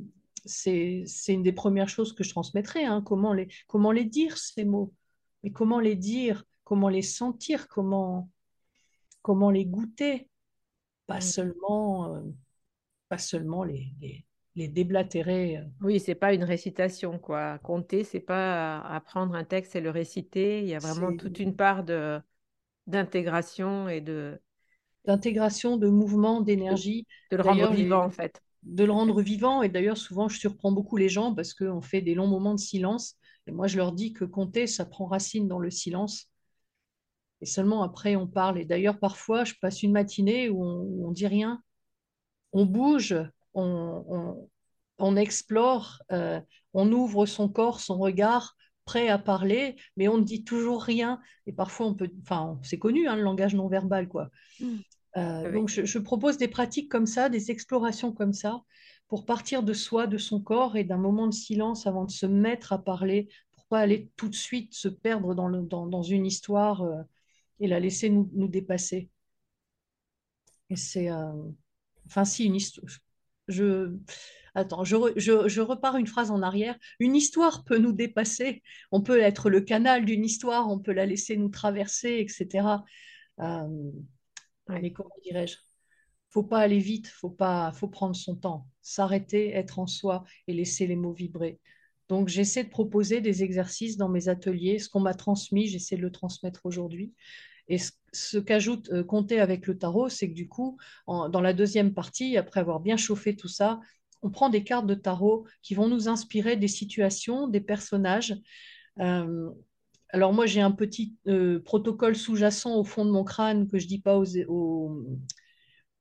c'est, 0.45 1.05
une 1.27 1.43
des 1.43 1.53
premières 1.53 1.89
choses 1.89 2.13
que 2.13 2.23
je 2.23 2.29
transmettrai, 2.29 2.85
hein, 2.85 3.01
comment 3.01 3.33
les, 3.33 3.47
comment 3.67 3.91
les 3.91 4.05
dire, 4.05 4.37
ces 4.37 4.65
mots, 4.65 4.93
mais 5.43 5.51
comment 5.51 5.79
les 5.79 5.95
dire, 5.95 6.43
comment 6.63 6.89
les 6.89 7.01
sentir, 7.01 7.67
comment, 7.67 8.29
comment 9.21 9.51
les 9.51 9.65
goûter? 9.65 10.29
Pas 11.07 11.17
Hmm. 11.17 11.21
seulement, 11.21 12.15
euh, 12.15 12.21
pas 13.09 13.17
seulement 13.17 13.63
les, 13.63 13.93
les, 14.01 14.25
les 14.55 14.67
déblatérer. 14.67 15.57
euh, 15.57 15.63
Oui, 15.81 15.99
c'est 15.99 16.15
pas 16.15 16.33
une 16.33 16.43
récitation, 16.43 17.19
quoi. 17.19 17.59
Compter, 17.59 18.03
c'est 18.03 18.19
pas 18.19 18.79
apprendre 18.81 19.35
un 19.35 19.43
texte 19.43 19.75
et 19.75 19.81
le 19.81 19.89
réciter. 19.91 20.61
Il 20.61 20.67
y 20.67 20.73
a 20.75 20.79
vraiment 20.79 21.15
toute 21.15 21.39
une 21.39 21.55
part 21.55 21.83
de 21.83 22.19
d'intégration 22.87 23.89
et 23.89 23.99
de, 24.01 24.39
d'intégration, 25.05 25.77
de 25.77 25.87
mouvement, 25.87 26.41
d'énergie. 26.41 27.07
de 27.31 27.37
le 27.37 27.43
rendre 27.43 27.71
vivant, 27.71 28.03
en 28.03 28.09
fait. 28.11 28.41
De 28.65 28.83
le 28.83 28.91
rendre 28.91 29.21
vivant. 29.21 29.61
Et 29.61 29.69
d'ailleurs, 29.69 29.97
souvent, 29.97 30.27
je 30.27 30.37
surprends 30.37 30.71
beaucoup 30.71 30.97
les 30.97 31.09
gens 31.09 31.33
parce 31.33 31.53
qu'on 31.53 31.81
fait 31.81 32.01
des 32.01 32.15
longs 32.15 32.27
moments 32.27 32.55
de 32.55 32.59
silence. 32.59 33.15
Et 33.47 33.51
moi, 33.51 33.67
je 33.67 33.77
leur 33.77 33.91
dis 33.91 34.13
que 34.13 34.25
compter, 34.25 34.67
ça 34.67 34.85
prend 34.85 35.05
racine 35.05 35.47
dans 35.47 35.59
le 35.59 35.69
silence. 35.69 36.29
Et 37.41 37.45
seulement 37.45 37.83
après, 37.83 38.15
on 38.15 38.27
parle. 38.27 38.59
Et 38.59 38.65
d'ailleurs, 38.65 38.99
parfois, 38.99 39.43
je 39.43 39.53
passe 39.61 39.83
une 39.83 39.91
matinée 39.91 40.49
où 40.49 40.63
on, 40.63 41.11
dit 41.11 41.27
rien. 41.27 41.61
On 42.53 42.65
bouge, 42.65 43.15
on, 43.53 44.47
on, 44.97 45.15
explore, 45.15 46.01
euh, 46.11 46.41
on 46.73 46.91
ouvre 46.91 47.25
son 47.25 47.49
corps, 47.49 47.79
son 47.79 47.97
regard, 47.97 48.55
prêt 48.85 49.09
à 49.09 49.17
parler, 49.17 49.75
mais 49.97 50.07
on 50.07 50.17
ne 50.17 50.23
dit 50.23 50.43
toujours 50.43 50.81
rien. 50.81 51.19
Et 51.45 51.53
parfois, 51.53 51.87
on 51.87 51.93
peut, 51.93 52.09
enfin, 52.21 52.59
c'est 52.63 52.79
connu, 52.79 53.07
hein, 53.07 53.15
le 53.15 53.23
langage 53.23 53.53
non 53.53 53.67
verbal, 53.67 54.07
quoi. 54.07 54.29
Hmm. 54.59 54.77
Euh, 55.17 55.49
Oui. 55.49 55.53
donc, 55.53 55.69
je, 55.69 55.85
je 55.85 55.99
propose 55.99 56.37
des 56.37 56.47
pratiques 56.47 56.89
comme 56.91 57.05
ça, 57.05 57.29
des 57.29 57.51
explorations 57.51 58.11
comme 58.11 58.33
ça, 58.33 58.61
pour 59.07 59.25
partir 59.25 59.63
de 59.63 59.73
soi, 59.73 60.07
de 60.07 60.17
son 60.17 60.41
corps 60.41 60.75
et 60.77 60.83
d'un 60.83 60.97
moment 60.97 61.27
de 61.27 61.33
silence 61.33 61.87
avant 61.87 62.05
de 62.05 62.11
se 62.11 62.25
mettre 62.25 62.73
à 62.73 62.83
parler, 62.83 63.29
pour 63.53 63.65
pas 63.67 63.79
aller 63.79 64.09
tout 64.17 64.27
de 64.29 64.35
suite 64.35 64.73
se 64.73 64.87
perdre 64.89 65.33
dans, 65.35 65.47
le, 65.47 65.61
dans, 65.61 65.87
dans 65.87 66.03
une 66.03 66.25
histoire 66.25 66.81
euh, 66.81 67.01
et 67.59 67.67
la 67.67 67.79
laisser 67.79 68.09
nous, 68.09 68.29
nous 68.33 68.47
dépasser. 68.47 69.09
Et 70.69 70.75
c'est, 70.75 71.09
euh, 71.11 71.31
enfin, 72.07 72.25
si, 72.25 72.45
une 72.45 72.55
histoire. 72.55 72.85
Je, 73.47 73.95
attends, 74.55 74.83
je, 74.83 74.95
re- 74.95 75.13
je, 75.17 75.47
je 75.47 75.61
repars 75.61 75.97
une 75.97 76.07
phrase 76.07 76.31
en 76.31 76.41
arrière. 76.41 76.77
Une 76.99 77.15
histoire 77.15 77.63
peut 77.63 77.77
nous 77.77 77.91
dépasser. 77.93 78.63
On 78.91 79.01
peut 79.01 79.19
être 79.19 79.49
le 79.49 79.61
canal 79.61 80.05
d'une 80.05 80.25
histoire, 80.25 80.69
on 80.69 80.79
peut 80.79 80.93
la 80.93 81.05
laisser 81.05 81.37
nous 81.37 81.49
traverser, 81.49 82.25
etc. 82.27 82.83
Euh, 83.41 83.91
Ouais. 84.69 84.81
mais 84.81 84.91
comment 84.91 85.15
dirais-je? 85.23 85.57
Faut 86.29 86.43
pas 86.43 86.59
aller 86.59 86.79
vite, 86.79 87.07
faut 87.07 87.29
pas, 87.29 87.71
faut 87.73 87.87
prendre 87.87 88.15
son 88.15 88.35
temps, 88.35 88.67
s'arrêter, 88.81 89.51
être 89.51 89.79
en 89.79 89.87
soi 89.87 90.25
et 90.47 90.53
laisser 90.53 90.87
les 90.87 90.95
mots 90.95 91.13
vibrer. 91.13 91.59
Donc, 92.09 92.27
j'essaie 92.27 92.63
de 92.63 92.69
proposer 92.69 93.21
des 93.21 93.43
exercices 93.43 93.97
dans 93.97 94.09
mes 94.09 94.27
ateliers. 94.27 94.79
Ce 94.79 94.89
qu'on 94.89 94.99
m'a 94.99 95.13
transmis, 95.13 95.67
j'essaie 95.67 95.95
de 95.95 96.01
le 96.01 96.11
transmettre 96.11 96.65
aujourd'hui. 96.65 97.13
Et 97.67 97.77
ce, 98.13 98.37
qu'ajoute 98.37 98.89
euh, 98.91 99.03
Compter 99.03 99.39
avec 99.39 99.65
le 99.65 99.77
tarot, 99.77 100.09
c'est 100.09 100.29
que 100.29 100.35
du 100.35 100.47
coup, 100.47 100.77
dans 101.07 101.41
la 101.41 101.53
deuxième 101.53 101.93
partie, 101.93 102.37
après 102.37 102.59
avoir 102.59 102.79
bien 102.79 102.97
chauffé 102.97 103.35
tout 103.35 103.47
ça, 103.47 103.79
on 104.21 104.29
prend 104.29 104.49
des 104.49 104.63
cartes 104.63 104.87
de 104.87 104.95
tarot 104.95 105.45
qui 105.61 105.75
vont 105.75 105.87
nous 105.87 106.07
inspirer 106.07 106.57
des 106.57 106.67
situations, 106.67 107.47
des 107.47 107.61
personnages. 107.61 108.35
Euh, 108.99 109.49
alors 110.09 110.33
moi, 110.33 110.45
j'ai 110.45 110.61
un 110.61 110.71
petit 110.71 111.15
euh, 111.27 111.59
protocole 111.61 112.15
sous-jacent 112.15 112.75
au 112.77 112.83
fond 112.83 113.05
de 113.05 113.11
mon 113.11 113.23
crâne 113.23 113.67
que 113.67 113.79
je 113.79 113.87
dis 113.87 113.99
pas 113.99 114.17
aux, 114.17 114.25
aux, 114.47 115.03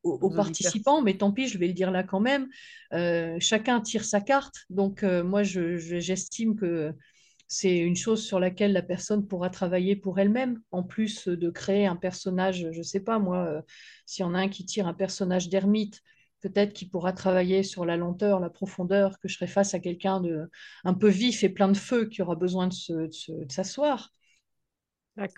aux- 0.03 0.19
aux 0.23 0.31
Aux 0.31 0.35
auditeurs. 0.37 0.75
participants, 0.75 1.03
mais 1.03 1.17
tant 1.19 1.33
pis, 1.33 1.49
je 1.49 1.59
vais 1.59 1.67
le 1.69 1.73
dire 1.75 1.91
là 1.91 2.03
quand 2.03 2.21
même. 2.21 2.49
Euh, 2.93 3.37
chacun 3.41 3.81
tire 3.81 4.05
sa 4.05 4.21
carte. 4.21 4.57
Donc 4.71 5.03
euh, 5.03 5.25
moi, 5.25 5.43
je- 5.43 5.77
je- 5.79 5.99
j'estime 6.01 6.57
que 6.57 6.93
c'est 7.49 7.79
une 7.79 7.97
chose 7.97 8.25
sur 8.25 8.41
laquelle 8.41 8.73
la 8.73 8.83
personne 8.83 9.27
pourra 9.27 9.51
travailler 9.51 9.97
pour 9.97 10.19
elle-même, 10.19 10.61
en 10.73 10.83
plus 10.83 11.29
de 11.29 11.51
créer 11.51 11.87
un 11.87 11.97
personnage, 11.97 12.69
je 12.73 12.79
ne 12.79 12.83
sais 12.83 13.01
pas 13.01 13.19
moi, 13.19 13.63
s'il 14.07 14.23
y 14.23 14.27
en 14.27 14.35
a 14.35 14.39
un 14.41 14.49
qui 14.49 14.65
tire 14.67 14.87
un 14.89 14.95
personnage 14.95 15.49
d'ermite, 15.49 16.01
peut-être 16.45 16.75
qu'il 16.75 16.91
pourra 16.91 17.13
travailler 17.15 17.63
sur 17.63 17.85
la 17.87 17.97
lenteur, 17.97 18.41
la 18.41 18.51
profondeur, 18.51 19.19
que 19.21 19.29
je 19.29 19.35
serai 19.37 19.47
face 19.49 19.75
à 19.75 19.81
quelqu'un 19.81 20.21
de 20.21 20.51
un 20.85 20.95
peu 20.95 21.09
vif 21.09 21.43
et 21.45 21.49
plein 21.49 21.69
de 21.69 21.77
feu 21.77 22.07
qui 22.09 22.23
aura 22.23 22.37
besoin 22.37 22.69
de 22.69 22.75
se- 22.75 22.93
de 23.09 23.13
se- 23.13 23.33
de 23.33 23.53
s'asseoir. 23.53 24.13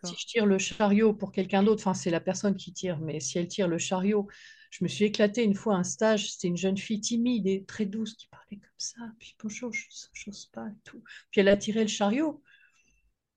Si 0.02 0.16
je 0.16 0.26
tire 0.26 0.46
le 0.46 0.58
chariot 0.58 1.12
pour 1.12 1.32
quelqu'un 1.32 1.62
d'autre, 1.62 1.82
enfin 1.82 1.94
c'est 1.94 2.10
la 2.10 2.20
personne 2.20 2.56
qui 2.56 2.72
tire, 2.72 2.98
mais 3.00 3.20
si 3.20 3.38
elle 3.38 3.48
tire 3.48 3.68
le 3.68 3.78
chariot, 3.78 4.28
je 4.70 4.84
me 4.84 4.88
suis 4.88 5.04
éclatée 5.04 5.42
une 5.42 5.54
fois 5.54 5.74
à 5.74 5.78
un 5.78 5.84
stage, 5.84 6.32
c'était 6.32 6.48
une 6.48 6.56
jeune 6.56 6.76
fille 6.78 7.00
timide 7.00 7.46
et 7.46 7.64
très 7.64 7.86
douce 7.86 8.14
qui 8.14 8.26
parlait 8.28 8.56
comme 8.58 8.70
ça, 8.78 9.00
puis 9.18 9.36
bonjour, 9.42 9.72
je 9.72 10.30
n'ose 10.30 10.46
pas 10.46 10.66
et 10.68 10.78
tout. 10.84 11.02
Puis 11.30 11.40
elle 11.40 11.48
a 11.48 11.56
tiré 11.56 11.82
le 11.82 11.88
chariot. 11.88 12.42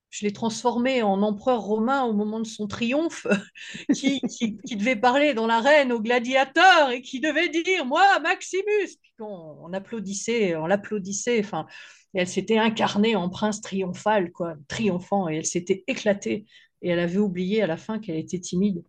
Je 0.10 0.26
l'ai 0.26 0.34
transformé 0.34 1.04
en 1.04 1.22
empereur 1.22 1.62
romain 1.62 2.04
au 2.04 2.14
moment 2.14 2.40
de 2.40 2.48
son 2.48 2.68
triomphe, 2.68 3.28
qui, 3.94 4.20
devait 4.76 4.96
parler 4.96 5.34
dans 5.34 5.48
l'arène 5.48 5.92
aux 5.92 6.02
gladiateurs 6.02 6.90
et 6.92 7.02
qui 7.02 7.20
devait 7.20 7.50
dire 7.50 7.86
Moi, 7.86 8.20
Maximus 8.20 8.64
Puis 9.02 9.14
on, 9.20 9.72
applaudissait, 9.74 10.56
on 10.56 10.66
l'applaudissait. 10.66 11.44
Elle 12.16 12.28
s'était 12.28 12.58
incarnée 12.58 13.16
en 13.16 13.30
prince 13.30 13.62
triomphal, 13.62 14.32
quoi, 14.32 14.56
triomphant, 14.68 15.30
et 15.30 15.38
elle 15.38 15.46
s'était 15.46 15.84
éclatée. 15.88 16.46
Et 16.82 16.90
elle 16.90 17.00
avait 17.00 17.18
oublié 17.18 17.62
à 17.62 17.68
la 17.68 17.78
fin 17.78 18.00
qu'elle 18.00 18.18
était 18.18 18.40
timide. 18.40 18.84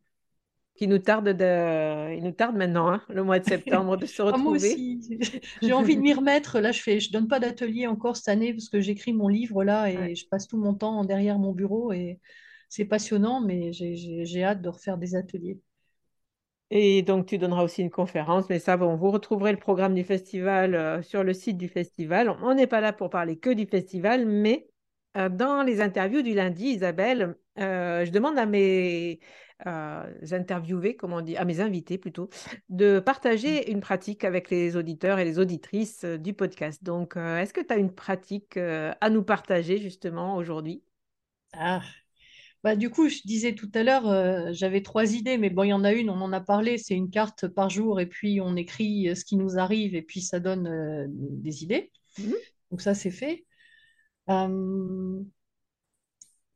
Qui 0.81 0.89
nous 0.89 0.99
tarde 0.99 1.29
de... 1.31 2.15
Il 2.17 2.25
nous 2.25 2.33
tarde 2.33 2.57
maintenant, 2.57 2.89
hein, 2.91 3.03
le 3.11 3.23
mois 3.23 3.39
de 3.39 3.45
septembre, 3.45 3.97
de 3.99 4.07
se 4.07 4.23
Ah, 4.33 4.39
moi 4.39 4.53
retrouver. 4.53 4.73
aussi, 4.73 5.01
j'ai 5.63 5.73
envie 5.73 5.97
de 5.97 6.01
m'y 6.01 6.13
remettre. 6.15 6.59
Là, 6.61 6.73
je 6.73 6.81
fais, 6.83 7.01
je 7.01 7.13
donne 7.13 7.29
pas 7.29 7.41
d'atelier 7.41 7.87
encore 7.87 8.17
cette 8.17 8.29
année 8.29 8.53
parce 8.55 8.69
que 8.69 8.81
j'écris 8.81 9.13
mon 9.13 9.29
livre 9.29 9.65
là 9.65 9.91
Ouais. 9.93 10.13
et 10.13 10.15
je 10.15 10.27
passe 10.29 10.47
tout 10.49 10.59
mon 10.59 10.75
temps 10.75 11.05
derrière 11.05 11.39
mon 11.39 11.53
bureau 11.53 11.93
et 11.93 12.21
c'est 12.69 12.85
passionnant, 12.87 13.41
mais 13.41 13.73
j'ai 13.73 14.45
hâte 14.45 14.63
de 14.63 14.69
refaire 14.69 14.99
des 14.99 15.17
ateliers. 15.17 15.61
Et 16.71 17.03
donc, 17.03 17.27
tu 17.27 17.37
donneras 17.39 17.65
aussi 17.65 17.83
une 17.83 17.91
conférence, 17.91 18.49
mais 18.49 18.61
ça, 18.61 18.77
bon, 18.77 18.95
vous 18.97 19.11
retrouverez 19.11 19.51
le 19.53 19.59
programme 19.59 19.95
du 19.95 20.05
festival 20.05 20.75
euh, 20.77 21.03
sur 21.03 21.25
le 21.25 21.33
site 21.35 21.57
du 21.59 21.69
festival. 21.69 22.31
On 22.43 22.55
n'est 22.55 22.69
pas 22.69 22.81
là 22.81 22.93
pour 22.93 23.11
parler 23.11 23.37
que 23.39 23.51
du 23.51 23.67
festival, 23.67 24.25
mais 24.27 24.69
euh, 25.17 25.29
dans 25.29 25.63
les 25.65 25.81
interviews 25.81 26.23
du 26.23 26.33
lundi, 26.35 26.67
Isabelle, 26.67 27.37
euh, 27.61 28.05
je 28.05 28.11
demande 28.11 28.39
à 28.39 28.47
mes 28.47 29.21
euh, 29.67 30.05
interviewés, 30.33 30.97
comment 30.97 31.17
on 31.17 31.21
dit, 31.21 31.37
à 31.37 31.45
mes 31.45 31.61
invités 31.61 31.99
plutôt, 31.99 32.31
de 32.69 32.99
partager 33.01 33.71
une 33.71 33.81
pratique 33.81 34.25
avec 34.25 34.51
les 34.51 34.77
auditeurs 34.77 35.19
et 35.19 35.25
les 35.25 35.39
auditrices 35.39 36.05
euh, 36.05 36.19
du 36.19 36.33
podcast. 36.33 36.83
Donc, 36.83 37.17
euh, 37.17 37.39
est-ce 37.39 37.53
que 37.53 37.61
tu 37.61 37.73
as 37.73 37.77
une 37.77 37.95
pratique 37.95 38.57
à 38.57 39.11
nous 39.11 39.23
partager 39.23 39.79
justement 39.79 40.37
aujourd'hui? 40.37 40.83
Ah, 41.53 41.83
bah, 42.63 42.77
du 42.77 42.91
coup, 42.91 43.09
je 43.09 43.23
disais 43.25 43.55
tout 43.55 43.71
à 43.75 43.83
l'heure, 43.83 44.07
euh, 44.09 44.51
j'avais 44.53 44.83
trois 44.83 45.15
idées, 45.15 45.39
mais 45.39 45.49
bon, 45.49 45.63
il 45.63 45.69
y 45.69 45.73
en 45.73 45.85
a 45.85 45.93
une, 45.93 46.11
on 46.11 46.21
en 46.21 46.33
a 46.33 46.41
parlé, 46.41 46.77
c'est 46.77 46.95
une 46.95 47.11
carte 47.11 47.49
par 47.49 47.71
jour 47.71 48.01
et 48.01 48.07
puis 48.07 48.41
on 48.43 48.55
écrit 48.55 49.15
ce 49.17 49.25
qui 49.25 49.37
nous 49.37 49.59
arrive 49.59 49.95
et 49.95 50.03
puis 50.03 50.21
ça 50.21 50.41
donne 50.41 50.67
euh, 50.67 51.07
des 51.09 51.63
idées. 51.63 51.91
Mhm. 52.19 52.35
Donc 52.71 52.83
ça, 52.83 52.95
c'est 52.95 53.11
fait. 53.11 53.47
Euh, 54.29 55.23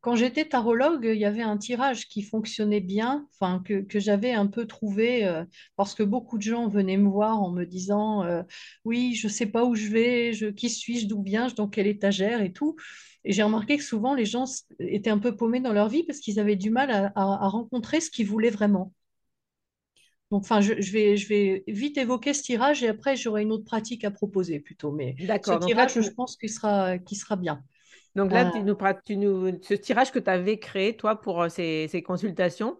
quand 0.04 0.16
j'étais 0.16 0.44
tarologue, 0.44 1.08
il 1.10 1.18
y 1.18 1.24
avait 1.24 1.40
un 1.42 1.56
tirage 1.56 2.08
qui 2.08 2.20
fonctionnait 2.22 2.80
bien, 2.82 3.26
enfin 3.32 3.62
que, 3.64 3.80
que 3.80 3.98
j'avais 3.98 4.32
un 4.32 4.46
peu 4.46 4.66
trouvé, 4.66 5.24
euh, 5.24 5.44
parce 5.76 5.94
que 5.94 6.02
beaucoup 6.02 6.36
de 6.36 6.42
gens 6.42 6.68
venaient 6.68 6.98
me 6.98 7.08
voir 7.08 7.40
en 7.42 7.50
me 7.50 7.64
disant 7.64 8.22
euh, 8.22 8.42
oui, 8.84 9.14
je 9.14 9.28
ne 9.28 9.32
sais 9.32 9.46
pas 9.46 9.64
où 9.64 9.74
je 9.74 9.88
vais, 9.88 10.34
je, 10.34 10.46
qui 10.48 10.68
suis-je, 10.68 11.06
d'où 11.06 11.22
viens-je, 11.22 11.54
dans 11.54 11.68
quelle 11.68 11.86
étagère 11.86 12.42
et 12.42 12.52
tout. 12.52 12.76
Et 13.24 13.32
j'ai 13.32 13.42
remarqué 13.42 13.78
que 13.78 13.82
souvent 13.82 14.14
les 14.14 14.26
gens 14.26 14.44
étaient 14.78 15.08
un 15.08 15.18
peu 15.18 15.34
paumés 15.36 15.60
dans 15.60 15.72
leur 15.72 15.88
vie 15.88 16.02
parce 16.04 16.18
qu'ils 16.18 16.38
avaient 16.38 16.56
du 16.56 16.68
mal 16.70 16.90
à, 16.90 17.12
à 17.16 17.48
rencontrer 17.48 18.02
ce 18.02 18.10
qu'ils 18.10 18.26
voulaient 18.26 18.50
vraiment. 18.50 18.92
Donc, 20.30 20.42
enfin, 20.42 20.60
je, 20.60 20.80
je, 20.80 20.92
vais, 20.92 21.16
je 21.16 21.28
vais 21.28 21.64
vite 21.68 21.96
évoquer 21.96 22.34
ce 22.34 22.42
tirage 22.42 22.82
et 22.82 22.88
après 22.88 23.16
j'aurai 23.16 23.42
une 23.42 23.52
autre 23.52 23.64
pratique 23.64 24.04
à 24.04 24.10
proposer 24.10 24.60
plutôt. 24.60 24.92
Mais 24.92 25.16
ce 25.40 25.54
tirage, 25.54 26.00
je 26.00 26.10
pense 26.10 26.36
qu'il 26.36 26.50
sera, 26.50 26.98
qu'il 26.98 27.16
sera 27.16 27.36
bien. 27.36 27.62
Donc 28.14 28.32
là, 28.32 28.50
tu 28.50 28.62
nous, 28.62 28.76
tu 29.04 29.16
nous, 29.16 29.62
ce 29.62 29.74
tirage 29.74 30.12
que 30.12 30.18
tu 30.18 30.30
avais 30.30 30.58
créé, 30.58 30.96
toi, 30.96 31.20
pour 31.20 31.42
euh, 31.42 31.48
ces, 31.48 31.88
ces 31.88 32.02
consultations? 32.02 32.78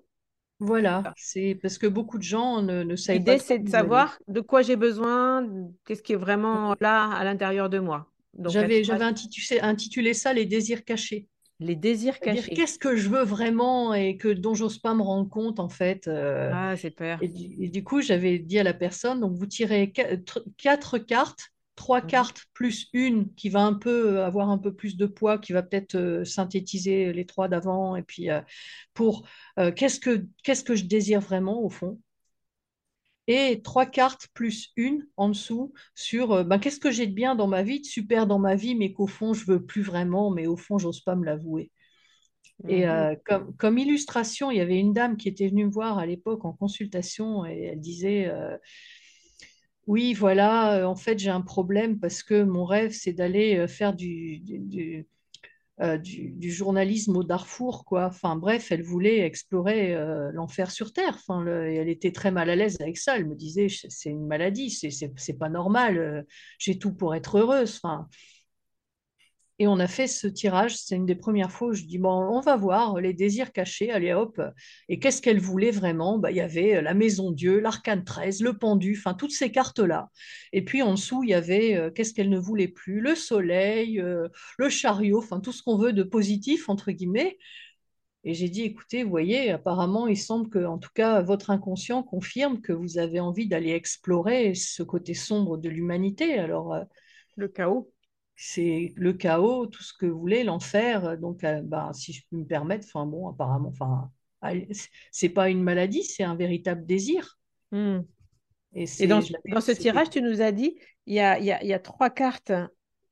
Voilà, 0.61 1.03
c'est 1.17 1.59
parce 1.61 1.79
que 1.79 1.87
beaucoup 1.89 2.17
de 2.17 2.23
gens 2.23 2.63
ne, 2.63 2.85
ne 2.85 2.97
savent 2.97 3.17
pas. 3.17 3.33
L'idée, 3.33 3.39
c'est 3.39 3.59
de 3.59 3.69
savoir 3.69 4.19
de 4.29 4.41
quoi 4.41 4.63
j'ai 4.63 4.77
besoin, 4.77 5.47
qu'est-ce 5.85 6.03
qui 6.03 6.13
est 6.13 6.17
vraiment 6.17 6.77
là 6.81 7.11
à 7.11 7.25
l'intérieur 7.25 7.69
de 7.69 7.81
moi. 7.81 8.11
J'avais 8.47 8.83
intitulé, 9.03 9.61
intitulé 9.61 10.15
ça 10.15 10.33
les 10.33 10.47
désirs 10.47 10.85
cachés. 10.85 11.29
Les 11.61 11.77
désirs 11.77 12.19
cachés. 12.19 12.55
Qu'est-ce 12.55 12.79
que 12.79 12.97
je 12.97 13.09
veux 13.09 13.23
vraiment 13.23 13.95
et 13.95 14.17
que 14.17 14.29
dont 14.29 14.55
j'ose 14.55 14.79
pas 14.79 14.95
me 14.95 15.03
rendre 15.03 15.29
compte 15.29 15.61
en 15.61 15.69
fait. 15.69 16.09
Euh, 16.09 16.51
ah, 16.53 16.77
c'est 16.77 16.91
peur. 16.91 17.19
Et, 17.23 17.31
et, 17.65 17.69
du 17.69 17.85
coup, 17.85 18.01
j'avais 18.01 18.39
dit 18.39 18.59
à 18.59 18.65
la 18.65 18.75
personne, 18.75 19.21
donc 19.21 19.35
vous 19.35 19.47
tirez 19.47 19.93
quatre 20.57 20.99
cartes 20.99 21.54
trois 21.77 22.01
mhm. 22.01 22.07
cartes 22.07 22.45
plus 22.53 22.89
une 22.93 23.33
qui 23.35 23.49
va 23.49 23.63
un 23.63 23.75
peu 23.75 24.17
euh, 24.17 24.27
avoir 24.27 24.51
un 24.51 24.59
peu 24.59 24.75
plus 24.75 24.97
de 24.97 25.07
poids, 25.07 25.39
qui 25.39 25.53
va 25.53 25.63
peut-être 25.63 25.97
euh, 25.97 26.25
synthétiser 26.25 27.13
les 27.13 27.27
trois 27.27 27.49
d'avant, 27.49 27.97
et 27.97 28.03
puis 28.03 28.31
euh, 28.31 28.41
pour 28.95 29.27
qu'est-ce 29.77 30.01
que 30.01 30.27
qu'est-ce 30.43 30.65
que 30.65 30.75
je 30.75 30.85
désire 30.85 31.21
vraiment 31.21 31.63
au 31.63 31.71
fond? 31.71 32.01
Et 33.27 33.63
trois 33.63 33.87
cartes 33.87 34.29
plus 34.35 34.73
une 34.77 35.07
en 35.17 35.31
dessous 35.31 35.73
sur 35.95 36.45
ben, 36.45 36.59
qu'est-ce 36.59 36.81
que 36.81 36.91
j'ai 36.91 37.07
de 37.07 37.15
bien 37.15 37.35
dans 37.35 37.47
ma 37.47 37.63
vie, 37.63 37.81
de 37.81 37.87
super 37.87 38.27
dans 38.27 38.39
ma 38.39 38.55
vie, 38.55 38.75
mais 38.75 38.93
qu'au 38.93 39.07
fond 39.07 39.33
je 39.33 39.47
veux 39.47 39.65
plus 39.65 39.83
vraiment, 39.83 40.31
mais 40.31 40.47
au 40.47 40.57
fond 40.57 40.77
j'ose 40.79 41.01
pas 41.01 41.15
me 41.17 41.25
l'avouer. 41.25 41.71
Et 42.69 42.87
mhm. 42.87 43.17
comme, 43.25 43.57
comme, 43.57 43.79
illustration, 43.79 44.51
il 44.51 44.59
y 44.59 44.61
avait 44.61 44.79
une 44.79 44.93
dame 44.93 45.17
qui 45.17 45.29
était 45.29 45.49
venue 45.49 45.65
me 45.65 45.71
voir 45.71 45.99
à 45.99 46.07
l'époque 46.07 46.45
en 46.45 46.53
consultation 46.53 47.47
et 47.47 47.71
elle 47.73 47.81
disait 47.81 48.31
oui, 49.87 50.15
voilà, 50.15 50.79
euh, 50.79 50.85
en 50.85 50.97
fait, 50.97 51.19
j'ai 51.19 51.31
un 51.31 51.43
problème 51.43 51.99
parce 52.01 52.23
que 52.23 52.43
mon 52.43 52.65
rêve, 52.65 52.93
c'est 52.93 53.13
d'aller 53.13 53.57
euh, 53.59 53.67
faire 53.69 53.95
du, 53.95 54.43
euh, 55.81 55.99
du, 55.99 56.51
journalisme 56.51 57.17
au 57.17 57.25
Darfour, 57.25 57.85
quoi. 57.85 58.07
Enfin, 58.07 58.37
bref, 58.37 58.73
elle 58.73 58.83
voulait 58.83 59.21
explorer 59.21 59.95
l'enfer 60.33 60.71
sur 60.71 60.93
Terre. 60.93 61.19
Elle 61.47 61.89
était 61.89 62.13
très 62.13 62.31
mal 62.31 62.49
à 62.49 62.57
l'aise 62.57 62.81
avec 62.81 62.97
ça. 62.97 63.17
Elle 63.17 63.27
me 63.27 63.35
disait, 63.35 63.69
c'est 63.69 64.11
une 64.11 64.27
maladie, 64.27 64.71
c'est 64.71 65.39
pas 65.39 65.49
normal, 65.49 66.25
j'ai 66.59 66.79
tout 66.79 66.95
pour 66.95 67.15
être 67.15 67.39
heureuse. 67.39 67.81
Et 69.59 69.69
on 69.69 69.79
a 69.79 69.87
fait 69.87 70.07
ce 70.09 70.27
tirage. 70.27 70.77
C'est 70.77 70.97
une 70.97 71.07
des 71.07 71.15
premières 71.15 71.53
fois 71.53 71.69
où 71.69 71.73
je 71.75 71.85
dis 71.85 71.99
bon, 71.99 72.11
on 72.11 72.41
va 72.41 72.57
voir 72.57 73.01
les 73.01 73.13
désirs 73.13 73.53
cachés. 73.53 73.91
Allez 73.91 74.13
hop. 74.13 74.41
Et 74.89 74.99
qu'est-ce 74.99 75.23
qu'elle 75.23 75.39
voulait 75.41 75.71
vraiment? 75.71 76.19
Bah, 76.19 76.31
Il 76.33 76.37
y 76.37 76.41
avait 76.41 76.83
la 76.83 76.95
Maison 76.95 77.31
Dieu, 77.31 77.61
l'arcane 77.61 78.05
13, 78.05 78.43
le 78.43 78.59
pendu, 78.59 78.97
enfin 78.99 79.15
toutes 79.15 79.33
ces 79.33 79.53
cartes-là. 79.53 80.11
Et 80.53 80.65
puis 80.65 80.83
en 80.83 80.93
dessous, 80.95 81.23
il 81.23 81.31
y 81.31 81.35
avait 81.35 81.77
euh, 81.77 81.91
qu'est-ce 81.91 82.15
qu'elle 82.15 82.31
ne 82.31 82.39
voulait 82.39 82.69
plus? 82.69 83.01
Le 83.01 83.15
soleil, 83.15 84.01
euh, 84.01 84.29
le 84.59 84.69
chariot, 84.69 85.19
enfin 85.19 85.41
tout 85.41 85.53
ce 85.53 85.63
qu'on 85.63 85.77
veut 85.77 85.93
de 85.93 86.03
positif, 86.03 86.69
entre 86.69 86.91
guillemets. 86.91 87.39
Et 88.25 88.33
j'ai 88.35 88.49
dit, 88.49 88.63
écoutez, 88.63 89.05
vous 89.05 89.11
voyez, 89.11 89.51
apparemment, 89.51 90.07
il 90.09 90.17
semble 90.17 90.49
que, 90.49 90.65
en 90.65 90.79
tout 90.79 90.91
cas, 90.95 91.21
votre 91.21 91.51
inconscient 91.51 92.03
confirme 92.03 92.61
que 92.63 92.73
vous 92.73 92.97
avez 92.99 93.21
envie 93.21 93.47
d'aller 93.47 93.73
explorer 93.73 94.55
ce 94.55 94.83
côté 94.83 95.13
sombre 95.13 95.59
de 95.59 95.69
l'humanité. 95.69 96.39
Alors, 96.39 96.73
euh, 96.73 96.85
le 97.37 97.49
chaos 97.49 97.93
c'est 98.37 98.93
le 98.97 99.13
chaos, 99.13 99.67
tout 99.67 99.83
ce 99.83 99.93
que 99.93 100.07
vous 100.07 100.19
voulez, 100.19 100.45
l'enfer. 100.45 101.19
Donc, 101.19 101.45
euh, 101.45 101.61
bah, 101.63 101.91
si 101.93 102.13
je 102.13 102.23
peux 102.31 102.37
me 102.37 102.45
permettre, 102.45 102.87
enfin 102.93 103.07
bon, 103.07 103.29
apparemment, 103.29 103.69
enfin, 103.69 104.11
c'est 105.11 105.29
pas 105.29 105.49
une 105.49 105.63
maladie, 105.63 106.03
c'est 106.03 106.25
un 106.25 106.35
véritable 106.35 106.85
désir. 106.85 107.39
Hmm. 107.71 108.01
Et, 108.75 109.07
dans, 109.07 109.21
ce 109.21 109.71
tirage, 109.73 110.11
tu 110.11 110.21
nous 110.21 110.43
as 110.43 110.51
dit, 110.51 110.77
il 111.07 111.15
y 111.15 111.21
a, 111.21 111.39
y 111.39 111.73
a, 111.73 111.79
trois 111.79 112.11
cartes. 112.11 112.53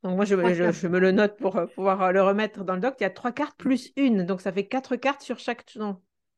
Donc 0.03 0.17
moi, 0.17 0.25
je, 0.25 0.35
je, 0.35 0.89
me 0.89 0.99
le 0.99 1.13
note 1.13 1.37
pour 1.39 1.61
pouvoir 1.75 2.13
le 2.13 2.21
remettre 2.21 2.65
dans 2.65 2.75
le 2.75 2.81
doc. 2.81 2.97
Il 2.99 3.05
y 3.05 3.07
a 3.07 3.11
trois 3.11 3.31
cartes 3.31 3.57
plus 3.57 3.93
une, 3.97 4.25
donc 4.25 4.41
ça 4.41 4.51
fait 4.53 4.67
quatre 4.67 4.97
cartes 4.97 5.23
sur 5.23 5.39
chaque. 5.39 5.65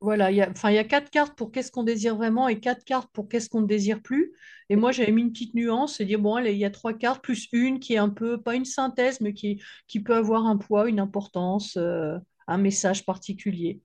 Voilà, 0.04 0.30
il 0.30 0.36
y 0.36 0.42
a, 0.42 0.50
enfin, 0.50 0.68
il 0.68 0.74
y 0.74 0.78
a 0.78 0.84
quatre 0.84 1.08
cartes 1.08 1.34
pour 1.34 1.50
qu'est-ce 1.50 1.72
qu'on 1.72 1.82
désire 1.82 2.14
vraiment 2.14 2.46
et 2.46 2.60
quatre 2.60 2.84
cartes 2.84 3.08
pour 3.14 3.26
qu'est-ce 3.26 3.48
qu'on 3.48 3.62
ne 3.62 3.66
désire 3.66 4.02
plus. 4.02 4.34
Et 4.68 4.76
moi, 4.76 4.92
j'avais 4.92 5.12
mis 5.12 5.22
une 5.22 5.32
petite 5.32 5.54
nuance 5.54 5.98
et 5.98 6.04
dire, 6.04 6.18
bon, 6.18 6.36
il 6.36 6.58
y 6.58 6.66
a 6.66 6.70
trois 6.70 6.92
cartes 6.92 7.24
plus 7.24 7.48
une 7.52 7.80
qui 7.80 7.94
est 7.94 7.98
un 7.98 8.10
peu, 8.10 8.38
pas 8.38 8.54
une 8.54 8.66
synthèse, 8.66 9.22
mais 9.22 9.32
qui, 9.32 9.62
qui 9.86 10.00
peut 10.00 10.14
avoir 10.14 10.44
un 10.44 10.58
poids, 10.58 10.90
une 10.90 11.00
importance, 11.00 11.78
euh, 11.78 12.18
un 12.46 12.58
message 12.58 13.06
particulier. 13.06 13.80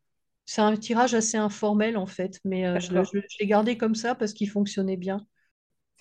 C'est 0.46 0.60
un 0.60 0.76
tirage 0.76 1.14
assez 1.14 1.38
informel, 1.38 1.96
en 1.96 2.06
fait, 2.06 2.42
mais 2.44 2.68
euh, 2.68 2.82
je, 2.82 2.92
l'ai 3.40 3.48
gardé 3.48 3.78
comme 3.78 3.96
ça 3.96 4.14
parce 4.14 4.34
qu'il 4.34 4.50
fonctionnait 4.50 4.98
bien. 4.98 5.26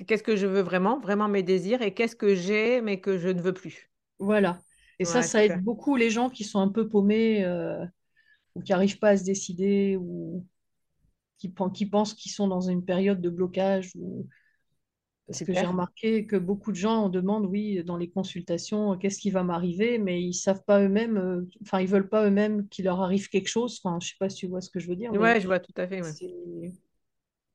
Qu'est-ce 0.04 0.24
que 0.24 0.34
je 0.34 0.48
veux 0.48 0.62
vraiment, 0.62 0.98
vraiment 0.98 1.28
mes 1.28 1.44
désirs, 1.44 1.80
et 1.80 1.94
qu'est-ce 1.94 2.16
que 2.16 2.34
j'ai, 2.34 2.80
mais 2.80 3.00
que 3.00 3.18
je 3.18 3.28
ne 3.28 3.40
veux 3.40 3.54
plus. 3.54 3.88
Voilà. 4.18 4.58
Et 4.98 5.04
ça, 5.04 5.22
ça 5.22 5.44
aide 5.44 5.62
beaucoup 5.62 5.94
les 5.94 6.10
gens 6.10 6.28
qui 6.28 6.42
sont 6.42 6.58
un 6.58 6.70
peu 6.70 6.88
paumés. 6.88 7.44
Euh, 7.44 7.84
ou 8.58 8.62
qui 8.62 8.72
n'arrivent 8.72 8.98
pas 8.98 9.10
à 9.10 9.16
se 9.16 9.24
décider, 9.24 9.96
ou 9.96 10.44
qui, 11.38 11.54
qui 11.72 11.86
pensent 11.86 12.14
qu'ils 12.14 12.32
sont 12.32 12.48
dans 12.48 12.60
une 12.60 12.84
période 12.84 13.20
de 13.20 13.30
blocage. 13.30 13.92
Ou... 13.94 14.26
Parce 15.28 15.44
que 15.44 15.52
j'ai 15.52 15.66
remarqué 15.66 16.26
que 16.26 16.36
beaucoup 16.36 16.72
de 16.72 16.76
gens 16.76 17.08
demandent, 17.08 17.46
oui, 17.46 17.84
dans 17.84 17.96
les 17.96 18.08
consultations, 18.10 18.96
qu'est-ce 18.96 19.18
qui 19.18 19.30
va 19.30 19.44
m'arriver, 19.44 19.98
mais 19.98 20.22
ils 20.22 20.34
savent 20.34 20.64
pas 20.64 20.82
eux-mêmes, 20.82 21.18
euh, 21.18 21.46
enfin, 21.62 21.80
ils 21.80 21.86
veulent 21.86 22.08
pas 22.08 22.26
eux-mêmes 22.26 22.66
qu'il 22.68 22.86
leur 22.86 23.00
arrive 23.00 23.28
quelque 23.28 23.48
chose. 23.48 23.80
Enfin, 23.84 23.98
je 24.00 24.08
sais 24.08 24.16
pas 24.18 24.28
si 24.28 24.36
tu 24.36 24.46
vois 24.48 24.60
ce 24.60 24.70
que 24.70 24.80
je 24.80 24.88
veux 24.88 24.96
dire. 24.96 25.12
Oui, 25.12 25.40
je 25.40 25.46
vois 25.46 25.60
tout 25.60 25.74
à 25.76 25.86
fait. 25.86 26.00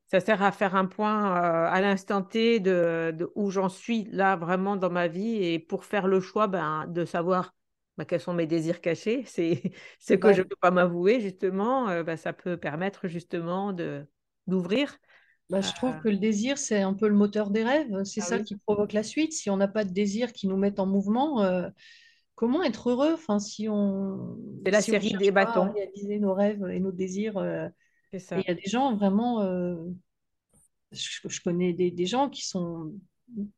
Ça 0.07 0.19
sert 0.19 0.43
à 0.43 0.51
faire 0.51 0.75
un 0.75 0.85
point 0.85 1.31
euh, 1.31 1.67
à 1.67 1.81
l'instant 1.81 2.21
T 2.21 2.59
de, 2.59 3.11
de 3.17 3.31
où 3.33 3.49
j'en 3.49 3.69
suis 3.69 4.03
là 4.11 4.35
vraiment 4.35 4.75
dans 4.75 4.91
ma 4.91 5.07
vie 5.07 5.43
et 5.43 5.57
pour 5.57 5.85
faire 5.85 6.07
le 6.07 6.21
choix 6.21 6.45
ben, 6.45 6.85
de 6.87 7.03
savoir 7.03 7.55
bah, 7.97 8.05
quels 8.05 8.19
sont 8.19 8.33
mes 8.33 8.47
désirs 8.47 8.81
cachés, 8.81 9.23
c'est 9.27 9.71
ce 9.99 10.13
que 10.13 10.33
je 10.33 10.41
ne 10.41 10.47
peux 10.47 10.55
pas 10.55 10.71
m'avouer, 10.71 11.19
justement, 11.19 11.89
euh, 11.89 12.03
bah, 12.03 12.17
ça 12.17 12.33
peut 12.33 12.57
permettre 12.57 13.07
justement 13.07 13.73
d'ouvrir. 14.47 14.97
Bah, 15.49 15.61
je 15.61 15.73
trouve 15.73 15.99
que 15.99 16.09
le 16.09 16.17
désir, 16.17 16.57
c'est 16.57 16.81
un 16.81 16.93
peu 16.93 17.07
le 17.07 17.13
moteur 17.13 17.51
des 17.51 17.63
rêves, 17.63 18.03
c'est 18.05 18.21
ah 18.21 18.25
ça 18.25 18.39
qui 18.39 18.55
provoque 18.55 18.93
la 18.93 19.03
suite. 19.03 19.33
Si 19.33 19.49
on 19.49 19.57
n'a 19.57 19.67
pas 19.67 19.83
de 19.83 19.91
désir 19.91 20.33
qui 20.33 20.47
nous 20.47 20.57
met 20.57 20.79
en 20.79 20.87
mouvement, 20.87 21.43
euh, 21.43 21.69
comment 22.33 22.63
être 22.63 22.89
heureux? 22.89 23.13
Enfin, 23.13 23.39
si 23.39 23.67
on, 23.69 24.37
C'est 24.65 24.71
la 24.71 24.81
série 24.81 25.13
des 25.13 25.31
bâtons. 25.31 25.67
À 25.67 25.71
réaliser 25.73 26.17
nos 26.17 26.33
rêves 26.33 26.65
et 26.71 26.79
nos 26.79 26.91
désirs. 26.91 27.37
Euh, 27.37 27.67
il 28.13 28.43
y 28.47 28.51
a 28.51 28.55
des 28.55 28.69
gens 28.69 28.95
vraiment... 28.95 29.41
Je, 30.91 31.41
connais 31.41 31.73
des, 31.73 31.89
des 31.89 32.05
gens 32.05 32.29
qui 32.29 32.45
sont 32.45 32.93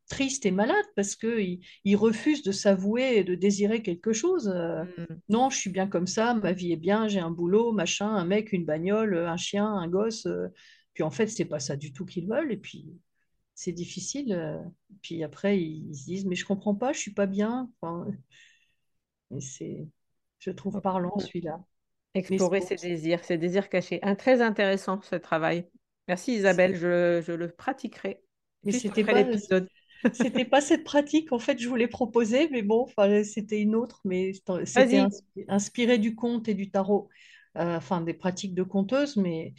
triste 0.07 0.45
et 0.45 0.51
malade 0.51 0.85
parce 0.95 1.15
qu'il 1.15 1.59
il 1.83 1.95
refuse 1.95 2.43
de 2.43 2.51
s'avouer 2.51 3.17
et 3.17 3.23
de 3.23 3.35
désirer 3.35 3.81
quelque 3.81 4.13
chose. 4.13 4.47
Euh, 4.47 4.83
mm. 4.83 5.05
Non, 5.29 5.49
je 5.49 5.57
suis 5.57 5.69
bien 5.69 5.87
comme 5.87 6.07
ça, 6.07 6.33
ma 6.33 6.53
vie 6.53 6.71
est 6.71 6.77
bien, 6.77 7.07
j'ai 7.07 7.19
un 7.19 7.31
boulot, 7.31 7.71
machin, 7.71 8.07
un 8.07 8.25
mec, 8.25 8.53
une 8.53 8.65
bagnole, 8.65 9.17
un 9.17 9.37
chien, 9.37 9.65
un 9.65 9.87
gosse. 9.87 10.25
Euh. 10.25 10.47
Puis 10.93 11.03
en 11.03 11.11
fait, 11.11 11.27
c'est 11.27 11.45
pas 11.45 11.59
ça 11.59 11.75
du 11.75 11.91
tout 11.91 12.05
qu'ils 12.05 12.27
veulent. 12.27 12.51
Et 12.51 12.57
puis, 12.57 12.87
c'est 13.53 13.73
difficile. 13.73 14.33
Euh. 14.33 14.61
Puis 15.01 15.23
après, 15.23 15.59
ils, 15.59 15.93
se 15.93 16.05
disent, 16.05 16.25
mais 16.25 16.35
je 16.35 16.45
comprends 16.45 16.75
pas, 16.75 16.93
je 16.93 16.99
suis 16.99 17.13
pas 17.13 17.25
bien. 17.25 17.69
Enfin, 17.81 18.07
c'est, 19.39 19.87
je 20.39 20.51
trouve 20.51 20.79
parlant 20.81 21.17
celui-là. 21.19 21.63
Explorer 22.13 22.61
ses 22.61 22.75
désirs, 22.75 23.25
ses 23.25 23.37
désirs 23.37 23.67
cachés. 23.67 23.99
Un 24.01 24.15
très 24.15 24.41
intéressant 24.41 25.01
ce 25.01 25.15
travail. 25.15 25.67
Merci 26.07 26.35
Isabelle, 26.35 26.75
je, 26.75 27.21
je 27.25 27.33
le 27.33 27.51
pratiquerai. 27.51 28.24
Mais 28.65 28.71
c'était 28.71 29.03
pas, 29.03 29.23
c'était 30.13 30.45
pas 30.45 30.61
cette 30.61 30.83
pratique 30.83 31.31
en 31.31 31.39
fait 31.39 31.59
je 31.59 31.69
voulais 31.69 31.87
proposer, 31.87 32.49
mais 32.49 32.61
bon, 32.61 32.87
c'était 33.23 33.61
une 33.61 33.75
autre, 33.75 34.01
mais 34.05 34.33
c'était 34.65 35.05
inspiré 35.47 35.97
du 35.97 36.15
conte 36.15 36.47
et 36.47 36.53
du 36.53 36.69
tarot, 36.69 37.09
euh, 37.57 37.77
enfin 37.77 38.01
des 38.01 38.13
pratiques 38.13 38.53
de 38.53 38.63
conteuse, 38.63 39.17
mais 39.17 39.53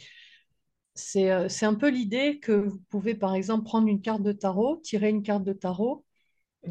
c'est 0.93 1.31
euh, 1.31 1.47
c'est 1.49 1.65
un 1.65 1.75
peu 1.75 1.89
l'idée 1.89 2.39
que 2.39 2.51
vous 2.51 2.79
pouvez 2.89 3.15
par 3.15 3.35
exemple 3.35 3.63
prendre 3.63 3.87
une 3.87 4.01
carte 4.01 4.23
de 4.23 4.31
tarot, 4.31 4.77
tirer 4.77 5.09
une 5.09 5.23
carte 5.23 5.43
de 5.43 5.53
tarot, 5.53 6.05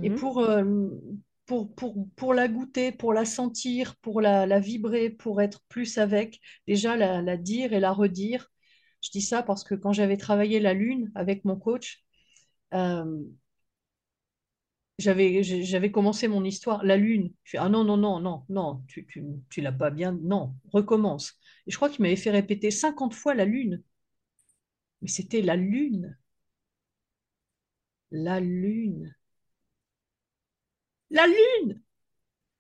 et 0.02 0.10
mhm. 0.10 0.16
pour, 0.16 0.38
euh, 0.40 0.88
pour, 1.46 1.74
pour, 1.74 1.94
pour, 2.16 2.34
la 2.34 2.48
goûter, 2.48 2.92
pour 2.92 3.12
la 3.12 3.24
sentir, 3.24 3.96
pour 3.96 4.20
la, 4.20 4.46
la 4.46 4.60
vibrer, 4.60 5.10
pour 5.10 5.40
être 5.40 5.62
plus 5.68 5.98
avec, 5.98 6.40
déjà 6.66 6.96
la, 6.96 7.22
la, 7.22 7.36
dire 7.36 7.72
et 7.72 7.80
la 7.80 7.92
redire. 7.92 8.50
Je 9.02 9.10
dis 9.10 9.22
ça 9.22 9.42
parce 9.42 9.64
que 9.64 9.74
quand 9.74 9.92
j'avais 9.92 10.16
travaillé 10.16 10.60
la 10.60 10.74
lune 10.74 11.12
avec 11.14 11.44
mon 11.44 11.56
coach, 11.56 12.04
euh, 12.04 12.05
j'avais, 14.98 15.42
j'avais 15.42 15.90
commencé 15.90 16.28
mon 16.28 16.44
histoire, 16.44 16.84
la 16.84 16.96
lune. 16.96 17.32
Je 17.44 17.52
fais, 17.52 17.58
ah 17.58 17.68
non, 17.68 17.84
non, 17.84 17.96
non, 17.96 18.20
non, 18.20 18.44
non, 18.48 18.82
tu, 18.88 19.06
tu, 19.06 19.24
tu 19.50 19.60
l'as 19.60 19.72
pas 19.72 19.90
bien, 19.90 20.12
non, 20.22 20.54
recommence. 20.72 21.34
Et 21.66 21.70
je 21.70 21.76
crois 21.76 21.90
qu'il 21.90 22.02
m'avait 22.02 22.16
fait 22.16 22.30
répéter 22.30 22.70
50 22.70 23.14
fois 23.14 23.34
la 23.34 23.44
lune. 23.44 23.82
Mais 25.00 25.08
c'était 25.08 25.40
la 25.40 25.56
lune. 25.56 26.18
La 28.10 28.40
lune. 28.40 29.14
La 31.10 31.26
lune 31.26 31.82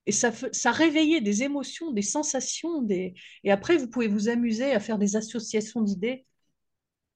et 0.06 0.12
ça, 0.12 0.32
ça 0.52 0.72
réveillait 0.72 1.20
des 1.20 1.42
émotions, 1.44 1.92
des 1.92 2.02
sensations. 2.02 2.82
Des... 2.82 3.14
Et 3.44 3.50
après, 3.50 3.76
vous 3.76 3.88
pouvez 3.88 4.08
vous 4.08 4.28
amuser 4.28 4.72
à 4.72 4.80
faire 4.80 4.98
des 4.98 5.16
associations 5.16 5.82
d'idées 5.82 6.26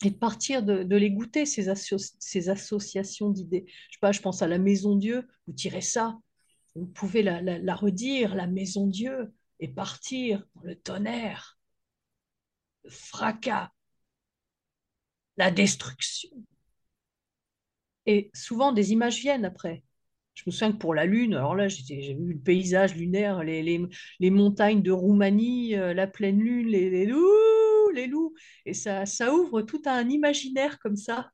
et 0.05 0.11
de 0.11 0.17
partir 0.17 0.63
de, 0.63 0.97
les 0.97 1.11
goûter, 1.11 1.45
ces, 1.45 1.69
associations 1.69 3.31
d'idées. 3.31 3.67
Je 3.91 4.21
pense 4.21 4.43
à 4.43 4.49
la 4.49 4.59
Maison 4.59 4.97
Dieu, 4.97 5.29
vous 5.47 5.53
tirez 5.53 5.83
ça, 5.83 6.19
vous 6.75 6.87
pouvez 6.87 7.23
la, 7.23 7.75
redire, 7.75 8.35
la 8.35 8.47
Maison 8.47 8.87
Dieu, 8.87 9.33
et 9.59 9.69
partir 9.69 10.43
dans 10.55 10.63
le 10.63 10.75
tonnerre, 10.75 11.59
le 12.85 12.91
fracas, 12.91 13.71
la 15.37 15.51
destruction. 15.51 16.31
Et 18.07 18.31
souvent, 18.33 18.73
des 18.73 18.93
images 18.93 19.19
viennent 19.19 19.45
après. 19.45 19.85
Je 20.33 20.45
me 20.47 20.53
souviens 20.53 20.73
que 20.73 20.79
pour 20.79 20.95
la 20.95 21.05
Lune, 21.05 21.35
alors 21.35 21.55
là, 21.55 21.69
j'ai 21.69 22.15
vu 22.15 22.33
le 22.33 22.39
paysage 22.39 22.95
lunaire, 22.95 23.43
les 23.43 24.31
montagnes 24.31 24.81
de 24.81 24.93
Roumanie, 24.93 25.77
euh, 25.77 25.93
la 25.93 26.07
pleine 26.07 26.41
Lune, 26.41 26.69
les, 26.69 26.89
les, 26.89 27.05
loups, 27.91 27.97
les 27.97 28.07
loups. 28.07 28.35
Et 28.67 28.75
ça, 28.75 29.07
ça 29.07 29.35
ouvre 29.35 29.63
tout 29.63 29.83
un 29.87 30.09
imaginaire 30.09 30.79
comme 30.79 30.97
ça. 30.97 31.31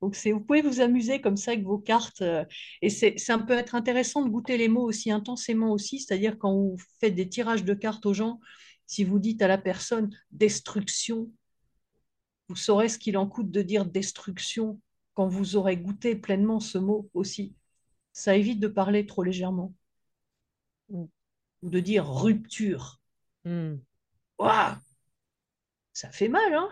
Donc, 0.00 0.16
vous 0.16 0.40
pouvez 0.40 0.62
vous 0.62 0.80
amuser 0.80 1.20
comme 1.20 1.36
ça 1.36 1.52
avec 1.52 1.64
vos 1.64 1.78
cartes. 1.78 2.22
Euh, 2.22 2.44
et 2.80 2.88
c'est 2.88 3.30
un 3.30 3.38
peu 3.38 3.52
être 3.52 3.74
intéressant 3.74 4.24
de 4.24 4.30
goûter 4.30 4.56
les 4.56 4.68
mots 4.68 4.84
aussi 4.84 5.10
intensément 5.10 5.72
aussi. 5.72 6.00
C'est-à-dire 6.00 6.38
quand 6.38 6.54
vous 6.54 6.76
faites 7.00 7.14
des 7.14 7.28
tirages 7.28 7.64
de 7.64 7.74
cartes 7.74 8.06
aux 8.06 8.14
gens, 8.14 8.40
si 8.86 9.04
vous 9.04 9.18
dites 9.18 9.42
à 9.42 9.48
la 9.48 9.58
personne 9.58 10.10
destruction, 10.30 11.30
vous 12.48 12.56
saurez 12.56 12.88
ce 12.88 12.98
qu'il 12.98 13.16
en 13.18 13.26
coûte 13.26 13.50
de 13.50 13.62
dire 13.62 13.84
destruction 13.84 14.80
quand 15.14 15.28
vous 15.28 15.56
aurez 15.56 15.76
goûté 15.76 16.16
pleinement 16.16 16.60
ce 16.60 16.78
mot 16.78 17.08
aussi 17.14 17.54
ça 18.12 18.36
évite 18.36 18.60
de 18.60 18.68
parler 18.68 19.06
trop 19.06 19.22
légèrement. 19.22 19.74
Mm. 20.90 21.04
Ou 21.62 21.70
de 21.70 21.80
dire 21.80 22.06
rupture. 22.06 23.00
Mm. 23.44 23.76
Ça 25.92 26.10
fait 26.10 26.28
mal, 26.28 26.54
hein 26.54 26.68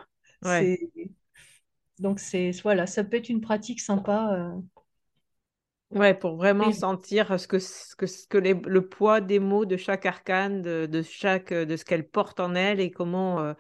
Donc, 1.99 2.21
c'est 2.21 2.53
voilà, 2.63 2.87
ça 2.87 3.05
peut 3.05 3.17
être 3.17 3.29
une 3.29 3.41
pratique 3.41 3.81
sympa. 3.81 4.33
Euh. 4.35 4.61
Ouais, 5.91 6.15
pour 6.15 6.37
vraiment 6.37 6.71
sentir 6.71 7.41
ce 7.41 7.49
que, 7.49 7.59
ce 7.59 7.97
que, 7.97 8.07
ce 8.07 8.27
que 8.27 8.39
le 8.39 8.89
poids 8.89 9.21
des 9.21 9.39
mots 9.39 9.65
de 9.65 9.77
chaque 9.77 10.07
arcane, 10.07 10.61
de, 10.63 11.03
chaque, 11.03 11.53
de 11.53 11.77
ce 11.77 11.85
qu'elle 11.85 12.09
porte 12.09 12.41
en 12.41 12.55
elle 12.55 12.79
et 12.79 12.91
comment. 12.91 13.41
Euh, 13.41 13.55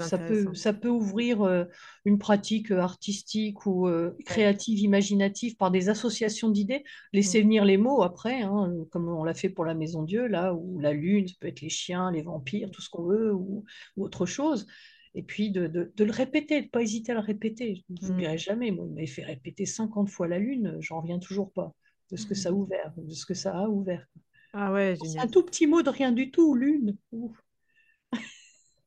ça 0.00 0.18
peut, 0.18 0.54
ça 0.54 0.72
peut 0.72 0.88
ouvrir 0.88 1.42
euh, 1.42 1.64
une 2.04 2.18
pratique 2.18 2.72
euh, 2.72 2.80
artistique 2.80 3.64
ou 3.66 3.86
euh, 3.86 4.16
créative, 4.26 4.78
imaginative 4.80 5.56
par 5.56 5.70
des 5.70 5.88
associations 5.88 6.50
d'idées. 6.50 6.84
Laisser 7.12 7.40
mm. 7.40 7.42
venir 7.44 7.64
les 7.64 7.76
mots 7.76 8.02
après, 8.02 8.42
hein, 8.42 8.72
comme 8.90 9.08
on 9.08 9.24
l'a 9.24 9.34
fait 9.34 9.48
pour 9.48 9.64
la 9.64 9.74
Maison 9.74 10.02
Dieu, 10.02 10.26
là, 10.26 10.54
ou 10.54 10.80
la 10.80 10.92
lune, 10.92 11.28
ça 11.28 11.34
peut 11.40 11.48
être 11.48 11.60
les 11.60 11.68
chiens, 11.68 12.10
les 12.10 12.22
vampires, 12.22 12.70
tout 12.70 12.82
ce 12.82 12.90
qu'on 12.90 13.04
veut, 13.04 13.32
ou, 13.32 13.64
autre 13.96 14.26
chose. 14.26 14.66
Et 15.14 15.22
puis 15.22 15.50
de, 15.50 15.66
de, 15.66 16.04
le 16.04 16.12
répéter, 16.12 16.60
de 16.60 16.66
ne 16.66 16.70
pas 16.70 16.82
hésiter 16.82 17.12
à 17.12 17.16
le 17.16 17.20
répéter. 17.20 17.84
Je 17.88 18.06
n'oublierai 18.08 18.34
mm. 18.34 18.38
jamais. 18.38 18.70
Moi, 18.72 18.86
il 18.88 18.94
m'avait 18.94 19.06
fait 19.06 19.24
répéter 19.24 19.66
50 19.66 20.08
fois 20.08 20.26
la 20.26 20.38
lune, 20.38 20.76
j'en 20.80 21.00
reviens 21.00 21.18
toujours 21.18 21.52
pas 21.52 21.72
de 22.10 22.16
ce 22.16 22.26
que 22.26 22.34
ça 22.34 22.48
a 22.48 22.52
ouvert, 22.52 22.92
de 22.96 23.14
ce 23.14 23.26
que 23.26 23.34
ça 23.34 23.56
a 23.56 23.68
ouvert. 23.68 24.06
Ah 24.54 24.72
ouais, 24.72 24.96
C'est 25.02 25.18
un 25.18 25.28
tout 25.28 25.44
petit 25.44 25.66
mot 25.66 25.82
de 25.82 25.88
rien 25.88 26.12
du 26.12 26.30
tout, 26.30 26.54
lune. 26.54 26.96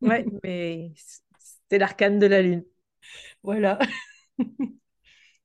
Ouais, 0.01 0.25
mais 0.43 0.91
c'est 1.69 1.77
l'arcane 1.77 2.19
de 2.19 2.25
la 2.25 2.41
lune. 2.41 2.63
Voilà. 3.43 3.79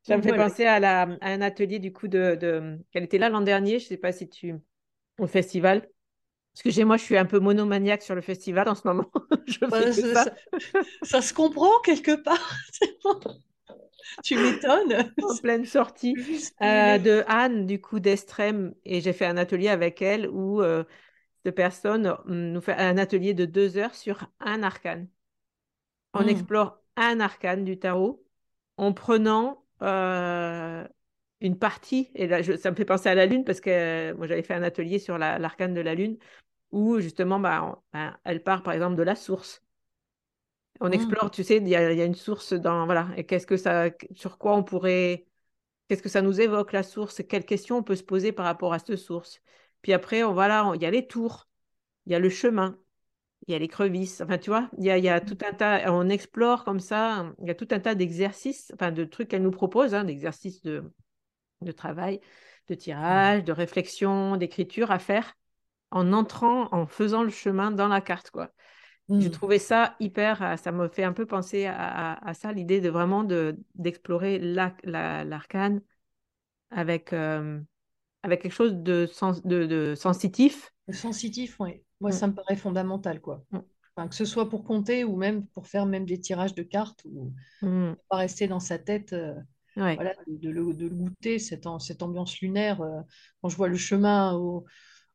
Ça 0.02 0.16
me 0.16 0.22
fait 0.22 0.34
penser 0.34 0.64
à, 0.64 0.80
la, 0.80 1.08
un 1.20 1.40
atelier 1.42 1.78
du 1.78 1.92
coup 1.92 2.08
de, 2.08 2.34
de... 2.34 2.78
qu'elle 2.90 3.04
était 3.04 3.18
là 3.18 3.28
l'an 3.28 3.42
dernier, 3.42 3.78
je 3.78 3.84
ne 3.84 3.88
sais 3.88 3.96
pas 3.96 4.12
si 4.12 4.28
tu 4.28 4.54
au 5.18 5.26
festival. 5.26 5.88
Parce 6.54 6.62
que 6.64 6.70
j'ai 6.70 6.84
moi, 6.84 6.96
je 6.96 7.04
suis 7.04 7.16
un 7.16 7.26
peu 7.26 7.38
monomaniaque 7.38 8.02
sur 8.02 8.14
le 8.14 8.20
festival 8.20 8.68
en 8.68 8.74
ce 8.74 8.86
moment. 8.86 9.10
je 9.46 9.64
bah, 9.66 9.92
ça. 9.92 10.26
Ça, 11.02 11.22
se 11.22 11.32
comprend 11.32 11.70
quelque 11.84 12.16
part. 12.16 12.56
tu 14.24 14.36
m'étonnes. 14.36 15.12
En 15.22 15.36
pleine 15.36 15.64
sortie 15.64 16.16
euh, 16.60 16.98
de 16.98 17.22
Anne, 17.28 17.66
du 17.66 17.80
coup, 17.80 18.00
d'Estrême. 18.00 18.74
Et 18.84 19.00
j'ai 19.00 19.12
fait 19.12 19.26
un 19.26 19.36
atelier 19.36 19.68
avec 19.68 20.02
elle 20.02 20.28
où 20.28 20.60
euh, 20.60 20.82
de 21.44 21.50
personnes 21.50 22.16
nous 22.26 22.60
fait 22.60 22.74
un 22.74 22.98
atelier 22.98 23.34
de 23.34 23.44
deux 23.44 23.76
heures 23.78 23.94
sur 23.94 24.28
un 24.40 24.62
arcane. 24.62 25.08
On 26.14 26.24
hmm. 26.24 26.28
explore 26.28 26.82
un 26.96 27.20
arcane 27.20 27.64
du 27.64 27.78
tarot 27.78 28.24
en 28.76 28.92
prenant 28.92 29.64
euh, 29.82 30.86
une 31.40 31.58
partie, 31.58 32.10
et 32.14 32.26
là 32.26 32.42
ça 32.42 32.70
me 32.70 32.76
fait 32.76 32.84
penser 32.84 33.08
à 33.08 33.14
la 33.14 33.26
lune 33.26 33.44
parce 33.44 33.60
que 33.60 33.70
euh, 33.70 34.14
moi 34.14 34.26
j'avais 34.26 34.42
fait 34.42 34.54
un 34.54 34.62
atelier 34.62 34.98
sur 34.98 35.18
l'arcane 35.18 35.74
de 35.74 35.80
la 35.80 35.94
lune 35.94 36.18
où 36.70 37.00
justement 37.00 37.40
bah, 37.40 37.82
ben, 37.92 38.18
elle 38.24 38.42
part 38.42 38.62
par 38.62 38.74
exemple 38.74 38.96
de 38.96 39.02
la 39.02 39.16
source. 39.16 39.62
On 40.80 40.88
hmm. 40.88 40.94
explore, 40.94 41.30
tu 41.30 41.44
sais, 41.44 41.58
il 41.58 41.68
y, 41.68 41.76
a 41.76 42.04
une 42.04 42.14
source 42.14 42.54
dans 42.54 42.86
voilà, 42.86 43.08
et 43.16 43.24
qu'est-ce 43.24 43.46
que 43.46 43.56
ça, 43.56 43.90
sur 44.12 44.38
quoi 44.38 44.56
on 44.56 44.62
pourrait, 44.62 45.26
qu'est-ce 45.88 46.02
que 46.02 46.08
ça 46.08 46.22
nous 46.22 46.40
évoque 46.40 46.72
la 46.72 46.82
source, 46.82 47.22
quelles 47.28 47.44
questions 47.44 47.78
on 47.78 47.82
peut 47.82 47.96
se 47.96 48.02
poser 48.02 48.32
par 48.32 48.46
rapport 48.46 48.72
à 48.72 48.78
cette 48.78 48.96
source. 48.96 49.42
Puis 49.82 49.92
après, 49.92 50.22
on, 50.22 50.32
voilà, 50.32 50.72
il 50.74 50.82
y 50.82 50.86
a 50.86 50.90
les 50.90 51.06
tours, 51.06 51.48
il 52.06 52.12
y 52.12 52.14
a 52.14 52.18
le 52.18 52.28
chemin, 52.28 52.78
il 53.46 53.52
y 53.52 53.54
a 53.54 53.58
les 53.58 53.68
crevisses. 53.68 54.20
Enfin, 54.20 54.38
tu 54.38 54.50
vois, 54.50 54.68
il 54.78 54.84
y 54.84 54.90
a, 54.90 54.98
y 54.98 55.08
a 55.08 55.20
tout 55.20 55.38
un 55.46 55.52
tas, 55.52 55.92
on 55.92 56.08
explore 56.08 56.64
comme 56.64 56.80
ça, 56.80 57.32
il 57.40 57.48
y 57.48 57.50
a 57.50 57.54
tout 57.54 57.68
un 57.70 57.80
tas 57.80 57.94
d'exercices, 57.94 58.72
enfin, 58.74 58.92
de 58.92 59.04
trucs 59.04 59.28
qu'elle 59.28 59.42
nous 59.42 59.50
propose, 59.50 59.94
hein, 59.94 60.04
d'exercices 60.04 60.62
de, 60.62 60.84
de 61.62 61.72
travail, 61.72 62.20
de 62.68 62.74
tirage, 62.74 63.44
de 63.44 63.52
réflexion, 63.52 64.36
d'écriture 64.36 64.90
à 64.90 64.98
faire 64.98 65.34
en 65.90 66.12
entrant, 66.12 66.68
en 66.72 66.86
faisant 66.86 67.22
le 67.22 67.30
chemin 67.30 67.70
dans 67.70 67.88
la 67.88 68.00
carte, 68.00 68.30
quoi. 68.30 68.52
Je 69.08 69.26
mmh. 69.26 69.30
trouvais 69.32 69.58
ça 69.58 69.96
hyper, 69.98 70.40
euh, 70.40 70.56
ça 70.56 70.70
me 70.70 70.86
fait 70.86 71.02
un 71.02 71.12
peu 71.12 71.26
penser 71.26 71.66
à, 71.66 72.32
ça, 72.34 72.52
l'idée 72.52 72.80
de 72.80 72.90
vraiment 72.90 73.24
d'explorer 73.74 74.38
l'arcane 74.38 75.82
avec, 76.70 77.12
euh, 77.12 77.60
avec 78.22 78.42
quelque 78.42 78.52
chose 78.52 78.74
de, 78.74 79.06
sens, 79.06 79.42
de, 79.44 79.66
de 79.66 79.94
sensitif. 79.94 80.72
sensitif, 80.92 81.56
oui. 81.60 81.82
Moi, 82.00 82.10
mm. 82.10 82.14
ça 82.14 82.26
me 82.26 82.34
paraît 82.34 82.56
fondamental, 82.56 83.20
quoi. 83.20 83.44
Mm. 83.50 83.58
Enfin, 83.96 84.08
que 84.08 84.14
ce 84.14 84.24
soit 84.24 84.48
pour 84.48 84.64
compter 84.64 85.04
ou 85.04 85.16
même 85.16 85.46
pour 85.48 85.66
faire 85.66 85.86
même 85.86 86.06
des 86.06 86.20
tirages 86.20 86.54
de 86.54 86.62
cartes 86.62 87.02
ou 87.04 87.32
mm. 87.62 87.94
pas 88.08 88.16
rester 88.16 88.48
dans 88.48 88.60
sa 88.60 88.78
tête. 88.78 89.12
Euh, 89.12 89.34
voilà, 89.76 90.14
de, 90.26 90.50
le, 90.50 90.74
de, 90.74 90.88
goûter 90.88 91.38
cette, 91.38 91.66
cette 91.78 92.02
ambiance 92.02 92.40
lunaire. 92.40 92.80
Euh, 92.80 93.00
quand 93.40 93.48
je 93.48 93.56
vois 93.56 93.68
le 93.68 93.76
chemin 93.76 94.38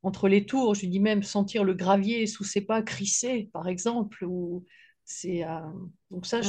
entre 0.02 0.28
les 0.28 0.46
tours, 0.46 0.76
je 0.76 0.86
dis 0.86 1.00
même 1.00 1.24
sentir 1.24 1.64
le 1.64 1.74
gravier 1.74 2.26
sous 2.26 2.44
ses 2.44 2.62
pas 2.62 2.82
crisser, 2.82 3.50
par 3.54 3.68
exemple, 3.68 4.24
ou 4.26 4.64
c'est 5.06 5.46
euh, 5.46 5.60
donc 6.10 6.26
ça, 6.26 6.42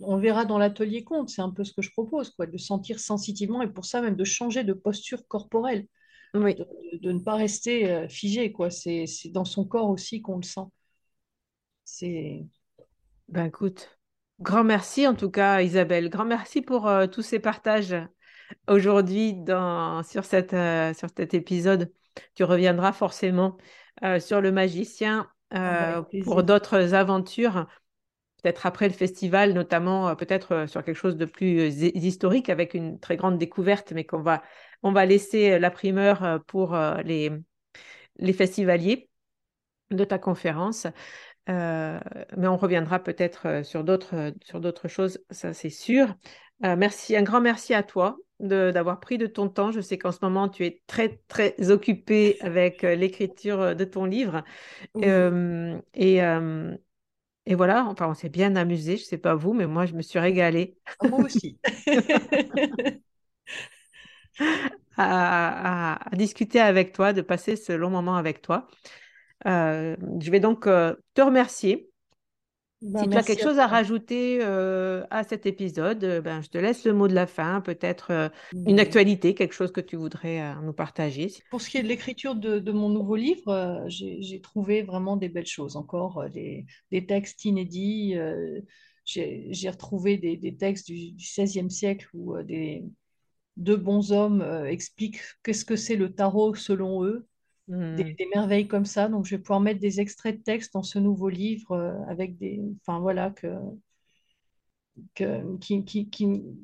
on, 0.00 0.16
verra 0.16 0.44
dans 0.44 0.58
l'atelier 0.58 1.02
compte. 1.02 1.28
C'est 1.28 1.42
un 1.42 1.50
peu 1.50 1.64
ce 1.64 1.72
que 1.72 1.82
je 1.82 1.90
propose, 1.90 2.30
quoi, 2.30 2.46
de 2.46 2.56
sentir 2.56 3.00
sensitivement 3.00 3.62
et 3.62 3.68
pour 3.68 3.84
ça 3.84 4.00
même 4.00 4.14
de 4.14 4.24
changer 4.24 4.62
de 4.62 4.72
posture 4.72 5.26
corporelle, 5.26 5.88
oui. 6.34 6.54
de, 6.54 7.12
ne 7.12 7.18
pas 7.18 7.34
rester 7.34 7.90
euh, 7.90 8.08
figé, 8.08 8.52
quoi. 8.52 8.70
C'est 8.70 9.06
dans 9.26 9.44
son 9.44 9.64
corps 9.64 9.90
aussi 9.90 10.22
qu'on 10.22 10.36
le 10.36 10.44
sent. 10.44 10.66
C'est. 11.84 12.46
Ben 13.28 13.46
écoute, 13.46 13.98
grand 14.38 14.62
merci 14.62 15.08
en 15.08 15.16
tout 15.16 15.30
cas, 15.30 15.60
Isabelle. 15.60 16.10
Grand 16.10 16.26
merci 16.26 16.62
pour 16.62 16.86
euh, 16.86 17.08
tous 17.08 17.22
ces 17.22 17.40
partages 17.40 17.96
aujourd'hui 18.68 19.34
dans 19.34 20.04
sur 20.04 20.24
cette 20.24 20.54
sur 20.96 21.08
cet 21.16 21.34
épisode. 21.34 21.92
Tu 22.36 22.44
reviendras 22.44 22.92
forcément 22.92 23.56
sur 24.20 24.40
le 24.40 24.52
magicien 24.52 25.28
ah 25.62 25.74
bah, 25.74 25.98
euh, 25.98 26.02
pour 26.24 26.42
d'autres 26.42 26.94
aventures, 26.94 27.66
peut-être 28.42 28.66
après 28.66 28.88
le 28.88 28.94
festival, 28.94 29.52
notamment 29.52 30.08
euh, 30.10 30.14
peut-être 30.14 30.52
euh, 30.52 30.66
sur 30.66 30.84
quelque 30.84 30.96
chose 30.96 31.16
de 31.16 31.24
plus 31.24 31.68
historique 31.82 32.50
avec 32.50 32.74
une 32.74 33.00
très 33.00 33.16
grande 33.16 33.38
découverte, 33.38 33.92
mais 33.92 34.04
qu'on 34.04 34.22
va, 34.22 34.42
on 34.82 34.92
va 34.92 35.06
laisser 35.06 35.58
la 35.58 35.70
primeur 35.70 36.42
pour 36.46 36.76
les, 37.04 37.30
les 38.18 38.32
festivaliers 38.32 39.08
de 39.90 40.04
ta 40.04 40.18
conférence. 40.18 40.86
mais 41.48 42.46
on 42.48 42.56
reviendra 42.56 42.98
peut-être 42.98 43.64
sur 43.64 43.84
d'autres 43.84 44.34
sur 44.44 44.60
d'autres 44.60 44.88
choses, 44.88 45.20
ça 45.30 45.54
c'est 45.54 45.70
sûr. 45.70 46.14
Merci, 46.60 47.16
un 47.16 47.22
grand 47.22 47.40
merci 47.40 47.74
à 47.74 47.82
toi 47.82 48.16
d'avoir 48.40 49.00
pris 49.00 49.16
de 49.18 49.26
ton 49.26 49.48
temps. 49.48 49.70
Je 49.72 49.80
sais 49.80 49.98
qu'en 49.98 50.12
ce 50.12 50.18
moment, 50.22 50.48
tu 50.48 50.64
es 50.66 50.82
très, 50.86 51.20
très 51.28 51.70
occupé 51.70 52.36
avec 52.40 52.84
euh, 52.84 52.94
l'écriture 52.94 53.60
euh, 53.60 53.74
de 53.74 53.84
ton 53.84 54.04
livre. 54.04 54.42
Euh, 54.96 55.78
et, 55.94 56.18
et, 57.46 57.54
voilà, 57.54 57.84
enfin, 57.86 58.08
on 58.08 58.14
s'est 58.14 58.28
bien 58.28 58.56
amusé. 58.56 58.96
Je 58.96 59.02
ne 59.02 59.06
sais 59.06 59.18
pas 59.18 59.34
vous, 59.34 59.52
mais 59.52 59.66
moi, 59.66 59.86
je 59.86 59.94
me 59.94 60.02
suis 60.02 60.18
régalée. 60.18 60.76
Ah, 61.00 61.08
moi 61.08 61.20
aussi. 61.20 61.58
à, 64.96 65.98
discuter 66.12 66.60
avec 66.60 66.92
toi, 66.92 67.12
de 67.12 67.22
passer 67.22 67.56
ce 67.56 67.72
long 67.72 67.90
moment 67.90 68.16
avec 68.16 68.42
toi. 68.42 68.66
Euh, 69.46 69.96
je 70.20 70.30
vais 70.30 70.40
donc 70.40 70.66
euh, 70.66 70.94
te 71.14 71.22
remercier. 71.22 71.90
Bah, 72.82 73.02
si 73.02 73.08
tu 73.08 73.16
as 73.16 73.22
quelque 73.22 73.42
chose 73.42 73.58
à, 73.58 73.66
rajouter 73.66 74.38
euh, 74.42 75.04
à 75.10 75.24
cet 75.24 75.46
épisode, 75.46 76.20
ben, 76.22 76.42
je 76.42 76.48
te 76.48 76.58
laisse 76.58 76.84
le 76.84 76.92
mot 76.92 77.08
de 77.08 77.14
la 77.14 77.26
fin, 77.26 77.60
peut-être 77.60 78.30
une 78.52 78.78
actualité, 78.78 79.34
quelque 79.34 79.54
chose 79.54 79.72
que 79.72 79.80
tu 79.80 79.96
voudrais 79.96 80.54
nous 80.62 80.72
partager. 80.72 81.32
Pour 81.50 81.62
ce 81.62 81.70
qui 81.70 81.78
est 81.78 81.82
de 81.82 81.88
l'écriture 81.88 82.34
de, 82.34 82.72
mon 82.72 82.90
nouveau 82.90 83.16
livre, 83.16 83.84
j'ai 83.88 84.40
trouvé 84.42 84.82
vraiment 84.82 85.16
des 85.16 85.28
belles 85.28 85.46
choses, 85.46 85.76
encore 85.76 86.24
des, 86.30 86.66
textes 87.06 87.44
inédits. 87.46 88.16
j'ai 89.04 89.70
retrouvé 89.70 90.18
des, 90.18 90.56
textes 90.56 90.86
du, 90.88 91.14
XVIe 91.16 91.70
siècle 91.70 92.08
où 92.12 92.36
des, 92.42 92.84
deux 93.56 93.76
bons 93.76 94.12
hommes 94.12 94.42
expliquent 94.66 95.20
qu'est-ce 95.42 95.64
que 95.64 95.76
c'est 95.76 95.96
le 95.96 96.12
tarot 96.12 96.54
selon 96.54 97.04
eux. 97.04 97.26
Hmm. 97.68 97.96
Des, 97.96 98.28
merveilles 98.34 98.68
comme 98.68 98.84
ça. 98.84 99.08
Donc, 99.08 99.24
je 99.24 99.36
vais 99.36 99.42
pouvoir 99.42 99.60
mettre 99.60 99.80
des 99.80 100.00
extraits 100.00 100.38
de 100.38 100.42
texte 100.42 100.74
dans 100.74 100.82
ce 100.82 100.98
nouveau 100.98 101.30
livre 101.30 101.72
euh, 101.72 101.94
avec 102.08 102.36
des. 102.36 102.60
Enfin, 102.80 103.00
voilà, 103.00 103.30
que, 103.30 103.56
que, 105.14 105.56
qui, 105.58 105.84
qui, 105.84 106.10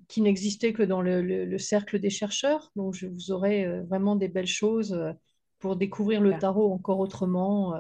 qui, 0.09 0.21
n'existait 0.21 0.75
que 0.75 0.83
dans 0.83 1.01
le, 1.01 1.23
le, 1.23 1.59
cercle 1.59 1.99
des 1.99 2.11
chercheurs. 2.11 2.71
Donc, 2.77 2.95
je 2.95 3.07
vous 3.07 3.31
aurai 3.31 3.65
euh, 3.65 3.83
vraiment 3.85 4.15
des 4.15 4.29
belles 4.29 4.47
choses 4.47 4.93
euh, 4.93 5.13
pour 5.59 5.77
découvrir 5.77 6.21
le 6.21 6.39
tarot 6.39 6.73
encore 6.73 7.01
autrement. 7.01 7.75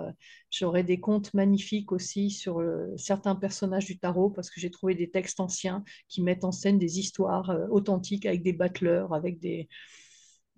J'aurai 0.51 0.83
des 0.83 1.01
contes 1.01 1.33
magnifiques 1.33 1.93
aussi 1.93 2.29
sur 2.29 2.63
certains 2.99 3.35
personnages 3.35 3.87
du 3.87 3.99
tarot 3.99 4.29
parce 4.29 4.51
que 4.51 4.61
j'ai 4.61 4.71
trouvé 4.71 4.95
des 4.95 5.11
textes 5.11 5.41
anciens 5.41 5.83
qui 6.07 6.23
mettent 6.23 6.45
en 6.45 6.53
scène 6.53 6.79
des 6.79 6.99
histoires 6.99 7.51
authentiques 7.71 8.27
avec 8.27 8.43
des 8.43 8.53
battleurs, 8.53 9.15
avec 9.15 9.39
des, 9.39 9.67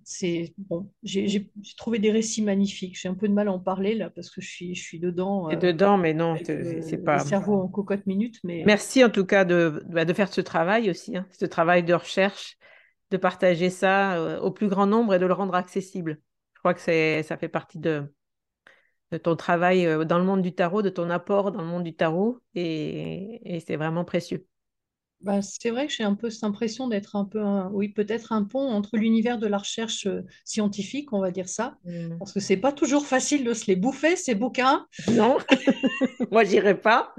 c'est 0.05 0.55
bon, 0.59 0.91
j'ai 1.03 1.51
trouvé 1.77 1.99
des 1.99 2.11
récits 2.11 2.43
magnifiques. 2.43 2.99
J'ai 2.99 3.09
un 3.09 3.15
peu 3.15 3.29
de 3.29 3.33
mal 3.33 3.49
à 3.49 3.53
en 3.53 3.59
parler 3.59 3.95
là 3.95 4.11
parce 4.11 4.31
que 4.31 4.41
je 4.41 4.49
suis, 4.49 4.75
je 4.75 4.83
suis 4.83 4.99
dedans. 4.99 5.51
Euh, 5.51 5.57
dedans, 5.57 5.99
mais 5.99 6.15
non, 6.15 6.37
c'est 6.45 7.05
pas. 7.05 7.19
Le 7.19 7.25
cerveau 7.25 7.55
en 7.63 7.69
cocotte 7.69 8.07
minute, 8.07 8.39
mais. 8.45 8.63
Merci 8.67 9.05
en 9.05 9.11
tout 9.11 9.25
cas 9.25 9.45
de, 9.45 9.83
bah, 9.89 10.05
de 10.05 10.13
faire 10.13 10.33
ce 10.33 10.41
travail 10.41 10.91
aussi, 10.91 11.17
hein, 11.17 11.27
ce 11.31 11.47
travail 11.47 11.85
de 11.85 11.95
recherche, 11.95 12.57
de 13.11 13.17
partager 13.17 13.71
ça 13.71 14.17
euh, 14.17 14.41
au 14.41 14.51
plus 14.51 14.69
grand 14.69 14.87
nombre 14.87 15.15
et 15.15 15.19
de 15.19 15.27
le 15.27 15.33
rendre 15.35 15.55
accessible. 15.55 16.21
Je 16.55 16.59
crois 16.61 16.75
que 16.75 16.81
ça 16.81 17.37
fait 17.37 17.49
partie 17.49 17.79
de, 17.79 18.05
de 19.11 19.19
ton 19.19 19.37
travail 19.37 19.87
euh, 19.87 20.05
dans 20.05 20.19
le 20.19 20.25
monde 20.25 20.43
du 20.43 20.55
tarot, 20.55 20.83
de 20.83 20.91
ton 20.91 21.11
apport 21.11 21.53
dans 21.53 21.61
le 21.61 21.67
monde 21.67 21.85
du 21.85 21.95
tarot, 21.95 22.39
et, 22.55 23.57
et 23.57 23.61
c'est 23.61 23.77
vraiment 23.77 24.05
précieux. 24.05 24.47
Bah, 25.23 25.41
c'est 25.41 25.71
vrai 25.71 25.87
que 25.87 25.93
j'ai 25.93 26.03
un 26.03 26.15
peu 26.15 26.31
cette 26.31 26.43
impression 26.43 26.89
d'être 26.89 27.15
un 27.15 27.25
peu, 27.25 27.41
oui, 27.73 27.89
peut-être 27.89 28.33
un 28.33 28.43
pont 28.43 28.69
entre 28.69 28.97
l'univers 28.97 29.39
de 29.39 29.47
la 29.47 29.59
recherche 29.59 30.07
euh, 30.07 30.23
scientifique, 30.45 31.13
on 31.13 31.21
va 31.21 31.31
dire 31.31 31.49
ça, 31.49 31.77
mmh. 31.85 32.19
parce 32.19 32.33
que 32.33 32.41
c'est 32.41 32.57
pas 32.57 32.73
toujours 32.73 33.07
facile 33.07 33.45
de 33.45 33.55
se 33.55 33.67
les 33.67 33.77
bouffer, 33.77 34.17
ces 34.17 34.35
bouquins. 34.35 34.87
Non, 35.13 35.39
moi 36.33 36.43
j'irai 36.43 36.77
pas. 36.79 37.15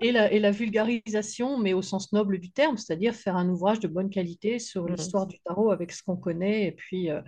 et, 0.00 0.12
la, 0.12 0.32
et 0.32 0.40
la 0.40 0.50
vulgarisation, 0.50 1.58
mais 1.58 1.74
au 1.74 1.82
sens 1.82 2.10
noble 2.12 2.38
du 2.38 2.50
terme, 2.50 2.78
c'est-à-dire 2.78 3.14
faire 3.14 3.36
un 3.36 3.50
ouvrage 3.50 3.80
de 3.80 3.88
bonne 3.88 4.08
qualité 4.08 4.58
sur 4.58 4.84
mmh. 4.84 4.94
l'histoire 4.94 5.26
du 5.26 5.38
tarot 5.40 5.72
avec 5.72 5.92
ce 5.92 6.02
qu'on 6.02 6.16
connaît. 6.16 6.66
Et 6.66 6.72
puis, 6.72 7.10
euh, 7.10 7.20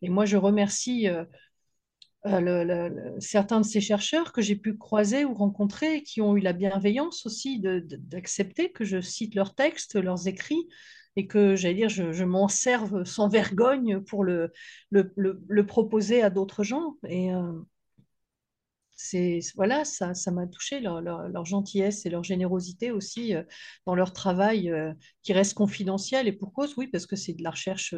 et 0.00 0.10
moi 0.10 0.26
je 0.26 0.36
remercie. 0.36 1.08
Euh, 1.08 1.24
euh, 2.24 2.90
certains 3.18 3.60
de 3.60 3.66
ces 3.66 3.80
chercheurs 3.80 4.32
que 4.32 4.42
j'ai 4.42 4.54
pu 4.54 4.76
croiser 4.76 5.24
ou 5.24 5.34
rencontrer 5.34 6.04
qui 6.04 6.20
ont 6.20 6.36
eu 6.36 6.40
la 6.40 6.52
bienveillance 6.52 7.26
aussi 7.26 7.60
d'accepter 7.60 8.70
que 8.70 8.84
je 8.84 9.00
cite 9.00 9.34
leurs 9.34 9.54
textes, 9.54 9.96
leurs 9.96 10.28
écrits, 10.28 10.68
et 11.16 11.26
que, 11.26 11.56
j'allais 11.56 11.74
dire, 11.74 11.88
je, 11.88 12.24
m'en 12.24 12.48
serve 12.48 13.04
sans 13.04 13.28
vergogne 13.28 14.00
pour 14.00 14.24
le, 14.24 14.52
le, 14.90 15.66
proposer 15.66 16.22
à 16.22 16.30
d'autres 16.30 16.62
gens. 16.62 16.96
Et 17.08 17.34
euh, 17.34 17.52
c'est 18.94 19.40
voilà, 19.56 19.84
ça 19.84 20.14
ça 20.14 20.30
m'a 20.30 20.46
touché, 20.46 20.78
leur, 20.80 21.44
gentillesse 21.44 22.06
et 22.06 22.10
leur 22.10 22.22
générosité 22.22 22.92
aussi 22.92 23.34
euh, 23.34 23.42
dans 23.84 23.96
leur 23.96 24.12
travail 24.12 24.72
qui 25.22 25.32
reste 25.32 25.54
confidentiel. 25.54 26.28
Et 26.28 26.32
pour 26.32 26.52
cause, 26.52 26.74
oui, 26.76 26.86
parce 26.86 27.06
que 27.06 27.16
c'est 27.16 27.34
de 27.34 27.42
la 27.42 27.50
recherche 27.50 27.96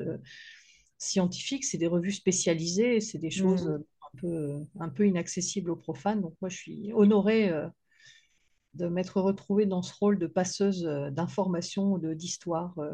scientifique, 0.96 1.64
c'est 1.64 1.78
des 1.78 1.86
revues 1.86 2.12
spécialisées, 2.12 3.00
c'est 3.00 3.18
des 3.18 3.30
choses... 3.30 3.66
Mmh 3.68 3.84
peu, 4.14 4.58
un 4.80 4.88
peu 4.88 5.06
inaccessible 5.06 5.70
aux 5.70 5.76
profanes. 5.76 6.20
Donc 6.20 6.34
moi, 6.40 6.48
je 6.48 6.56
suis 6.56 6.92
honorée 6.94 7.50
euh, 7.50 7.68
de 8.74 8.88
m'être 8.88 9.20
retrouvée 9.20 9.66
dans 9.66 9.82
ce 9.82 9.94
rôle 9.98 10.18
de 10.18 10.26
passeuse 10.26 10.86
euh, 10.86 11.10
d'information, 11.10 11.98
d'histoire. 11.98 12.78
Euh. 12.78 12.92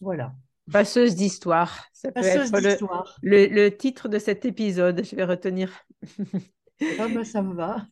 Voilà. 0.00 0.34
Passeuse 0.72 1.14
d'histoire. 1.14 1.86
Ça 1.92 2.10
peut 2.10 2.24
être 2.24 3.18
le, 3.22 3.46
le, 3.46 3.76
titre 3.76 4.08
de 4.08 4.18
cet 4.18 4.44
épisode. 4.44 5.04
Je 5.04 5.14
vais 5.14 5.24
retenir. 5.24 5.84
ah 6.98 7.08
ben, 7.08 7.24
ça 7.24 7.42
me 7.42 7.54
va. 7.54 7.86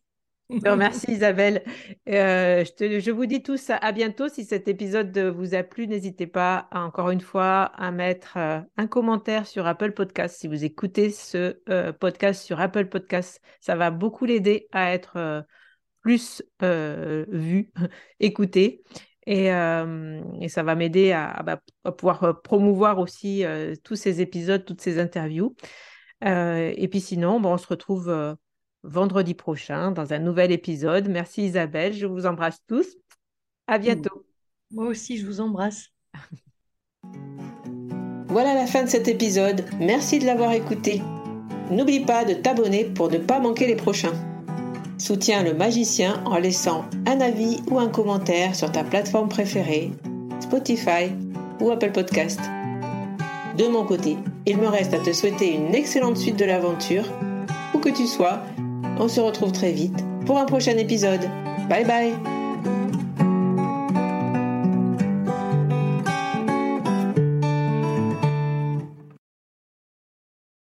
Merci 0.77 1.11
Isabelle. 1.13 1.63
Euh, 2.09 2.65
je, 2.79 3.11
vous 3.11 3.25
dis 3.25 3.41
tous 3.41 3.69
à, 3.69 3.91
bientôt. 3.91 4.27
Si 4.27 4.43
cet 4.43 4.67
épisode 4.67 5.17
vous 5.17 5.55
a 5.55 5.63
plu, 5.63 5.87
n'hésitez 5.87 6.27
pas 6.27 6.67
encore 6.71 7.09
une 7.11 7.21
fois 7.21 7.63
à 7.75 7.91
mettre 7.91 8.37
euh, 8.37 8.59
un 8.77 8.87
commentaire 8.87 9.47
sur 9.47 9.65
Apple 9.65 9.93
Podcast. 9.93 10.37
Si 10.39 10.47
vous 10.47 10.65
écoutez 10.65 11.09
ce 11.09 11.59
euh, 11.69 11.93
podcast 11.93 12.43
sur 12.43 12.59
Apple 12.59 12.87
Podcast, 12.87 13.41
ça 13.61 13.75
va 13.75 13.89
beaucoup 13.89 14.25
l'aider 14.25 14.67
à 14.71 14.93
être 14.93 15.45
plus 16.01 16.43
vu, 16.59 17.71
écouté. 18.19 18.83
Et, 19.25 19.47
ça 19.47 20.63
va 20.63 20.75
m'aider 20.75 21.11
bah, 21.45 21.61
à, 21.85 21.91
pouvoir 21.93 22.41
promouvoir 22.41 22.99
aussi 22.99 23.45
tous 23.83 23.95
ces 23.95 24.19
épisodes, 24.19 24.65
toutes 24.65 24.81
ces 24.81 24.99
interviews. 24.99 25.55
et 26.21 26.87
puis 26.91 26.99
sinon, 26.99 27.39
bon, 27.39 27.53
on 27.53 27.57
se 27.57 27.67
retrouve 27.67 28.35
vendredi 28.83 29.33
prochain 29.33 29.91
dans 29.91 30.13
un 30.13 30.19
nouvel 30.19 30.51
épisode. 30.51 31.09
Merci 31.09 31.43
Isabelle, 31.43 31.93
je 31.93 32.05
vous 32.05 32.25
embrasse 32.25 32.59
tous. 32.67 32.85
À 33.67 33.77
bientôt. 33.77 34.25
Moi 34.71 34.87
aussi, 34.87 35.17
je 35.17 35.25
vous 35.25 35.41
embrasse. 35.41 35.89
Voilà 38.27 38.55
la 38.55 38.65
fin 38.65 38.81
de 38.81 38.89
cet 38.89 39.07
épisode. 39.07 39.63
Merci 39.79 40.17
de 40.17 40.25
l'avoir 40.25 40.53
écouté. 40.53 41.03
N'oublie 41.69 41.99
pas 41.99 42.25
de 42.25 42.33
t'abonner 42.33 42.85
pour 42.85 43.11
ne 43.11 43.19
pas 43.19 43.39
manquer 43.39 43.67
les 43.67 43.75
prochains. 43.75 44.13
Soutiens 44.97 45.43
le 45.43 45.53
magicien 45.53 46.23
en 46.25 46.39
laissant 46.39 46.85
un 47.05 47.21
avis 47.21 47.61
ou 47.69 47.77
un 47.77 47.89
commentaire 47.89 48.55
sur 48.55 48.71
ta 48.71 48.83
plateforme 48.83 49.29
préférée, 49.29 49.91
Spotify 50.39 51.11
ou 51.59 51.69
Apple 51.69 51.91
Podcast. 51.91 52.39
De 53.55 53.67
mon 53.67 53.85
côté, 53.85 54.17
il 54.47 54.57
me 54.57 54.67
reste 54.67 54.95
à 54.95 54.99
te 54.99 55.13
souhaiter 55.13 55.53
une 55.53 55.75
excellente 55.75 56.17
suite 56.17 56.39
de 56.39 56.45
l'aventure, 56.45 57.05
où 57.75 57.77
que 57.77 57.89
tu 57.89 58.07
sois 58.07 58.41
on 58.99 59.07
se 59.07 59.19
retrouve 59.19 59.51
très 59.51 59.71
vite 59.71 60.03
pour 60.25 60.37
un 60.37 60.45
prochain 60.45 60.77
épisode. 60.77 61.21
Bye 61.69 61.85
bye 61.85 62.42